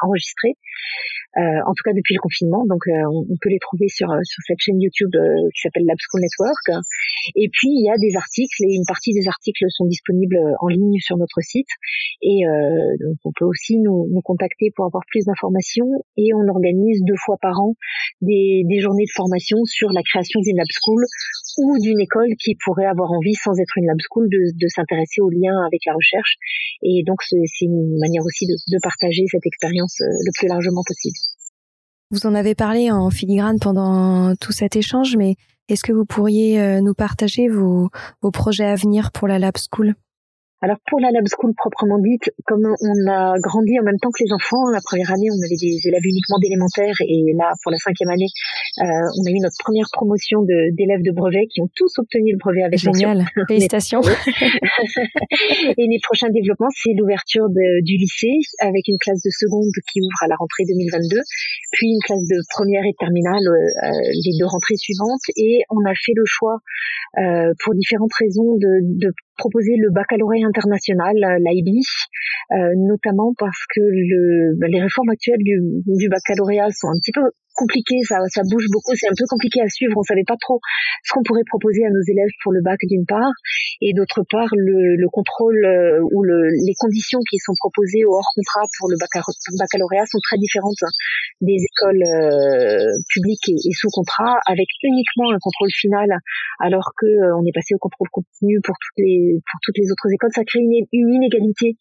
enregistrées. 0.02 0.51
Euh, 1.38 1.40
en 1.64 1.72
tout 1.72 1.80
cas 1.82 1.96
depuis 1.96 2.12
le 2.14 2.20
confinement. 2.20 2.66
Donc 2.66 2.84
euh, 2.88 3.08
on, 3.08 3.36
peut 3.40 3.48
les 3.48 3.58
trouver 3.58 3.88
sur 3.88 4.10
euh, 4.10 4.20
cette 4.46 4.60
chaîne 4.60 4.78
YouTube 4.78 5.12
qui 5.54 5.60
s'appelle 5.62 5.84
Lab 5.86 5.96
School 5.96 6.20
Network. 6.20 6.84
Et 7.36 7.48
puis 7.48 7.72
il 7.72 7.84
y 7.86 7.90
a 7.90 7.96
des 7.96 8.16
articles 8.16 8.60
et 8.68 8.76
une 8.76 8.84
partie 8.86 9.14
des 9.14 9.28
articles 9.28 9.64
sont 9.70 9.86
disponibles 9.86 10.36
en 10.60 10.68
ligne 10.68 10.98
sur 11.00 11.16
notre 11.16 11.40
site. 11.40 11.68
Et 12.20 12.44
donc 13.00 13.16
on 13.24 13.32
peut 13.32 13.46
aussi 13.46 13.78
nous, 13.78 14.08
nous 14.12 14.20
contacter 14.20 14.72
pour 14.76 14.84
avoir 14.86 15.02
plus 15.08 15.24
d'informations. 15.24 15.88
Et 16.16 16.34
on 16.34 16.48
organise 16.48 17.00
deux 17.06 17.16
fois 17.24 17.36
par 17.40 17.58
an 17.60 17.74
des, 18.20 18.62
des 18.68 18.80
journées 18.80 19.06
de 19.06 19.14
formation 19.14 19.64
sur 19.64 19.90
la 19.90 20.02
création 20.02 20.40
d'une 20.40 20.56
lab 20.56 20.68
school 20.70 21.04
ou 21.58 21.78
d'une 21.78 22.00
école 22.00 22.34
qui 22.42 22.56
pourrait 22.64 22.86
avoir 22.86 23.10
envie, 23.10 23.34
sans 23.34 23.52
être 23.58 23.76
une 23.76 23.86
lab 23.86 23.98
school, 24.00 24.28
de, 24.28 24.52
de 24.54 24.68
s'intéresser 24.68 25.20
aux 25.20 25.30
liens 25.30 25.58
avec 25.66 25.80
la 25.86 25.94
recherche. 25.94 26.36
Et 26.82 27.02
donc 27.06 27.18
c'est 27.22 27.64
une 27.64 27.98
manière 27.98 28.24
aussi 28.24 28.46
de, 28.46 28.54
de 28.54 28.78
partager 28.82 29.24
cette 29.30 29.46
expérience 29.46 29.96
le 30.00 30.30
plus 30.38 30.48
largement 30.48 30.82
possible. 30.86 31.16
Vous 32.10 32.26
en 32.26 32.34
avez 32.34 32.54
parlé 32.54 32.90
en 32.90 33.08
filigrane 33.08 33.58
pendant 33.58 34.34
tout 34.36 34.52
cet 34.52 34.76
échange, 34.76 35.16
mais 35.16 35.36
est-ce 35.68 35.82
que 35.82 35.92
vous 35.92 36.04
pourriez 36.04 36.60
euh, 36.60 36.80
nous 36.80 36.92
partager 36.92 37.48
vos, 37.48 37.88
vos 38.20 38.30
projets 38.30 38.66
à 38.66 38.74
venir 38.74 39.12
pour 39.12 39.28
la 39.28 39.38
Lab 39.38 39.54
School? 39.56 39.94
Alors 40.62 40.78
pour 40.88 41.00
la 41.00 41.10
lab 41.10 41.26
school 41.28 41.52
proprement 41.56 41.98
dite, 41.98 42.30
comme 42.46 42.64
on 42.64 43.10
a 43.10 43.34
grandi 43.42 43.78
en 43.78 43.84
même 43.84 43.98
temps 44.00 44.10
que 44.10 44.22
les 44.24 44.32
enfants, 44.32 44.70
la 44.70 44.80
première 44.82 45.10
année 45.10 45.28
on 45.30 45.40
avait 45.44 45.60
des 45.60 45.76
élèves 45.84 46.04
uniquement 46.04 46.38
d'élémentaire 46.38 46.94
et 47.02 47.34
là 47.36 47.52
pour 47.62 47.70
la 47.72 47.78
cinquième 47.78 48.10
année 48.10 48.30
euh, 48.80 48.86
on 48.86 49.22
a 49.26 49.30
eu 49.30 49.40
notre 49.42 49.58
première 49.58 49.86
promotion 49.92 50.42
d'élèves 50.42 51.02
de, 51.02 51.12
brevet 51.12 51.46
qui 51.52 51.60
ont 51.60 51.68
tous 51.76 51.98
obtenu 51.98 52.32
le 52.32 52.38
brevet 52.38 52.62
avec 52.62 52.78
Génial, 52.78 53.26
félicitations. 53.48 54.00
et 54.00 55.86
les 55.86 56.00
prochains 56.02 56.30
développements 56.30 56.72
c'est 56.72 56.94
l'ouverture 56.96 57.50
du 57.50 57.96
lycée 57.98 58.38
avec 58.60 58.86
une 58.88 58.98
classe 58.98 59.20
de 59.20 59.30
seconde 59.30 59.68
qui 59.92 60.00
ouvre 60.00 60.22
à 60.22 60.28
la 60.28 60.36
rentrée 60.36 60.64
2022, 60.68 61.16
puis 61.72 61.88
une 61.88 62.02
classe 62.04 62.24
de 62.24 62.38
première 62.54 62.84
et 62.84 62.94
terminale 62.98 63.42
euh, 63.42 63.90
les 64.24 64.38
deux 64.38 64.46
rentrées 64.46 64.76
suivantes. 64.76 65.24
Et 65.36 65.62
on 65.70 65.82
a 65.88 65.94
fait 65.94 66.12
le 66.14 66.24
choix 66.24 66.58
euh, 67.18 67.52
pour 67.64 67.74
différentes 67.74 68.14
raisons 68.18 68.56
de, 68.56 68.80
de 68.98 69.10
proposer 69.36 69.74
le 69.76 69.90
baccalauréat 69.92 70.46
international, 70.46 71.16
euh, 71.16 71.38
l'IB, 71.38 71.80
euh, 72.52 72.74
notamment 72.76 73.32
parce 73.38 73.64
que 73.74 73.80
le, 73.80 74.58
bah, 74.58 74.66
les 74.68 74.80
réformes 74.80 75.10
actuelles 75.10 75.42
du, 75.42 75.60
du 75.86 76.08
baccalauréat 76.08 76.70
sont 76.70 76.88
un 76.88 76.98
petit 77.00 77.12
peu 77.12 77.22
compliqué, 77.54 78.00
ça, 78.08 78.18
ça 78.28 78.42
bouge 78.48 78.66
beaucoup, 78.72 78.94
c'est 78.96 79.08
un 79.08 79.16
peu 79.16 79.24
compliqué 79.28 79.60
à 79.60 79.68
suivre. 79.68 79.94
On 79.96 80.02
savait 80.02 80.26
pas 80.26 80.36
trop 80.40 80.60
ce 81.04 81.12
qu'on 81.12 81.22
pourrait 81.22 81.46
proposer 81.46 81.84
à 81.84 81.90
nos 81.90 82.02
élèves 82.08 82.32
pour 82.42 82.52
le 82.52 82.62
bac 82.62 82.78
d'une 82.88 83.06
part, 83.06 83.32
et 83.80 83.92
d'autre 83.92 84.22
part 84.30 84.48
le, 84.56 84.96
le 84.96 85.08
contrôle 85.08 85.58
euh, 85.64 86.00
ou 86.12 86.22
le, 86.22 86.48
les 86.66 86.74
conditions 86.78 87.20
qui 87.28 87.38
sont 87.38 87.54
proposées 87.56 88.04
hors 88.06 88.26
contrat 88.34 88.66
pour 88.78 88.88
le 88.88 88.96
baccalauréat 88.96 90.06
sont 90.06 90.20
très 90.22 90.38
différentes 90.38 90.82
des 91.40 91.58
écoles 91.58 92.02
euh, 92.02 92.86
publiques 93.08 93.48
et, 93.48 93.74
sous 93.74 93.90
contrat, 93.90 94.38
avec 94.46 94.66
uniquement 94.82 95.32
un 95.32 95.38
contrôle 95.40 95.70
final, 95.72 96.08
alors 96.60 96.92
que 96.96 97.06
euh, 97.06 97.36
on 97.38 97.44
est 97.44 97.54
passé 97.54 97.74
au 97.74 97.78
contrôle 97.78 98.08
continu 98.10 98.60
pour 98.62 98.76
toutes 98.78 98.98
les 98.98 99.40
pour 99.40 99.58
toutes 99.62 99.78
les 99.78 99.90
autres 99.90 100.08
écoles. 100.12 100.30
Ça 100.34 100.44
crée 100.44 100.60
une 100.60 101.14
inégalité 101.14 101.76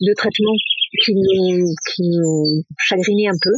de 0.00 0.12
traitement 0.14 0.54
qui 1.02 1.14
nous, 1.14 1.66
qui 1.90 2.02
nous 2.06 2.62
chagrinait 2.78 3.28
un 3.28 3.38
peu. 3.40 3.54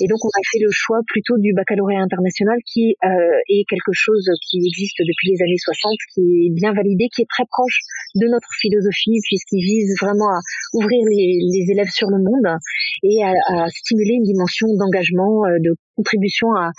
Et 0.00 0.06
donc 0.08 0.18
on 0.24 0.32
a 0.32 0.42
fait 0.50 0.62
le 0.62 0.70
choix 0.70 0.98
plutôt 1.06 1.36
du 1.38 1.52
baccalauréat 1.52 2.00
international 2.00 2.58
qui 2.64 2.96
euh, 3.04 3.50
est 3.50 3.64
quelque 3.68 3.92
chose 3.92 4.24
qui 4.48 4.58
existe 4.64 4.98
depuis 5.00 5.34
les 5.34 5.42
années 5.42 5.60
60, 5.60 5.92
qui 6.14 6.22
est 6.46 6.52
bien 6.54 6.72
validé, 6.72 7.08
qui 7.12 7.22
est 7.22 7.30
très 7.30 7.44
proche 7.50 7.80
de 8.14 8.26
notre 8.28 8.48
philosophie 8.60 9.20
puisqu'il 9.24 9.62
vise 9.62 9.94
vraiment 10.00 10.30
à 10.32 10.40
ouvrir 10.74 11.02
les, 11.10 11.66
élèves 11.68 11.90
sur 11.92 12.08
le 12.08 12.18
monde 12.18 12.48
et 13.02 13.22
à, 13.22 13.32
à 13.52 13.68
stimuler 13.68 14.14
une 14.16 14.24
dimension 14.24 14.68
d'engagement, 14.78 15.44
euh, 15.46 15.58
de 15.60 15.74
contribution 15.96 16.48
à, 16.54 16.70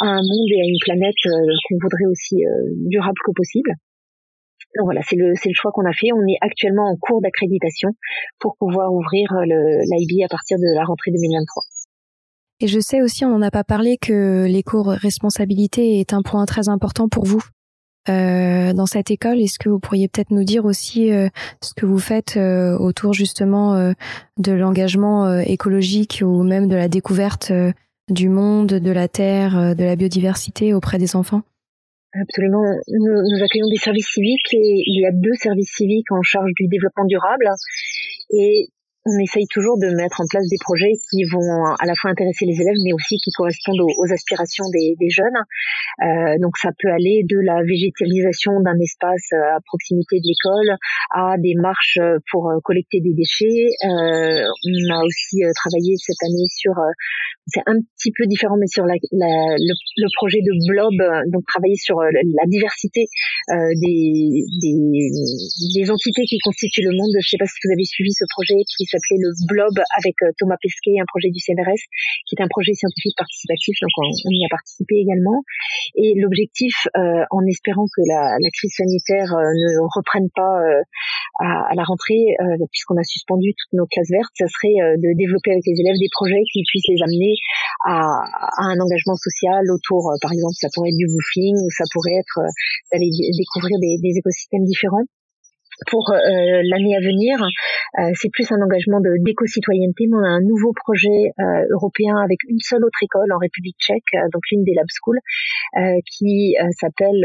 à, 0.00 0.06
un 0.06 0.22
monde 0.22 0.50
et 0.50 0.60
à 0.60 0.66
une 0.66 0.80
planète 0.80 1.22
euh, 1.26 1.52
qu'on 1.68 1.78
voudrait 1.80 2.08
aussi 2.10 2.44
euh, 2.44 2.74
durable 2.88 3.18
que 3.24 3.32
possible. 3.36 3.70
Donc 4.76 4.86
voilà, 4.86 5.00
c'est 5.02 5.16
le, 5.16 5.30
le 5.30 5.54
choix 5.54 5.70
qu'on 5.72 5.84
a 5.84 5.92
fait. 5.92 6.12
On 6.12 6.26
est 6.26 6.38
actuellement 6.40 6.90
en 6.90 6.96
cours 6.96 7.20
d'accréditation 7.20 7.90
pour 8.38 8.56
pouvoir 8.56 8.92
ouvrir 8.92 9.28
l'IB 9.44 10.24
à 10.24 10.28
partir 10.28 10.58
de 10.58 10.74
la 10.74 10.84
rentrée 10.84 11.10
2023. 11.10 11.62
Et 12.60 12.68
je 12.68 12.78
sais 12.78 13.02
aussi, 13.02 13.24
on 13.24 13.30
n'en 13.30 13.42
a 13.42 13.50
pas 13.50 13.64
parlé, 13.64 13.96
que 13.96 14.46
l'éco-responsabilité 14.46 15.98
est 15.98 16.12
un 16.12 16.22
point 16.22 16.46
très 16.46 16.68
important 16.68 17.08
pour 17.08 17.24
vous 17.24 17.42
euh, 18.08 18.72
dans 18.72 18.86
cette 18.86 19.10
école. 19.10 19.40
Est-ce 19.40 19.58
que 19.58 19.68
vous 19.68 19.80
pourriez 19.80 20.06
peut-être 20.06 20.30
nous 20.30 20.44
dire 20.44 20.64
aussi 20.64 21.10
euh, 21.10 21.28
ce 21.60 21.74
que 21.74 21.86
vous 21.86 21.98
faites 21.98 22.36
euh, 22.36 22.78
autour 22.78 23.14
justement 23.14 23.74
euh, 23.74 23.92
de 24.38 24.52
l'engagement 24.52 25.40
écologique 25.40 26.22
ou 26.24 26.44
même 26.44 26.68
de 26.68 26.76
la 26.76 26.86
découverte 26.86 27.52
du 28.08 28.28
monde, 28.28 28.68
de 28.68 28.90
la 28.92 29.08
terre, 29.08 29.74
de 29.74 29.84
la 29.84 29.96
biodiversité 29.96 30.72
auprès 30.72 30.98
des 30.98 31.16
enfants? 31.16 31.42
Absolument. 32.14 32.62
Nous, 32.88 33.08
nous, 33.08 33.42
accueillons 33.42 33.68
des 33.70 33.78
services 33.78 34.08
civiques 34.12 34.52
et 34.52 34.82
il 34.86 35.00
y 35.00 35.06
a 35.06 35.12
deux 35.12 35.34
services 35.34 35.72
civiques 35.72 36.12
en 36.12 36.22
charge 36.22 36.52
du 36.56 36.68
développement 36.68 37.06
durable. 37.06 37.48
Et 38.30 38.68
on 39.04 39.18
essaye 39.18 39.46
toujours 39.50 39.78
de 39.78 39.90
mettre 39.96 40.20
en 40.20 40.26
place 40.30 40.46
des 40.46 40.60
projets 40.60 40.94
qui 41.10 41.24
vont 41.26 41.74
à 41.74 41.86
la 41.86 41.94
fois 41.98 42.10
intéresser 42.10 42.46
les 42.46 42.54
élèves, 42.54 42.78
mais 42.84 42.92
aussi 42.92 43.18
qui 43.18 43.30
correspondent 43.32 43.82
aux, 43.82 44.12
aspirations 44.12 44.64
des, 44.70 45.10
jeunes. 45.10 45.40
Euh, 46.06 46.38
donc 46.40 46.56
ça 46.56 46.70
peut 46.78 46.90
aller 46.90 47.26
de 47.28 47.38
la 47.42 47.62
végétalisation 47.66 48.60
d'un 48.60 48.78
espace 48.78 49.26
euh, 49.32 49.56
à 49.56 49.58
proximité 49.66 50.22
de 50.22 50.26
l'école 50.26 50.78
à 51.14 51.34
des 51.38 51.54
marches 51.58 51.98
pour 52.30 52.50
euh, 52.50 52.58
collecter 52.62 53.00
des 53.00 53.12
déchets. 53.14 53.74
on 53.82 54.94
a 54.94 55.02
aussi 55.02 55.42
travaillé 55.56 55.96
cette 55.98 56.22
année 56.22 56.46
sur 56.46 56.74
c'est 57.46 57.62
un 57.66 57.74
petit 57.74 58.12
peu 58.14 58.26
différent, 58.26 58.54
mais 58.56 58.70
sur 58.70 58.84
le, 58.86 60.08
projet 60.14 60.38
de 60.38 60.52
Blob, 60.70 60.94
donc 61.32 61.42
travailler 61.46 61.74
sur 61.74 61.98
euh, 61.98 62.06
la 62.12 62.46
diversité 62.46 63.08
euh, 63.50 63.74
des, 63.82 64.46
entités 65.90 66.22
qui 66.22 66.38
constituent 66.38 66.86
le 66.86 66.94
monde. 66.94 67.10
Je 67.18 67.26
ne 67.26 67.30
sais 67.34 67.38
pas 67.38 67.46
si 67.46 67.58
vous 67.64 67.72
avez 67.72 67.84
suivi 67.84 68.12
ce 68.12 68.24
projet 68.30 68.54
s'appelait 68.92 69.20
le 69.24 69.32
Blob 69.48 69.74
avec 69.96 70.14
euh, 70.22 70.36
Thomas 70.36 70.60
Pesquet, 70.60 71.00
un 71.00 71.08
projet 71.08 71.32
du 71.32 71.40
CNRS, 71.40 71.82
qui 72.28 72.36
est 72.36 72.42
un 72.44 72.52
projet 72.52 72.76
scientifique 72.76 73.16
participatif, 73.16 73.74
donc 73.80 73.92
on, 73.96 74.30
y 74.30 74.44
a 74.44 74.52
participé 74.52 75.00
également. 75.00 75.40
Et 75.96 76.12
l'objectif, 76.20 76.76
euh, 76.96 77.24
en 77.32 77.42
espérant 77.48 77.88
que 77.88 78.02
la, 78.04 78.36
la 78.36 78.50
crise 78.52 78.76
sanitaire 78.76 79.32
euh, 79.32 79.48
ne 79.48 79.80
reprenne 79.96 80.28
pas 80.36 80.54
à, 81.40 81.72
à, 81.72 81.74
la 81.74 81.84
rentrée, 81.84 82.36
puisqu'on 82.70 83.00
a 83.00 83.04
suspendu 83.04 83.56
toutes 83.56 83.78
nos 83.78 83.86
classes 83.88 84.12
vertes, 84.12 84.36
ça 84.36 84.46
serait 84.46 84.76
de 85.00 85.08
développer 85.16 85.50
avec 85.50 85.64
les 85.64 85.78
élèves 85.80 85.96
des 85.96 86.12
projets 86.12 86.44
qui 86.52 86.62
puissent 86.68 86.88
les 86.92 87.00
amener 87.02 87.34
à, 87.84 88.04
un 88.58 88.78
engagement 88.78 89.16
social 89.16 89.62
autour, 89.70 90.10
euh, 90.10 90.16
par 90.20 90.32
exemple, 90.32 90.54
ça 90.58 90.68
pourrait 90.74 90.90
être 90.90 91.00
du 91.00 91.06
woofing 91.06 91.56
ou 91.56 91.70
ça 91.70 91.84
pourrait 91.92 92.18
être 92.18 92.38
euh, 92.38 92.50
d'aller 92.92 93.10
découvrir 93.10 93.78
des 93.80 94.14
écosystèmes 94.16 94.64
différents 94.64 95.06
pour 95.90 96.10
euh, 96.10 96.16
l'année 96.64 96.96
à 96.96 97.00
venir. 97.00 97.38
Euh, 97.98 98.10
c'est 98.14 98.30
plus 98.30 98.50
un 98.52 98.60
engagement 98.60 99.00
d'éco-citoyenneté, 99.00 100.08
on 100.12 100.24
a 100.24 100.28
un 100.28 100.44
nouveau 100.44 100.72
projet 100.72 101.32
euh, 101.38 101.64
européen 101.72 102.16
avec 102.24 102.38
une 102.48 102.60
seule 102.60 102.84
autre 102.84 102.98
école 103.02 103.32
en 103.32 103.38
République 103.38 103.76
tchèque, 103.80 104.12
donc 104.32 104.42
l'une 104.50 104.64
des 104.64 104.74
Lab 104.74 104.86
Schools, 104.88 105.20
qui 106.06 106.54
s'appelle 106.78 107.20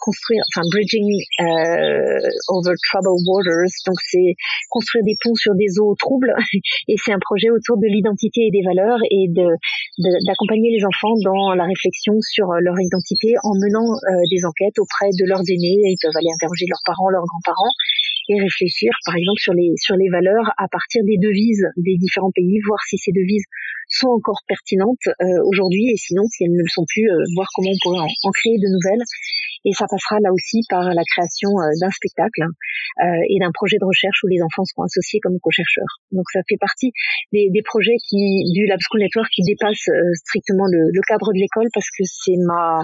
construire, 0.00 0.42
enfin 0.52 0.64
bridging 0.70 1.06
over 2.48 2.74
troubled 2.88 3.20
waters. 3.26 3.72
Donc 3.86 3.98
c'est 4.08 4.34
construire 4.70 5.04
des 5.04 5.16
ponts 5.22 5.34
sur 5.34 5.54
des 5.54 5.78
eaux 5.80 5.94
troubles, 5.98 6.32
et 6.88 6.94
c'est 6.96 7.12
un 7.12 7.20
projet 7.20 7.50
autour 7.50 7.76
de 7.76 7.86
l'identité 7.86 8.48
et 8.48 8.50
des 8.50 8.64
valeurs 8.64 9.00
et 9.10 9.28
de 9.28 9.46
d'accompagner 10.26 10.70
les 10.72 10.84
enfants 10.84 11.14
dans 11.24 11.54
la 11.54 11.64
réflexion 11.64 12.14
sur 12.20 12.48
leur 12.60 12.78
identité 12.80 13.34
en 13.42 13.52
menant 13.54 13.92
des 14.30 14.44
enquêtes 14.46 14.78
auprès 14.78 15.10
de 15.12 15.28
leurs 15.28 15.44
aînés. 15.44 15.92
Ils 15.92 16.00
peuvent 16.00 16.16
aller 16.16 16.32
interroger 16.32 16.66
leurs 16.68 16.82
parents, 16.84 17.08
leurs 17.10 17.26
grands-parents 17.26 17.72
et 18.28 18.40
réfléchir, 18.40 18.90
par 19.04 19.16
exemple, 19.16 19.40
sur 19.40 19.52
les 19.52 19.72
sur 19.76 19.96
les 19.96 20.08
valeurs 20.10 20.50
à 20.58 20.68
partir 20.68 21.02
des 21.04 21.18
devises 21.18 21.66
des 21.76 21.96
différents 21.96 22.32
pays, 22.34 22.58
voir 22.66 22.80
si 22.86 22.98
ces 22.98 23.12
devises 23.12 23.44
sont 23.92 24.08
encore 24.08 24.40
pertinentes 24.48 25.06
euh, 25.08 25.24
aujourd'hui 25.44 25.90
et 25.92 25.96
sinon, 25.96 26.24
si 26.28 26.44
elles 26.44 26.52
ne 26.52 26.62
le 26.62 26.72
sont 26.72 26.84
plus, 26.88 27.08
euh, 27.08 27.22
voir 27.36 27.48
comment 27.54 27.70
on 27.70 27.80
pourrait 27.82 28.00
en 28.00 28.30
créer 28.32 28.58
de 28.58 28.68
nouvelles 28.72 29.04
et 29.64 29.72
ça 29.72 29.86
passera 29.88 30.18
là 30.20 30.32
aussi 30.32 30.62
par 30.68 30.82
la 30.82 31.04
création 31.14 31.50
euh, 31.60 31.70
d'un 31.80 31.90
spectacle 31.90 32.42
euh, 32.42 33.30
et 33.30 33.38
d'un 33.38 33.52
projet 33.54 33.78
de 33.78 33.86
recherche 33.86 34.18
où 34.24 34.28
les 34.28 34.42
enfants 34.42 34.64
seront 34.64 34.82
associés 34.82 35.20
comme 35.22 35.38
co-chercheurs. 35.38 36.02
Donc 36.10 36.26
ça 36.32 36.40
fait 36.48 36.58
partie 36.58 36.90
des, 37.32 37.48
des, 37.50 37.62
projets 37.62 37.94
qui 38.02 38.42
du 38.52 38.66
Lab 38.66 38.80
School 38.82 39.00
Network 39.00 39.30
qui 39.30 39.42
dépassent 39.46 39.88
euh, 39.88 40.10
strictement 40.26 40.66
le, 40.66 40.90
le, 40.90 41.02
cadre 41.06 41.32
de 41.32 41.38
l'école 41.38 41.68
parce 41.72 41.86
que 41.86 42.02
c'est 42.02 42.38
ma, 42.42 42.82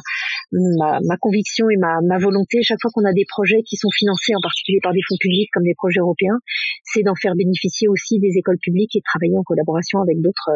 ma, 0.53 1.01
ma 1.03 1.17
conviction 1.19 1.69
et 1.69 1.77
ma, 1.77 1.99
ma 2.07 2.19
volonté 2.19 2.63
chaque 2.63 2.79
fois 2.81 2.91
qu'on 2.95 3.05
a 3.05 3.13
des 3.13 3.27
projets 3.27 3.63
qui 3.67 3.77
sont 3.77 3.91
financés 3.91 4.35
en 4.39 4.41
particulier 4.41 4.79
par 4.83 4.93
des 4.93 5.03
fonds 5.09 5.19
publics 5.19 5.51
comme 5.53 5.67
les 5.67 5.75
projets 5.75 6.01
européens, 6.01 6.39
c'est 6.85 7.03
d'en 7.03 7.19
faire 7.19 7.35
bénéficier 7.35 7.89
aussi 7.89 8.21
des 8.21 8.39
écoles 8.39 8.59
publiques 8.63 8.95
et 8.95 9.01
de 9.01 9.09
travailler 9.11 9.37
en 9.37 9.43
collaboration 9.43 10.01
avec 10.01 10.23
d'autres 10.23 10.51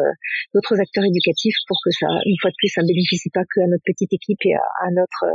d'autres 0.53 0.79
acteurs 0.79 1.05
éducatifs 1.05 1.57
pour 1.67 1.77
que 1.83 1.91
ça 1.91 2.07
une 2.25 2.35
fois 2.41 2.51
de 2.51 2.55
plus 2.57 2.69
ça 2.69 2.81
ne 2.81 2.87
bénéficie 2.87 3.29
pas 3.29 3.43
que 3.43 3.61
à 3.61 3.67
notre 3.67 3.83
petite 3.85 4.11
équipe 4.13 4.39
et 4.45 4.55
à, 4.55 4.87
à 4.87 4.91
notre 4.91 5.25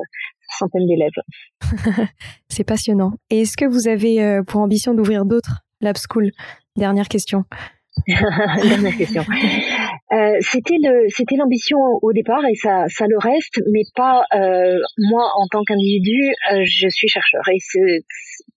centaines 0.58 0.86
d'élèves. 0.86 1.20
C'est 2.48 2.64
passionnant. 2.64 3.12
Et 3.30 3.42
est-ce 3.42 3.56
que 3.56 3.66
vous 3.66 3.88
avez 3.88 4.22
euh, 4.22 4.42
pour 4.42 4.60
ambition 4.60 4.94
d'ouvrir 4.94 5.24
d'autres 5.24 5.62
Lab 5.80 5.96
School 5.96 6.30
Dernière 6.76 7.08
question. 7.08 7.44
Dernière 8.06 8.96
question. 8.96 9.24
Euh, 10.12 10.36
c'était 10.40 10.78
le, 10.80 11.06
c'était 11.08 11.36
l'ambition 11.36 11.76
au 12.00 12.12
départ 12.12 12.44
et 12.50 12.54
ça, 12.54 12.86
ça 12.88 13.06
le 13.06 13.18
reste, 13.18 13.60
mais 13.72 13.82
pas 13.94 14.22
euh, 14.34 14.78
moi 15.10 15.30
en 15.36 15.46
tant 15.50 15.62
qu'individu. 15.64 16.32
Euh, 16.52 16.62
je 16.64 16.88
suis 16.88 17.08
chercheur 17.08 17.42
et 17.52 17.58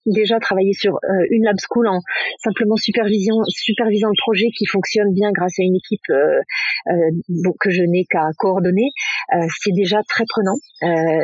déjà 0.06 0.40
travailler 0.40 0.74
sur 0.74 0.96
euh, 0.96 1.26
une 1.32 1.44
lab 1.44 1.56
school 1.60 1.88
en 1.88 2.00
simplement 2.44 2.76
supervisant 2.76 3.40
le 3.46 4.22
projet 4.22 4.48
qui 4.58 4.66
fonctionne 4.66 5.14
bien 5.14 5.32
grâce 5.32 5.60
à 5.60 5.64
une 5.64 5.76
équipe 5.76 6.10
euh, 6.10 6.42
que 7.60 7.70
je 7.70 7.84
n'ai 7.84 8.06
qu'à 8.10 8.30
coordonner. 8.38 8.90
c'est 9.62 9.74
déjà 9.74 10.02
très 10.08 10.26
prenant. 10.28 10.58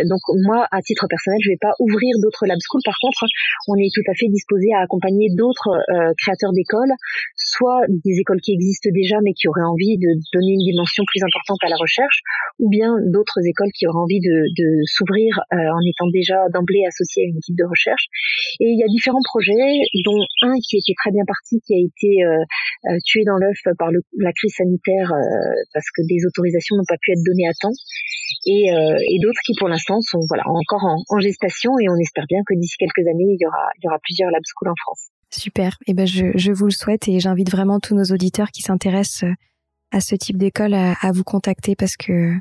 donc 0.05 0.21
moi, 0.45 0.67
à 0.71 0.81
titre 0.81 1.07
personnel, 1.09 1.39
je 1.43 1.49
vais 1.49 1.61
pas 1.61 1.73
ouvrir 1.79 2.13
d'autres 2.21 2.45
lab 2.45 2.57
schools. 2.61 2.81
Par 2.85 2.97
contre, 3.01 3.25
on 3.67 3.75
est 3.75 3.89
tout 3.93 4.05
à 4.09 4.13
fait 4.13 4.27
disposé 4.29 4.67
à 4.75 4.81
accompagner 4.81 5.27
d'autres 5.35 5.81
créateurs 6.17 6.53
d'écoles, 6.53 6.93
soit 7.35 7.81
des 7.89 8.19
écoles 8.19 8.41
qui 8.41 8.53
existent 8.53 8.89
déjà 8.93 9.17
mais 9.23 9.33
qui 9.33 9.47
auraient 9.47 9.65
envie 9.65 9.97
de 9.97 10.09
donner 10.33 10.53
une 10.53 10.65
dimension 10.65 11.03
plus 11.07 11.23
importante 11.23 11.59
à 11.63 11.69
la 11.69 11.77
recherche, 11.77 12.21
ou 12.59 12.69
bien 12.69 12.95
d'autres 13.11 13.41
écoles 13.45 13.71
qui 13.73 13.87
auraient 13.87 14.03
envie 14.03 14.19
de, 14.19 14.35
de 14.55 14.67
s'ouvrir 14.85 15.39
euh, 15.53 15.57
en 15.57 15.81
étant 15.87 16.09
déjà 16.11 16.37
d'emblée 16.53 16.83
associées 16.87 17.23
à 17.23 17.27
une 17.27 17.37
équipe 17.37 17.57
de 17.57 17.65
recherche. 17.65 18.05
Il 18.69 18.79
y 18.79 18.83
a 18.83 18.87
différents 18.87 19.23
projets, 19.23 19.81
dont 20.03 20.19
un 20.43 20.55
qui 20.59 20.77
était 20.77 20.95
très 20.97 21.11
bien 21.11 21.23
parti, 21.25 21.59
qui 21.65 21.73
a 21.73 21.81
été 21.81 22.11
euh, 22.23 22.43
euh 22.91 22.97
tué 23.05 23.23
dans 23.25 23.37
l'œuf 23.37 23.57
par 23.77 23.89
la 23.91 24.31
crise 24.33 24.53
sanitaire 24.55 25.11
euh, 25.11 25.53
parce 25.73 25.87
que 25.95 26.01
des 26.07 26.25
autorisations 26.25 26.75
n'ont 26.77 26.87
pas 26.87 26.97
pu 27.01 27.11
être 27.11 27.23
données 27.25 27.47
à 27.47 27.55
temps, 27.59 27.75
et, 28.45 28.67
et 28.69 29.19
d'autres 29.19 29.39
qui 29.45 29.53
pour 29.57 29.67
l'instant 29.67 29.99
sont 30.01 30.19
voilà 30.29 30.43
encore 30.47 30.83
en, 30.83 31.19
gestation, 31.19 31.71
et 31.79 31.89
on 31.89 31.95
espère 31.95 32.25
bien 32.27 32.39
que 32.45 32.55
d'ici 32.55 32.75
quelques 32.77 33.07
années, 33.07 33.35
il 33.35 33.39
y 33.39 33.47
aura, 33.47 33.99
plusieurs 34.03 34.31
lab 34.31 34.41
schools 34.45 34.69
en 34.69 34.79
France. 34.83 35.09
Super. 35.29 35.77
Et 35.87 35.91
eh 35.91 35.93
ben 35.93 36.07
je, 36.07 36.31
je 36.35 36.51
vous 36.51 36.65
le 36.65 36.71
souhaite 36.71 37.07
et 37.07 37.19
j'invite 37.19 37.51
vraiment 37.51 37.79
tous 37.79 37.95
nos 37.95 38.05
auditeurs 38.05 38.51
qui 38.51 38.61
s'intéressent 38.61 39.29
à 39.91 39.99
ce 39.99 40.15
type 40.15 40.37
d'école 40.37 40.73
à, 40.73 40.93
à, 41.01 41.11
vous 41.11 41.23
contacter 41.23 41.75
parce 41.75 41.97
que 41.97 42.33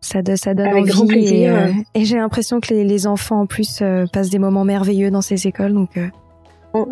ça, 0.00 0.20
ça 0.36 0.54
donne 0.54 0.68
envie 0.68 1.34
et, 1.34 1.48
euh, 1.48 1.72
et 1.94 2.04
j'ai 2.04 2.16
l'impression 2.16 2.60
que 2.60 2.72
les, 2.72 2.84
les, 2.84 3.06
enfants 3.06 3.40
en 3.40 3.46
plus 3.46 3.80
euh, 3.82 4.06
passent 4.12 4.30
des 4.30 4.38
moments 4.38 4.64
merveilleux 4.64 5.10
dans 5.10 5.22
ces 5.22 5.46
écoles 5.46 5.74
donc 5.74 5.96
euh. 5.96 6.08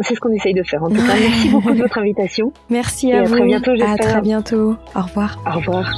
c'est 0.01 0.15
ce 0.15 0.21
qu'on 0.21 0.33
essaye 0.33 0.55
de 0.55 0.63
faire 0.65 0.83
en 0.83 0.89
tout 0.89 0.97
cas. 0.97 1.15
Merci 1.19 1.49
beaucoup 1.51 1.73
de 1.73 1.79
votre 1.83 1.99
invitation. 1.99 2.53
Merci 2.69 3.13
à, 3.13 3.23
vous 3.23 3.35
à 3.35 3.37
très 3.37 3.47
bientôt 3.47 3.73
à 3.83 3.97
très 3.97 4.21
bientôt. 4.21 4.77
Au 4.95 5.03
revoir. 5.03 5.39
Au 5.47 5.59
revoir. 5.59 5.93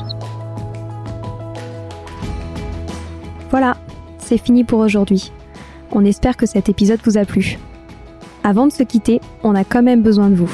Voilà 3.50 3.76
c'est 4.18 4.38
fini 4.38 4.64
pour 4.64 4.80
aujourd'hui. 4.80 5.32
On 5.92 6.04
espère 6.04 6.36
que 6.36 6.44
cet 6.44 6.68
épisode 6.68 7.00
vous 7.04 7.16
a 7.16 7.24
plu. 7.24 7.58
Avant 8.44 8.66
de 8.66 8.72
se 8.72 8.82
quitter 8.82 9.20
on 9.42 9.54
a 9.54 9.64
quand 9.64 9.82
même 9.82 10.02
besoin 10.02 10.28
de 10.28 10.34
vous. 10.34 10.52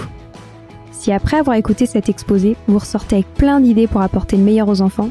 Si 0.93 1.12
après 1.12 1.37
avoir 1.37 1.57
écouté 1.57 1.85
cet 1.85 2.09
exposé, 2.09 2.57
vous 2.69 2.79
ressortez 2.79 3.17
avec 3.17 3.35
plein 3.35 3.61
d'idées 3.61 3.88
pour 3.88 4.01
apporter 4.01 4.37
le 4.37 4.45
meilleur 4.45 4.69
aux 4.69 4.81
enfants, 4.81 5.11